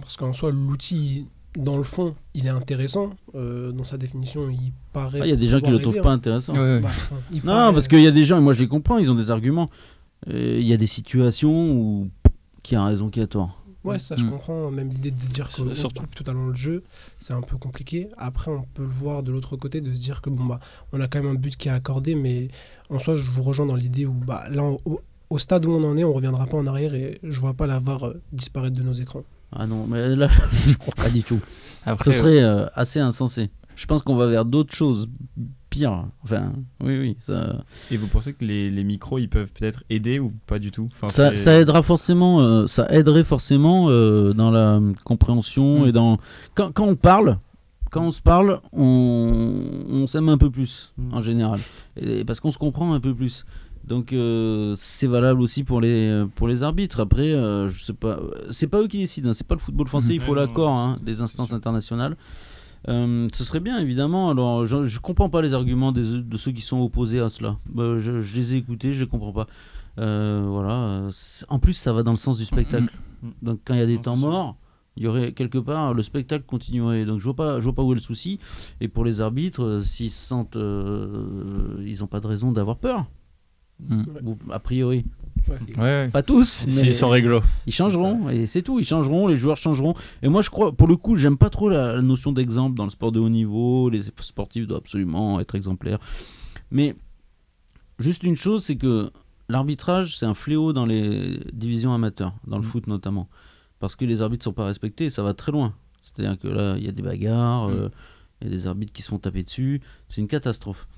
Parce 0.01 0.17
qu'en 0.17 0.33
soi, 0.33 0.51
l'outil, 0.53 1.27
dans 1.57 1.77
le 1.77 1.83
fond, 1.83 2.15
il 2.35 2.47
est 2.47 2.51
intéressant. 2.51 3.11
euh, 3.35 3.73
dans 3.73 3.85
sa 3.85 3.97
définition, 3.99 4.49
il 4.51 4.73
paraît. 4.93 5.21
Ah, 5.23 5.27
il 5.27 5.31
y 5.31 5.33
a 5.33 5.37
des 5.37 5.47
gens 5.49 5.59
qui 5.59 5.65
pouvoir 5.65 5.79
le 5.79 5.83
trouvent 5.83 6.01
pas 6.03 6.11
hein. 6.11 6.15
intéressant 6.15 6.55
Ouais, 6.55 6.81
Bah, 6.81 6.89
enfin, 6.91 7.17
non 7.35 7.41
paraît- 7.43 7.73
parce 7.75 7.89
qu'il 7.89 8.01
y 8.03 8.07
a 8.07 8.11
des 8.11 8.25
gens 8.25 8.39
et 8.39 8.41
moi 8.41 8.53
je 8.53 8.61
les 8.61 8.69
comprends 8.69 8.99
ils 8.99 9.11
ont 9.11 9.15
des 9.15 9.31
arguments 9.31 9.67
Euh, 10.29 10.57
il 10.61 10.67
y 10.67 10.73
a 10.73 10.77
des 10.77 10.89
situations 10.89 11.71
où 11.73 12.09
qui 12.65 12.75
a 12.75 12.85
raison 12.85 13.09
qui 13.09 13.21
a 13.21 13.27
tort 13.29 13.63
Ouais, 13.85 13.99
ça 14.01 14.17
je 14.17 14.25
Mm. 14.25 14.31
comprends. 14.31 14.71
Même 14.73 14.89
l'idée 14.91 15.13
de 15.13 15.17
dire 15.27 15.49
qu'on 15.49 15.73
surtout- 15.75 16.01
coupe 16.03 16.15
totalement 16.17 16.49
le 16.49 16.55
jeu, 16.55 16.83
c'est 17.21 17.33
un 17.33 17.41
peu 17.41 17.57
compliqué. 17.57 18.09
Après, 18.19 18.51
on 18.51 18.63
peut 18.75 18.83
le 18.83 18.89
voir 18.89 19.23
de 19.23 19.31
l'autre 19.31 19.57
côté, 19.57 19.81
de 19.81 19.95
se 19.95 20.01
dire 20.01 20.21
que 20.21 20.29
bon 20.31 20.45
bah, 20.45 20.59
on 20.93 21.01
a 21.01 21.07
quand 21.07 21.23
même 21.23 21.31
un 21.31 21.39
but 21.39 21.57
qui 21.57 21.69
est 21.69 21.73
accordé, 21.73 22.15
mais 22.17 22.49
en 22.91 22.99
soi, 22.99 23.15
je 23.15 23.31
vous 23.31 23.43
rejoins 23.45 23.67
dans 23.67 23.77
l'idée 23.77 24.05
où 24.07 24.13
bah 24.13 24.49
là, 24.51 24.65
on- 24.65 24.81
au, 24.85 25.01
au 25.31 25.39
stade 25.39 25.65
où 25.65 25.71
on 25.71 25.85
en 25.85 25.97
est, 25.97 26.03
on 26.05 26.13
reviendra 26.13 26.47
pas 26.47 26.57
en 26.59 26.67
arrière 26.67 26.95
et 26.95 27.21
je 27.23 27.39
vois 27.41 27.55
pas 27.55 27.67
la 27.69 27.79
VAR 27.79 28.05
euh, 28.09 28.21
disparaître 28.33 28.77
de 28.77 28.83
nos 28.83 28.93
écrans. 28.95 29.23
Ah 29.53 29.67
non 29.67 29.87
mais 29.87 30.15
là 30.17 30.29
je 30.67 30.75
crois 30.77 30.95
pas 30.95 31.11
du 31.11 31.23
tout 31.23 31.41
Après, 31.85 32.13
Ce 32.13 32.19
serait 32.19 32.43
euh, 32.43 32.67
assez 32.75 33.01
insensé. 33.01 33.51
Je 33.77 33.87
pense 33.87 34.03
qu'on 34.03 34.17
va 34.17 34.27
vers 34.27 34.45
d'autres 34.45 34.75
choses 34.75 35.09
pires. 35.71 36.07
Enfin, 36.25 36.53
oui, 36.83 36.99
oui. 36.99 37.17
Ça, 37.19 37.65
Et 37.93 37.97
vous 37.97 38.09
pensez 38.09 38.33
que 38.33 38.45
les, 38.45 38.71
les 38.73 38.83
micros, 38.83 39.19
ils 39.19 39.29
peuvent 39.29 39.53
peut-être 39.53 39.85
aider 39.89 40.19
ou 40.19 40.33
pas 40.49 40.59
du 40.59 40.73
tout? 40.73 40.89
Enfin, 41.01 41.09
ça, 41.11 41.33
aidera 41.61 41.83
forcément. 41.85 42.41
euh, 42.41 42.67
ça 42.67 42.89
aiderait 42.91 43.23
forcément 43.23 43.87
euh, 43.89 44.33
dans 44.33 44.51
la 44.51 44.81
compréhension 45.05 45.85
Mm. 45.85 45.87
et 45.87 45.93
dans 45.93 46.19
quand, 46.55 46.73
quand 46.73 46.87
on 46.89 46.97
parle. 46.97 47.39
Quand 47.91 48.03
on 48.05 48.11
se 48.11 48.21
parle, 48.21 48.61
on, 48.73 49.63
on 49.89 50.07
s'aime 50.07 50.29
un 50.29 50.39
peu 50.39 50.51
plus 50.51 50.93
Mm. 50.99 51.15
en 51.15 51.23
général, 51.23 51.61
Et 51.97 52.25
parce 52.25 52.41
qu'on 52.41 52.53
se 52.53 52.59
comprend 52.59 52.93
un 52.95 53.01
peu 53.01 53.15
plus. 53.15 53.45
Donc 53.89 54.13
euh, 54.13 54.75
c'est 54.77 55.07
valable 55.07 55.41
aussi 55.41 55.65
pour 55.65 55.81
les 55.81 56.25
pour 56.37 56.47
les 56.47 56.63
arbitres. 56.63 57.01
Après, 57.01 57.33
euh, 57.33 57.69
je 57.69 57.83
sais 57.85 57.93
pas, 57.95 58.21
c'est 58.51 58.67
pas 58.69 58.81
eux 58.81 58.87
qui 58.89 58.99
décident. 58.99 59.31
hein, 59.31 59.35
c'est 59.35 59.47
pas 59.47 59.55
le 59.55 59.61
football 59.61 59.89
français. 59.89 60.15
Il 60.15 60.21
faut 60.21 60.33
Ouais, 60.33 60.41
non, 60.41 60.47
l'accord 60.47 60.71
hein, 60.71 60.99
des 61.03 61.23
instances 61.23 61.53
internationales. 61.53 62.17
Euh, 62.89 63.27
ce 63.35 63.43
serait 63.45 63.61
bien, 63.61 63.79
évidemment. 63.81 64.31
Alors, 64.31 64.65
je, 64.65 64.85
je 64.85 65.01
comprends 65.01 65.29
pas 65.29 65.43
les 65.43 65.53
arguments 65.53 65.91
des- 65.91 66.23
de 66.23 66.37
ceux 66.37 66.53
qui 66.53 66.63
sont 66.63 66.79
opposés 66.81 67.19
à 67.19 67.29
cela. 67.29 67.57
Bah, 67.69 67.99
je, 67.99 68.21
je 68.21 68.37
les 68.37 68.55
ai 68.55 68.57
écoutés, 68.59 68.93
je 68.93 69.03
les 69.03 69.09
comprends 69.09 69.33
pas. 69.33 69.47
Euh, 69.99 70.47
voilà. 70.49 71.09
En 71.49 71.59
plus, 71.59 71.73
ça 71.73 71.93
va 71.93 72.03
dans 72.05 72.13
le 72.13 72.17
sens 72.17 72.39
du 72.39 72.45
spectacle. 72.45 72.93
Mhm. 73.23 73.33
Donc, 73.43 73.61
quand 73.65 73.75
il 73.75 73.81
y 73.81 73.83
a 73.83 73.87
des 73.87 73.97
Non, 73.97 74.03
temps 74.03 74.17
morts, 74.17 74.57
il 74.97 75.03
y 75.03 75.07
aurait 75.09 75.33
quelque 75.33 75.59
part 75.59 75.93
le 75.93 76.03
spectacle 76.05 76.45
continuerait. 76.47 77.05
Donc, 77.05 77.19
je 77.19 77.25
vois 77.25 77.35
pas, 77.35 77.59
je 77.59 77.65
vois 77.65 77.75
pas 77.75 77.83
où 77.83 77.91
est 77.93 77.97
le 77.97 78.01
souci. 78.01 78.39
Et 78.81 78.87
pour 78.87 79.05
les 79.05 79.21
arbitres, 79.21 79.81
s'ils 79.85 80.13
se 80.13 80.25
sentent, 80.27 80.55
euh, 80.57 81.83
ils 81.85 82.05
ont 82.05 82.07
pas 82.09 82.21
de 82.21 82.29
raison 82.29 82.53
d'avoir 82.53 82.77
peur. 82.77 83.07
Mm. 83.81 84.03
A 84.51 84.59
priori, 84.59 85.05
Ouais, 85.49 85.57
ouais. 85.79 86.09
pas 86.09 86.23
tous. 86.23 86.65
mais- 86.67 86.73
S'ils 86.73 86.95
sont 86.95 87.09
réglo. 87.09 87.41
ils 87.67 87.73
changeront 87.73 88.29
et 88.29 88.45
c'est 88.47 88.61
tout, 88.63 88.79
ils 88.81 88.85
changeront, 88.85 89.27
les 89.29 89.37
joueurs 89.37 89.57
changeront. 89.57 89.95
Et 90.23 90.29
moi 90.29 90.43
je 90.43 90.51
crois, 90.51 90.73
pour 90.73 90.89
le 90.89 90.97
coup, 90.97 91.17
j'aime 91.17 91.39
pas 91.39 91.49
trop 91.49 91.69
la, 91.69 91.95
la 91.95 92.03
notion 92.03 92.33
d'exemple 92.33 92.77
dans 92.77 92.85
le 92.85 92.91
sport 92.91 93.13
de 93.13 93.21
haut 93.21 93.29
niveau. 93.29 93.89
Les 93.89 94.03
sportifs 94.21 94.67
doivent 94.67 94.81
absolument 94.81 95.39
être 95.41 95.55
exemplaires. 95.55 95.99
Mais 96.71 96.97
juste 97.99 98.23
une 98.25 98.37
chose, 98.37 98.65
c'est 98.65 98.77
que 98.77 99.11
l'arbitrage, 99.49 100.19
c'est 100.19 100.27
un 100.27 100.35
fléau 100.35 100.73
dans 100.73 100.85
les 100.87 101.41
divisions 101.53 101.95
amateurs, 101.95 102.35
dans 102.47 102.57
le 102.59 102.63
Mm. 102.65 102.67
foot 102.67 102.87
notamment. 102.87 103.29
Parce 103.81 103.95
que 103.97 104.05
les 104.05 104.21
arbitres 104.23 104.45
sont 104.45 104.53
pas 104.53 104.65
respectés 104.67 105.05
et 105.07 105.11
ça 105.11 105.23
va 105.23 105.35
très 105.35 105.53
loin. 105.53 105.73
C'est-à-dire 106.03 106.39
que 106.39 106.49
là, 106.49 106.75
il 106.77 106.85
y 106.85 106.89
a 106.89 106.93
des 106.93 107.03
bagarres, 107.03 107.69
Mm. 107.69 107.73
euh, 107.73 107.89
il 108.43 108.49
y 108.49 108.51
a 108.51 108.55
des 108.57 108.67
arbitres 108.67 108.93
qui 108.93 109.03
se 109.03 109.09
font 109.09 109.19
taper 109.19 109.45
dessus. 109.45 109.81
C'est 110.09 110.21
une 110.21 110.29
catastrophe. 110.29 110.89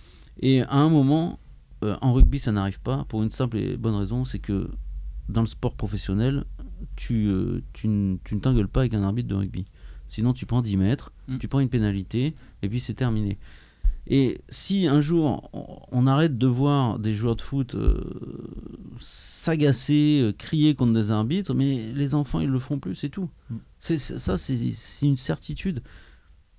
Et 0.41 0.62
à 0.62 0.76
un 0.76 0.89
moment, 0.89 1.39
euh, 1.83 1.97
en 2.01 2.12
rugby, 2.12 2.39
ça 2.39 2.53
n'arrive 2.53 2.81
pas 2.81 3.05
pour 3.09 3.22
une 3.22 3.31
simple 3.31 3.57
et 3.59 3.76
bonne 3.76 3.95
raison, 3.95 4.24
c'est 4.24 4.39
que 4.39 4.68
dans 5.28 5.41
le 5.41 5.47
sport 5.47 5.74
professionnel, 5.76 6.45
tu, 6.97 7.26
euh, 7.28 7.62
tu, 7.72 7.89
ne- 7.89 8.16
tu 8.24 8.35
ne 8.35 8.41
t'engueules 8.41 8.68
pas 8.68 8.81
avec 8.81 8.95
un 8.95 9.03
arbitre 9.03 9.28
de 9.28 9.35
rugby. 9.35 9.66
Sinon, 10.09 10.33
tu 10.33 10.45
prends 10.47 10.61
10 10.62 10.76
mètres, 10.76 11.12
Mm. 11.28 11.39
tu 11.39 11.47
prends 11.49 11.61
une 11.61 11.68
pénalité, 11.68 12.35
et 12.62 12.68
puis 12.68 12.81
c'est 12.81 12.95
terminé. 12.95 13.39
Et 14.07 14.41
si 14.49 14.87
un 14.89 14.99
jour 14.99 15.49
on, 15.93 16.07
arrête 16.07 16.37
de 16.39 16.47
voir 16.47 16.99
des 16.99 17.12
joueurs 17.12 17.37
de 17.37 17.43
foot 17.43 17.74
euh, 17.76 18.01
s'agacer, 18.99 20.20
euh, 20.22 20.33
crier 20.33 20.74
contre 20.74 20.93
des 20.95 21.11
arbitres, 21.11 21.55
mais 21.55 21.93
les 21.95 22.14
enfants 22.14 22.41
ils 22.41 22.49
le 22.49 22.59
font 22.59 22.78
plus, 22.78 22.95
c'est 22.95 23.09
tout. 23.09 23.28
Mm. 23.51 23.57
C'est, 23.78 23.99
c'est- 23.99 24.18
ça, 24.18 24.37
c'est, 24.39 24.57
une 25.03 25.16
certitude. 25.16 25.83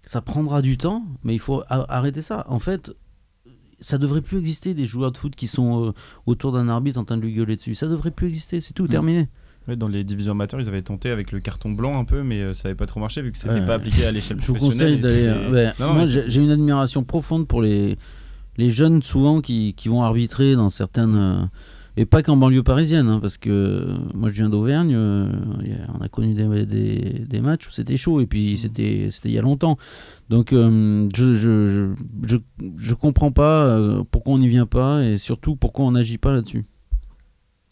Ça 0.04 0.22
prendra 0.22 0.62
du 0.62 0.78
temps, 0.78 1.06
mais 1.24 1.34
il 1.36 1.40
faut 1.40 1.62
arrêter 1.70 2.22
ça. 2.24 2.46
En 2.50 2.58
fait, 2.60 2.92
ça 3.82 3.98
devrait 3.98 4.22
plus 4.22 4.38
exister 4.40 4.74
des 4.74 4.86
joueurs 4.86 5.12
de 5.12 5.18
foot 5.18 5.36
qui 5.36 5.48
sont 5.48 5.88
euh, 5.88 5.92
autour 6.26 6.52
d'un 6.52 6.70
arbitre 6.70 7.00
en 7.00 7.04
train 7.04 7.18
de 7.18 7.22
lui 7.24 7.34
gueuler 7.34 7.56
dessus. 7.56 7.76
Ça 7.76 7.88
devrait 7.88 8.12
plus 8.12 8.28
exister, 8.28 8.62
c'est 8.62 8.74
tout, 8.74 8.86
Mm. 8.86 8.90
terminé. 8.90 9.30
Ouais, 9.68 9.76
dans 9.76 9.88
les 9.88 10.04
divisions 10.04 10.32
amateurs, 10.32 10.60
ils 10.60 10.68
avaient 10.68 10.82
tenté 10.82 11.10
avec 11.12 11.32
le 11.32 11.40
carton 11.40 11.70
blanc 11.72 12.00
un 12.00 12.04
peu, 12.06 12.24
mais 12.24 12.42
euh, 12.42 12.54
ça 12.54 12.68
n'avait 12.70 12.78
pas 12.78 12.88
trop 12.88 13.00
marché 13.00 13.22
vu 13.22 13.32
que 13.32 13.38
c'était 13.38 13.56
Ouais. 13.56 13.66
pas 13.66 13.76
appliqué 13.76 14.06
à 14.06 14.12
l'échelle 14.12 14.38
Je 14.42 14.48
vous 14.48 14.54
professionnelle. 14.56 15.02
conseille 15.02 15.26
d'aller. 15.28 15.52
ouais. 15.52 15.72
Non, 15.80 15.94
Moi, 15.94 16.06
j'ai 16.06 16.42
une 16.42 16.50
admiration 16.52 17.04
profonde 17.04 17.48
pour 17.48 17.62
les, 17.62 17.98
les 18.58 18.70
jeunes, 18.72 19.04
souvent, 19.04 19.40
qui, 19.42 19.74
qui 19.76 19.88
vont 19.90 20.02
arbitrer 20.04 20.56
dans 20.56 20.70
certaines. 20.70 21.50
Et 21.98 22.06
pas 22.06 22.24
qu'en 22.24 22.38
banlieue 22.38 22.64
parisienne, 22.64 23.08
hein, 23.08 23.20
parce 23.22 23.38
que 23.38 23.50
euh, 23.50 23.96
moi 24.14 24.30
je 24.30 24.36
viens 24.36 24.50
d'Auvergne, 24.50 24.94
euh, 24.96 25.26
on 25.94 26.02
a 26.02 26.08
connu 26.08 26.34
des, 26.34 26.66
des, 26.66 27.26
des 27.28 27.42
matchs 27.42 27.68
où 27.68 27.72
c'était 27.72 27.98
chaud, 27.98 28.22
et 28.22 28.26
puis 28.26 28.58
c'était 28.58 29.10
c'était 29.12 29.30
il 29.30 29.36
y 29.36 29.40
a 29.40 29.42
longtemps. 29.42 29.78
Donc 30.30 30.54
euh, 30.54 31.10
je, 31.16 31.36
je, 31.36 31.90
je, 32.24 32.38
je, 32.78 32.94
comprends 32.94 33.32
pas 33.32 33.66
euh, 33.66 34.04
pourquoi 34.10 34.34
on 34.36 34.38
n'y 34.40 34.48
vient 34.48 34.66
pas, 34.66 35.04
et 35.04 35.18
surtout 35.18 35.56
pourquoi 35.56 35.86
on 35.86 35.92
n'agit 35.92 36.18
pas 36.18 36.32
là-dessus. 36.32 36.66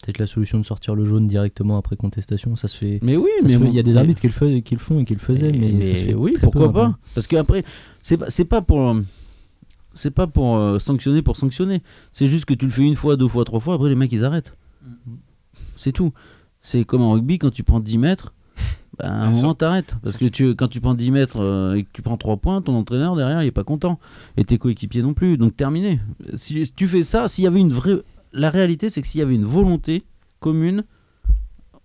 peut-être 0.02 0.18
la 0.18 0.26
solution 0.26 0.58
de 0.58 0.64
sortir 0.64 0.94
le 0.94 1.04
jaune 1.04 1.26
directement 1.26 1.78
après 1.78 1.96
contestation. 1.96 2.56
Ça 2.56 2.68
se 2.68 2.76
fait. 2.76 2.98
Mais 3.02 3.16
oui, 3.16 3.30
mais 3.44 3.56
bon, 3.56 3.66
il 3.68 3.74
y 3.74 3.78
a 3.78 3.82
des 3.82 3.96
arbitres 3.96 4.20
qui 4.20 4.26
le, 4.26 4.32
fais- 4.32 4.60
qui 4.62 4.74
le 4.74 4.80
font 4.80 5.00
et 5.00 5.04
qui 5.06 5.14
le 5.14 5.18
faisaient, 5.20 5.52
mais, 5.52 5.80
ça 5.82 5.96
se 5.96 6.04
fait 6.04 6.14
oui, 6.14 6.34
pourquoi 6.42 6.70
pas 6.72 6.98
Parce 7.14 7.26
que 7.26 7.36
après, 7.36 7.64
c'est 8.02 8.44
pas 8.44 8.60
pour, 8.60 8.96
c'est 9.92 10.10
pas 10.10 10.26
pour 10.26 10.56
euh, 10.56 10.78
sanctionner 10.78 11.22
pour 11.22 11.36
sanctionner. 11.36 11.82
C'est 12.12 12.26
juste 12.26 12.44
que 12.44 12.54
tu 12.54 12.66
le 12.66 12.70
fais 12.72 12.82
une 12.82 12.94
fois, 12.96 13.16
deux 13.16 13.28
fois, 13.28 13.44
trois 13.44 13.60
fois. 13.60 13.74
Après, 13.74 13.88
les 13.88 13.94
mecs 13.96 14.12
ils 14.12 14.24
arrêtent. 14.24 14.54
C'est 15.76 15.92
tout. 15.92 16.12
C'est 16.60 16.84
comme 16.84 17.02
en 17.02 17.12
rugby 17.12 17.38
quand 17.38 17.50
tu 17.50 17.62
prends 17.62 17.80
10 17.80 17.98
mètres. 17.98 18.34
bah, 18.98 19.06
à 19.06 19.12
un 19.12 19.30
moment, 19.30 19.54
t'arrêtes. 19.54 19.94
Parce 20.02 20.16
que 20.18 20.26
tu, 20.26 20.54
quand 20.54 20.68
tu 20.68 20.80
prends 20.80 20.94
10 20.94 21.10
mètres 21.10 21.40
euh, 21.40 21.74
et 21.74 21.84
que 21.84 21.88
tu 21.92 22.02
prends 22.02 22.16
3 22.18 22.36
points, 22.36 22.60
ton 22.60 22.74
entraîneur 22.74 23.16
derrière, 23.16 23.42
il 23.42 23.46
est 23.46 23.50
pas 23.52 23.64
content. 23.64 23.98
Et 24.36 24.44
tes 24.44 24.58
coéquipiers 24.58 25.02
non 25.02 25.14
plus. 25.14 25.38
Donc, 25.38 25.56
terminé. 25.56 26.00
Si 26.36 26.70
tu 26.76 26.86
fais 26.86 27.02
ça, 27.02 27.28
s'il 27.28 27.44
y 27.44 27.46
avait 27.46 27.60
une 27.60 27.72
vraie. 27.72 28.02
La 28.32 28.50
réalité, 28.50 28.90
c'est 28.90 29.00
que 29.00 29.06
s'il 29.08 29.20
y 29.20 29.22
avait 29.22 29.34
une 29.34 29.44
volonté 29.46 30.04
commune, 30.38 30.84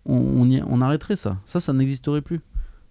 on, 0.06 0.16
on, 0.18 0.50
y- 0.50 0.62
on 0.68 0.82
arrêterait 0.82 1.16
ça. 1.16 1.38
Ça, 1.46 1.60
ça 1.60 1.72
n'existerait 1.74 2.22
plus. 2.22 2.42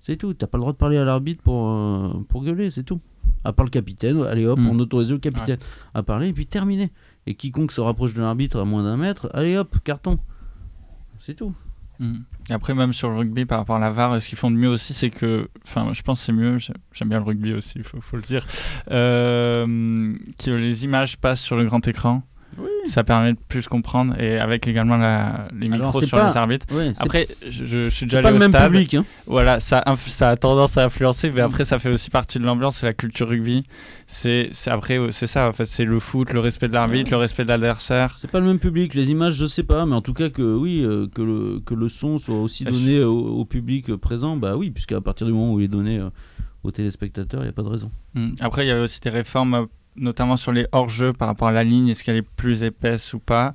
C'est 0.01 0.17
tout. 0.17 0.35
T'as 0.35 0.47
pas 0.47 0.59
le 0.59 0.63
droit 0.63 0.73
de 0.73 0.79
parler 0.79 0.97
à 0.97 1.05
l'arbitre 1.05 1.43
pour, 1.43 1.69
euh, 1.69 2.25
pour 2.29 2.43
gueuler, 2.45 2.71
c'est 2.71 2.83
tout. 2.83 3.01
À 3.45 3.53
part 3.53 3.65
le 3.65 3.71
capitaine, 3.71 4.23
allez 4.23 4.47
hop, 4.47 4.59
Mm. 4.59 4.69
on 4.69 4.79
autorise 4.79 5.13
le 5.13 5.19
capitaine 5.19 5.59
à 5.93 6.03
parler 6.03 6.29
et 6.29 6.33
puis 6.33 6.47
terminé. 6.47 6.91
Et 7.27 7.35
quiconque 7.35 7.73
se 7.73 7.81
rapproche 7.81 8.15
de 8.15 8.21
l'arbitre 8.21 8.59
à 8.61 8.65
moins 8.65 8.83
d'un 8.83 8.97
mètre, 8.97 9.29
allez 9.35 9.57
hop, 9.57 9.77
carton. 9.85 10.19
C'est 11.19 11.35
tout. 11.35 11.55
Mm. 12.01 12.19
Et 12.51 12.53
après, 12.53 12.75
même 12.75 12.93
sur 12.93 13.09
le 13.11 13.17
rugby, 13.17 13.45
par 13.45 13.59
rapport 13.59 13.77
à 13.77 13.79
la 13.79 13.91
VAR, 13.93 14.21
ce 14.21 14.29
qu'ils 14.29 14.37
font 14.39 14.51
de 14.51 14.57
mieux 14.57 14.69
aussi, 14.69 14.95
c'est 14.95 15.11
que, 15.11 15.49
enfin, 15.67 15.93
je 15.93 16.03
pense 16.03 16.21
que 16.21 16.27
c'est 16.27 16.33
mieux, 16.33 16.59
j'ai- 16.59 16.73
j'aime 16.93 17.09
bien 17.09 17.19
le 17.19 17.25
rugby 17.25 17.53
aussi, 17.53 17.75
il 17.77 17.85
faut, 17.85 18.01
faut 18.01 18.17
le 18.17 18.23
dire, 18.23 18.45
euh, 18.91 20.15
que 20.45 20.51
les 20.51 20.85
images 20.85 21.17
passent 21.19 21.41
sur 21.41 21.57
le 21.57 21.65
grand 21.65 21.87
écran. 21.87 22.23
Ça 22.87 23.03
permet 23.05 23.33
de 23.33 23.39
plus 23.49 23.67
comprendre, 23.67 24.19
et 24.21 24.39
avec 24.39 24.67
également 24.67 24.97
la- 24.97 25.49
les 25.59 25.67
Alors, 25.73 25.87
micros 25.95 26.03
sur 26.03 26.19
pas- 26.19 26.29
les 26.31 26.37
arbitres. 26.37 26.67
Ouais, 26.75 26.93
Après, 26.99 27.27
je, 27.49 27.65
je 27.65 27.89
suis 27.89 28.07
déjà 28.07 28.19
c'est 28.19 28.23
pas 28.23 28.29
allé 28.29 28.39
le 28.39 28.45
au 28.45 28.47
même 28.47 28.51
stade. 28.51 28.71
public. 28.71 28.95
Hein. 28.95 29.05
Voilà, 29.27 29.61
ça, 29.61 29.79
a 29.87 30.37
tendance 30.37 30.77
à 30.77 30.85
influencer, 30.85 31.31
mais 31.31 31.41
après, 31.41 31.65
ça 31.65 31.79
fait 31.79 31.89
aussi 31.91 32.11
partie 32.11 32.39
de 32.39 32.45
l'ambiance, 32.45 32.79
c'est 32.79 32.87
la 32.87 32.93
culture 32.95 33.29
rugby. 33.29 33.65
C'est 34.07 34.51
après, 34.67 34.99
euh, 34.99 35.11
c'est 35.13 35.27
ça, 35.27 35.49
en 35.49 35.53
fait, 35.53 35.65
c'est 35.67 35.85
le 35.85 35.99
foot, 35.99 36.33
le 36.33 36.41
respect 36.41 36.69
de 36.69 36.75
l'arbitre, 36.75 37.11
le 37.11 37.17
respect 37.17 37.45
de 37.45 37.49
l'adversaire. 37.49 38.15
C'est 38.19 38.31
pas 38.31 38.41
le 38.41 38.47
même 38.47 38.59
public. 38.59 38.95
Les 38.95 39.11
images, 39.11 39.35
je 39.35 39.47
sais 39.47 39.63
pas, 39.63 39.87
mais 39.87 39.95
en 39.95 40.03
tout 40.03 40.13
cas 40.15 40.29
que 40.29 40.43
oui, 40.43 40.83
euh, 40.85 41.07
que, 41.13 41.23
le, 41.23 41.61
que 41.65 41.75
le 41.75 41.89
son 41.89 42.19
soit 42.19 42.39
aussi 42.41 42.65
donné 42.65 43.03
au, 43.03 43.17
au 43.39 43.45
public 43.45 43.95
présent, 43.97 44.37
bah 44.37 44.57
oui, 44.57 44.71
puisqu'à 44.71 45.01
partir 45.01 45.27
du 45.27 45.33
moment 45.33 45.55
où 45.55 45.61
il 45.61 45.65
est 45.65 45.69
donné 45.69 45.99
euh, 45.99 46.11
aux 46.63 46.71
téléspectateurs, 46.71 47.41
il 47.41 47.45
n'y 47.45 47.49
a 47.51 47.53
pas 47.53 47.63
de 47.63 47.69
raison. 47.69 47.91
Mm. 48.15 48.35
Après, 48.41 48.65
il 48.67 48.69
y 48.69 48.73
a 48.73 48.81
aussi 48.83 49.01
des 49.01 49.11
réformes, 49.11 49.67
notamment 49.97 50.37
sur 50.37 50.53
les 50.53 50.67
hors-jeux 50.73 51.13
par 51.13 51.29
rapport 51.29 51.49
à 51.49 51.53
la 51.53 51.65
ligne, 51.65 51.89
est-ce 51.89 52.03
qu'elle 52.05 52.17
est 52.17 52.29
plus 52.37 52.63
épaisse 52.63 53.13
ou 53.15 53.19
pas. 53.19 53.55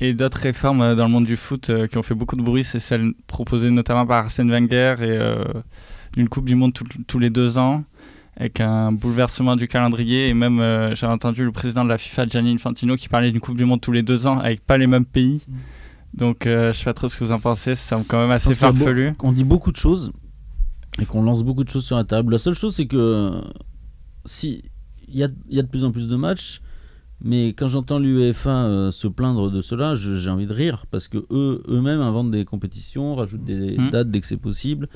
Et 0.00 0.12
d'autres 0.12 0.38
réformes 0.38 0.80
euh, 0.82 0.94
dans 0.94 1.04
le 1.06 1.10
monde 1.10 1.26
du 1.26 1.36
foot 1.36 1.70
euh, 1.70 1.86
qui 1.88 1.98
ont 1.98 2.02
fait 2.02 2.14
beaucoup 2.14 2.36
de 2.36 2.42
bruit, 2.42 2.64
c'est 2.64 2.78
celle 2.78 3.12
proposée 3.26 3.70
notamment 3.70 4.06
par 4.06 4.18
Arsène 4.24 4.50
Wenger 4.50 4.94
et 5.00 5.04
euh, 5.08 5.42
d'une 6.14 6.28
Coupe 6.28 6.44
du 6.46 6.54
Monde 6.54 6.72
tout- 6.72 6.84
tous 7.06 7.18
les 7.18 7.30
deux 7.30 7.58
ans, 7.58 7.82
avec 8.36 8.60
un 8.60 8.92
bouleversement 8.92 9.56
du 9.56 9.66
calendrier. 9.66 10.28
Et 10.28 10.34
même, 10.34 10.60
euh, 10.60 10.94
j'ai 10.94 11.06
entendu 11.06 11.44
le 11.44 11.50
président 11.50 11.84
de 11.84 11.88
la 11.88 11.98
FIFA, 11.98 12.28
Gianni 12.28 12.52
Infantino, 12.52 12.94
qui 12.96 13.08
parlait 13.08 13.32
d'une 13.32 13.40
Coupe 13.40 13.56
du 13.56 13.64
Monde 13.64 13.80
tous 13.80 13.90
les 13.92 14.02
deux 14.02 14.26
ans, 14.28 14.38
avec 14.38 14.64
pas 14.64 14.78
les 14.78 14.86
mêmes 14.86 15.04
pays. 15.06 15.44
Donc, 16.14 16.46
euh, 16.46 16.72
je 16.72 16.78
sais 16.78 16.84
pas 16.84 16.94
trop 16.94 17.08
ce 17.08 17.18
que 17.18 17.24
vous 17.24 17.32
en 17.32 17.40
pensez, 17.40 17.74
ça 17.74 17.96
semble 17.96 18.04
quand 18.06 18.20
même 18.20 18.30
assez 18.30 18.48
farfelu. 18.78 19.12
On 19.22 19.32
dit 19.32 19.44
beaucoup 19.44 19.72
de 19.72 19.76
choses 19.76 20.12
et 21.00 21.06
qu'on 21.06 21.22
lance 21.22 21.42
beaucoup 21.42 21.64
de 21.64 21.68
choses 21.70 21.84
sur 21.84 21.96
la 21.96 22.04
table. 22.04 22.32
La 22.32 22.38
seule 22.38 22.54
chose, 22.54 22.74
c'est 22.76 22.86
que 22.86 23.42
si 24.24 24.62
y 25.16 25.22
a, 25.24 25.28
il 25.48 25.56
y 25.56 25.58
a 25.58 25.62
de 25.62 25.68
plus 25.68 25.84
en 25.84 25.90
plus 25.92 26.08
de 26.08 26.16
matchs, 26.16 26.60
mais 27.22 27.48
quand 27.48 27.68
j'entends 27.68 27.98
l'UEFA 27.98 28.64
euh, 28.66 28.90
se 28.92 29.08
plaindre 29.08 29.50
de 29.50 29.60
cela, 29.62 29.94
j'ai 29.94 30.30
envie 30.30 30.46
de 30.46 30.52
rire 30.54 30.86
parce 30.90 31.08
que 31.08 31.18
eux 31.30 31.62
eux-mêmes 31.68 32.00
inventent 32.00 32.30
des 32.30 32.44
compétitions, 32.44 33.14
rajoutent 33.16 33.44
des 33.44 33.76
Mm. 33.78 33.90
dates 33.90 34.10
dès 34.10 34.20
que 34.20 34.26
c'est 34.26 34.36
possible. 34.36 34.88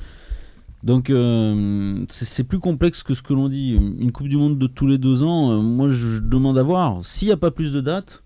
Donc 0.83 1.09
euh, 1.09 2.03
c'est 2.09 2.43
plus 2.43 2.59
complexe 2.59 3.03
que 3.03 3.13
ce 3.13 3.21
que 3.21 3.33
l'on 3.33 3.47
dit. 3.49 3.71
Une 3.71 4.11
Coupe 4.11 4.27
du 4.27 4.35
Monde 4.37 4.57
de 4.59 4.67
tous 4.67 4.85
les 4.87 4.97
deux 4.97 5.23
ans, 5.23 5.51
euh, 5.51 5.61
moi 5.61 5.87
je 5.89 6.19
demande 6.19 6.57
à 6.57 6.63
voir. 6.63 7.03
S'il 7.05 7.27
n'y 7.29 7.31
a 7.33 7.37
pas 7.37 7.51
plus 7.51 7.71
de 7.71 7.79
dates, 7.81 8.21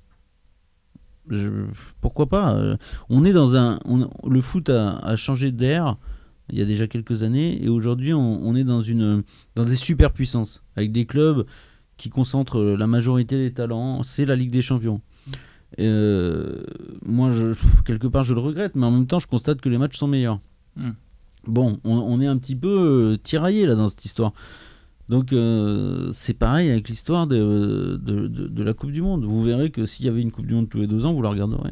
je- 1.29 1.65
pourquoi 2.01 2.27
pas 2.27 2.77
On 3.09 3.25
est 3.25 3.33
dans 3.33 3.55
un, 3.55 3.79
on- 3.85 4.09
le 4.29 4.41
foot 4.41 4.69
a, 4.69 4.97
a 4.99 5.15
changé 5.15 5.51
d'air 5.51 5.97
il 6.49 6.57
y 6.57 6.61
a 6.61 6.65
déjà 6.65 6.87
quelques 6.87 7.23
années 7.23 7.61
et 7.63 7.67
aujourd'hui 7.67 8.13
on, 8.13 8.41
on 8.47 8.55
est 8.55 8.63
dans 8.63 8.81
une, 8.81 9.23
dans 9.55 9.65
des 9.65 9.75
superpuissances 9.75 10.63
avec 10.77 10.91
des 10.93 11.05
clubs 11.05 11.45
qui 11.97 12.09
concentrent 12.09 12.61
la 12.61 12.87
majorité 12.87 13.37
des 13.37 13.51
talents. 13.51 14.03
C'est 14.03 14.25
la 14.25 14.35
Ligue 14.35 14.51
des 14.51 14.61
Champions. 14.61 15.01
Euh, 15.79 16.63
moi, 17.05 17.31
je, 17.31 17.53
quelque 17.85 18.07
part, 18.07 18.23
je 18.23 18.33
le 18.33 18.39
regrette, 18.39 18.75
mais 18.75 18.85
en 18.85 18.91
même 18.91 19.07
temps, 19.07 19.19
je 19.19 19.27
constate 19.27 19.59
que 19.61 19.69
les 19.69 19.77
matchs 19.77 19.97
sont 19.97 20.07
meilleurs. 20.07 20.39
Mm. 20.75 20.91
Bon, 21.45 21.79
on, 21.83 21.95
on 21.97 22.19
est 22.21 22.27
un 22.27 22.37
petit 22.37 22.55
peu 22.55 23.13
euh, 23.13 23.17
tiraillé 23.17 23.65
là 23.65 23.75
dans 23.75 23.87
cette 23.89 24.03
histoire. 24.05 24.33
Donc 25.09 25.31
euh, 25.31 26.09
c'est 26.13 26.33
pareil 26.33 26.69
avec 26.69 26.89
l'histoire 26.89 27.27
de, 27.27 27.97
de, 28.03 28.27
de- 28.27 28.47
de 28.47 28.63
la 28.63 28.73
Coupe 28.73 28.91
du 28.91 29.01
Monde. 29.01 29.23
Vous 29.23 29.41
verrez 29.41 29.69
que 29.71 29.85
s'il 29.85 30.05
y 30.05 30.09
avait 30.09 30.21
une 30.21 30.31
Coupe 30.31 30.45
du 30.45 30.53
Monde 30.53 30.67
tous 30.69 30.79
les 30.79 30.87
deux 30.87 31.05
ans, 31.05 31.13
vous 31.13 31.21
la 31.21 31.29
regarderez. 31.29 31.71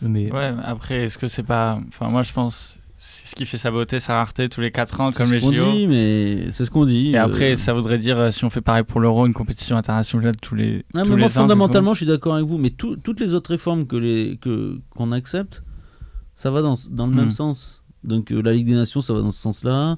Mais 0.00 0.30
Ouais, 0.32 0.52
mais 0.54 0.62
après, 0.62 1.04
est-ce 1.04 1.18
que 1.18 1.26
c'est 1.26 1.42
pas. 1.42 1.80
Enfin, 1.88 2.08
moi, 2.10 2.22
je 2.22 2.32
pense. 2.32 2.78
C'est 3.04 3.26
ce 3.26 3.34
qui 3.34 3.46
fait 3.46 3.58
sa 3.58 3.72
beauté, 3.72 3.98
sa 3.98 4.14
rareté 4.14 4.48
tous 4.48 4.60
les 4.60 4.70
4 4.70 5.00
ans, 5.00 5.10
comme 5.10 5.26
C'est 5.26 5.34
les 5.34 5.40
ce 5.40 5.44
qu'on 5.46 5.52
JO. 5.52 5.72
dit, 5.72 5.88
mais 5.88 6.52
c'est 6.52 6.64
ce 6.64 6.70
qu'on 6.70 6.84
dit. 6.84 7.10
Et 7.10 7.18
euh, 7.18 7.24
après, 7.24 7.56
ça 7.56 7.72
voudrait 7.72 7.98
dire, 7.98 8.16
euh, 8.16 8.30
si 8.30 8.44
on 8.44 8.50
fait 8.50 8.60
pareil 8.60 8.84
pour 8.84 9.00
l'Euro, 9.00 9.26
une 9.26 9.32
compétition 9.32 9.76
internationale 9.76 10.36
tous 10.40 10.54
les, 10.54 10.84
Non, 10.94 11.02
tous 11.02 11.10
mais 11.10 11.16
les 11.16 11.22
moi, 11.22 11.26
ans. 11.26 11.30
fondamentalement, 11.30 11.94
je 11.94 11.98
suis 11.98 12.06
d'accord 12.06 12.34
avec 12.36 12.46
vous, 12.46 12.58
mais 12.58 12.70
tout- 12.70 12.94
toutes 12.94 13.18
les 13.18 13.34
autres 13.34 13.50
réformes 13.50 13.86
que 13.88 13.96
les 13.96 14.38
qu'on 14.90 15.10
accepte, 15.10 15.64
ça 16.36 16.52
va 16.52 16.62
dans, 16.62 16.74
dans 16.92 17.08
le 17.08 17.14
même 17.14 17.32
sens. 17.32 17.82
Donc 18.04 18.30
euh, 18.30 18.40
la 18.40 18.52
Ligue 18.52 18.66
des 18.68 18.74
Nations, 18.74 19.00
ça 19.00 19.12
va 19.14 19.20
dans 19.20 19.32
ce 19.32 19.40
sens-là. 19.40 19.96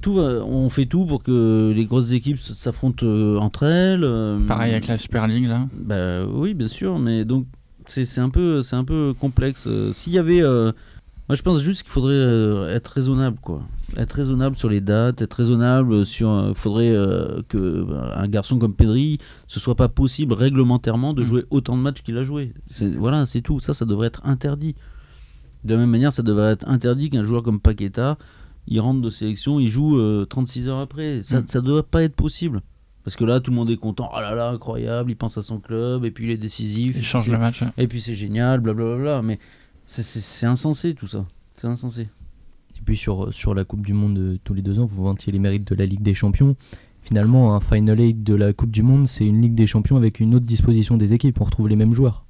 Tout 0.00 0.14
va- 0.14 0.42
on 0.46 0.70
fait 0.70 0.86
tout 0.86 1.04
pour 1.04 1.22
que 1.22 1.70
les 1.76 1.84
grosses 1.84 2.12
équipes 2.12 2.38
s'affrontent 2.38 3.04
euh, 3.04 3.36
entre 3.36 3.64
elles. 3.64 4.08
Pareil 4.48 4.72
avec 4.72 4.86
la 4.86 4.96
Super 4.96 5.26
League, 5.28 5.46
là. 5.48 5.68
Bah 5.74 6.24
oui, 6.24 6.54
bien 6.54 6.68
sûr, 6.68 6.98
mais 6.98 7.26
donc 7.26 7.44
c'est 7.84 8.06
c'est 8.06 8.22
un 8.22 8.30
peu 8.30 8.62
c'est 8.62 8.76
un 8.76 8.84
peu 8.84 9.12
complexe. 9.20 9.68
S'il 9.92 10.14
y 10.14 10.18
avait, 10.18 10.40
moi 11.30 11.36
je 11.36 11.42
pense 11.42 11.60
juste 11.62 11.84
qu'il 11.84 11.92
faudrait 11.92 12.14
euh, 12.14 12.74
être 12.74 12.88
raisonnable, 12.88 13.36
quoi. 13.40 13.62
Être 13.96 14.14
raisonnable 14.14 14.56
sur 14.56 14.68
les 14.68 14.80
dates, 14.80 15.22
être 15.22 15.34
raisonnable 15.34 16.04
sur. 16.04 16.46
Il 16.48 16.54
faudrait 16.56 16.90
euh, 16.90 17.40
que 17.48 17.82
bah, 17.84 18.14
un 18.16 18.26
garçon 18.26 18.58
comme 18.58 18.74
Pedri, 18.74 19.18
ce 19.46 19.60
soit 19.60 19.76
pas 19.76 19.88
possible 19.88 20.32
réglementairement 20.34 21.14
de 21.14 21.22
Mm. 21.22 21.24
jouer 21.24 21.44
autant 21.50 21.76
de 21.76 21.82
matchs 21.82 22.02
qu'il 22.02 22.18
a 22.18 22.24
joué. 22.24 22.52
Voilà, 22.98 23.26
c'est 23.26 23.42
tout. 23.42 23.60
Ça, 23.60 23.74
ça 23.74 23.84
devrait 23.84 24.08
être 24.08 24.22
interdit. 24.26 24.74
De 25.62 25.74
la 25.74 25.78
même 25.80 25.90
manière, 25.90 26.12
ça 26.12 26.22
devrait 26.24 26.50
être 26.50 26.66
interdit 26.68 27.10
qu'un 27.10 27.22
joueur 27.22 27.44
comme 27.44 27.60
Paqueta, 27.60 28.18
il 28.66 28.80
rentre 28.80 29.00
de 29.00 29.10
sélection, 29.10 29.60
il 29.60 29.68
joue 29.68 29.98
euh, 29.98 30.24
36 30.24 30.66
heures 30.68 30.80
après. 30.80 31.22
Ça, 31.22 31.40
Mm. 31.40 31.44
ça 31.46 31.60
devrait 31.60 31.84
pas 31.84 32.02
être 32.02 32.16
possible. 32.16 32.60
Parce 33.04 33.14
que 33.16 33.24
là, 33.24 33.38
tout 33.40 33.50
le 33.52 33.56
monde 33.56 33.70
est 33.70 33.76
content. 33.76 34.10
Oh 34.14 34.20
là 34.20 34.34
là, 34.34 34.50
incroyable, 34.50 35.10
il 35.10 35.14
pense 35.16 35.38
à 35.38 35.42
son 35.42 35.58
club, 35.60 36.04
et 36.04 36.10
puis 36.10 36.26
il 36.26 36.30
est 36.32 36.36
décisif. 36.36 36.96
Il 36.96 37.04
change 37.04 37.28
le 37.28 37.38
match. 37.38 37.62
ouais. 37.62 37.68
Et 37.78 37.86
puis 37.88 38.00
c'est 38.00 38.14
génial, 38.14 38.60
blablabla. 38.60 39.22
Mais 39.22 39.38
c'est- 40.02 40.46
insensé 40.46 40.94
tout 40.94 41.06
ça. 41.06 41.26
C'est 41.54 41.66
insensé. 41.66 42.02
Et 42.02 42.82
puis 42.84 42.96
sur, 42.96 43.32
sur 43.34 43.54
la 43.54 43.64
Coupe 43.64 43.84
du 43.84 43.92
Monde 43.92 44.18
euh, 44.18 44.38
tous 44.44 44.54
les 44.54 44.62
deux 44.62 44.78
ans, 44.80 44.86
vous 44.86 45.04
vantiez 45.04 45.32
les 45.32 45.38
mérites 45.38 45.68
de 45.70 45.74
la 45.74 45.84
Ligue 45.86 46.02
des 46.02 46.14
Champions. 46.14 46.56
Finalement, 47.02 47.54
un 47.54 47.60
Final 47.60 47.98
Eight 48.00 48.22
de 48.22 48.34
la 48.34 48.52
Coupe 48.52 48.70
du 48.70 48.82
Monde, 48.82 49.06
c'est 49.06 49.24
une 49.26 49.40
Ligue 49.42 49.54
des 49.54 49.66
Champions 49.66 49.96
avec 49.96 50.20
une 50.20 50.34
autre 50.34 50.46
disposition 50.46 50.96
des 50.96 51.12
équipes. 51.12 51.40
On 51.40 51.44
retrouve 51.44 51.68
les 51.68 51.76
mêmes 51.76 51.92
joueurs. 51.94 52.24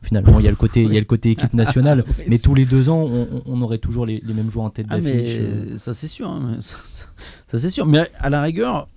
Finalement, 0.00 0.40
il 0.40 0.44
y 0.44 0.48
a 0.48 0.50
le 0.50 0.56
côté, 0.56 0.82
il 0.82 0.92
y 0.92 0.96
a 0.96 1.00
le 1.00 1.06
côté 1.06 1.30
équipe 1.30 1.54
nationale, 1.54 2.04
mais 2.28 2.38
tous 2.38 2.54
les 2.54 2.64
deux 2.64 2.88
ans, 2.88 3.08
on, 3.46 3.62
aurait 3.62 3.78
toujours 3.78 4.04
les, 4.04 4.20
les 4.24 4.34
mêmes 4.34 4.50
joueurs 4.50 4.64
en 4.66 4.70
tête 4.70 4.86
Ah, 4.90 5.00
d'affiche. 5.00 5.36
euh. 5.40 5.78
ça 5.78 5.94
c'est 5.94 6.08
sûr. 6.08 6.28
hein, 6.28 6.42
mais 6.56 6.56
ça, 6.60 6.76
ça- 6.84 7.06
ça, 7.46 7.58
c'est 7.60 7.70
sûr. 7.70 7.86
Mais 7.86 8.10
à 8.18 8.28
la 8.30 8.42
rigueur, 8.42 8.88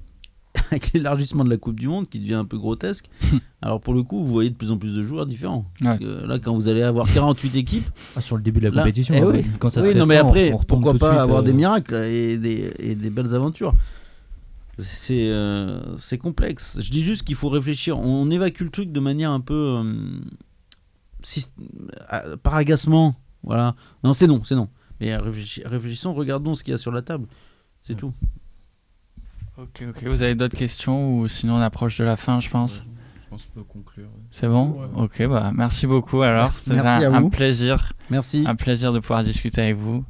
avec 0.72 0.93
l'élargissement 0.93 1.43
de 1.43 1.49
la 1.49 1.57
Coupe 1.57 1.80
du 1.80 1.88
Monde 1.88 2.07
qui 2.09 2.20
devient 2.20 2.34
un 2.36 2.45
peu 2.45 2.57
grotesque, 2.57 3.09
alors 3.61 3.82
pour 3.82 3.93
le 3.93 4.03
coup, 4.03 4.20
vous 4.24 4.32
voyez 4.32 4.49
de 4.49 4.55
plus 4.55 4.72
en 4.72 4.78
plus 4.78 4.93
de 4.93 5.01
joueurs 5.01 5.26
différents. 5.26 5.66
Parce 5.82 5.99
Ouais. 5.99 6.05
que 6.05 6.26
là, 6.26 6.39
quand 6.39 6.53
vous 6.55 6.68
allez 6.68 6.82
avoir 6.82 7.11
48 7.13 7.55
équipes, 7.55 7.89
Ah, 8.16 8.22
sur 8.22 8.36
le 8.38 8.41
début 8.43 8.59
de 8.59 8.66
la 8.70 8.76
Là, 8.76 8.82
compétition, 8.84 9.13
eh 9.18 9.22
hein, 9.22 9.32
oui. 9.34 9.45
quand 9.59 9.70
ça 9.70 9.82
oui, 9.82 9.93
se 9.93 9.97
non, 9.97 10.05
mais 10.05 10.18
après, 10.18 10.51
on 10.53 10.57
pourquoi 10.59 10.93
pas 10.95 11.09
suite, 11.11 11.20
avoir 11.22 11.39
euh, 11.39 11.43
des 11.43 11.53
miracles 11.53 11.95
et 11.95 12.38
des, 12.38 12.72
et 12.80 12.95
des 12.95 13.09
belles 13.09 13.34
aventures 13.36 13.74
C'est 14.78 15.30
euh, 15.30 15.95
c'est 15.97 16.18
complexe. 16.18 16.80
Je 16.82 16.89
dis 16.91 17.03
juste 17.03 17.24
qu'il 17.24 17.36
faut 17.36 17.49
réfléchir. 17.49 17.97
On 17.99 18.30
évacue 18.30 18.63
le 18.63 18.70
truc 18.70 18.91
de 18.91 18.99
manière 18.99 19.32
un 19.32 19.39
peu. 19.41 19.53
euh, 19.84 20.20
syst- 21.24 21.53
euh, 22.13 22.36
par 22.38 22.55
agacement. 22.55 23.16
Voilà. 23.43 23.76
Non, 24.03 24.13
c'est 24.13 24.28
non, 24.28 24.43
c'est 24.43 24.55
non. 24.55 24.68
Mais 24.99 25.16
réfléchi- 25.18 25.61
réfléchissons, 25.66 26.13
regardons 26.13 26.55
ce 26.55 26.63
qu'il 26.63 26.72
y 26.72 26.76
a 26.76 26.78
sur 26.78 26.91
la 26.91 27.01
table. 27.01 27.28
C'est 27.84 27.93
Ouais. 27.93 27.99
tout. 27.99 28.13
Ok, 29.58 29.84
ok. 29.89 30.03
Vous 30.03 30.22
avez 30.22 30.36
d'autres 30.36 30.58
questions 30.58 31.18
ou 31.18 31.28
sinon 31.28 31.56
on 31.56 31.62
approche 31.62 31.97
de 31.97 32.03
la 32.03 32.18
fin, 32.18 32.39
je 32.39 32.49
pense? 32.49 32.84
Je 33.24 33.30
pense 33.30 33.45
qu'on 33.45 33.62
peut 33.62 33.66
conclure. 33.66 34.10
C'est 34.32 34.47
bon? 34.47 34.78
Ok, 34.95 35.26
bah 35.28 35.51
merci 35.53 35.88
beaucoup 35.88 36.22
alors. 36.22 36.51
C'était 36.58 36.80
un, 36.80 37.14
un, 37.14 37.30
plaisir. 37.30 37.93
Merci. 38.10 38.43
Un 38.45 38.56
plaisir 38.56 38.91
de 38.91 38.99
pouvoir 38.99 39.24
discuter 39.24 39.62
avec 39.62 39.78
vous. 39.78 40.03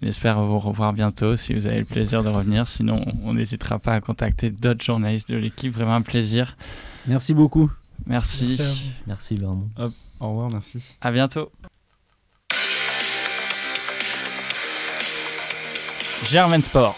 On 0.00 0.06
espère 0.06 0.40
vous 0.40 0.60
revoir 0.60 0.92
bientôt 0.92 1.36
si 1.36 1.54
vous 1.54 1.66
avez 1.66 1.80
le 1.80 1.84
plaisir 1.84 2.22
de 2.22 2.28
revenir. 2.28 2.68
Sinon, 2.68 3.04
on 3.24 3.34
n'hésitera 3.34 3.80
pas 3.80 3.94
à 3.94 4.00
contacter 4.00 4.50
d'autres 4.50 4.84
journalistes 4.84 5.28
de 5.28 5.36
l'équipe. 5.36 5.74
Vraiment 5.74 5.96
un 5.96 6.02
plaisir. 6.02 6.56
Merci 7.06 7.34
beaucoup. 7.34 7.70
Merci. 8.06 8.46
Merci, 8.46 8.92
merci 9.06 9.36
vraiment. 9.36 9.68
Au 10.20 10.28
revoir, 10.30 10.50
merci. 10.50 10.98
À 11.00 11.10
bientôt. 11.10 11.50
Germain 16.24 16.62
Sport. 16.62 16.96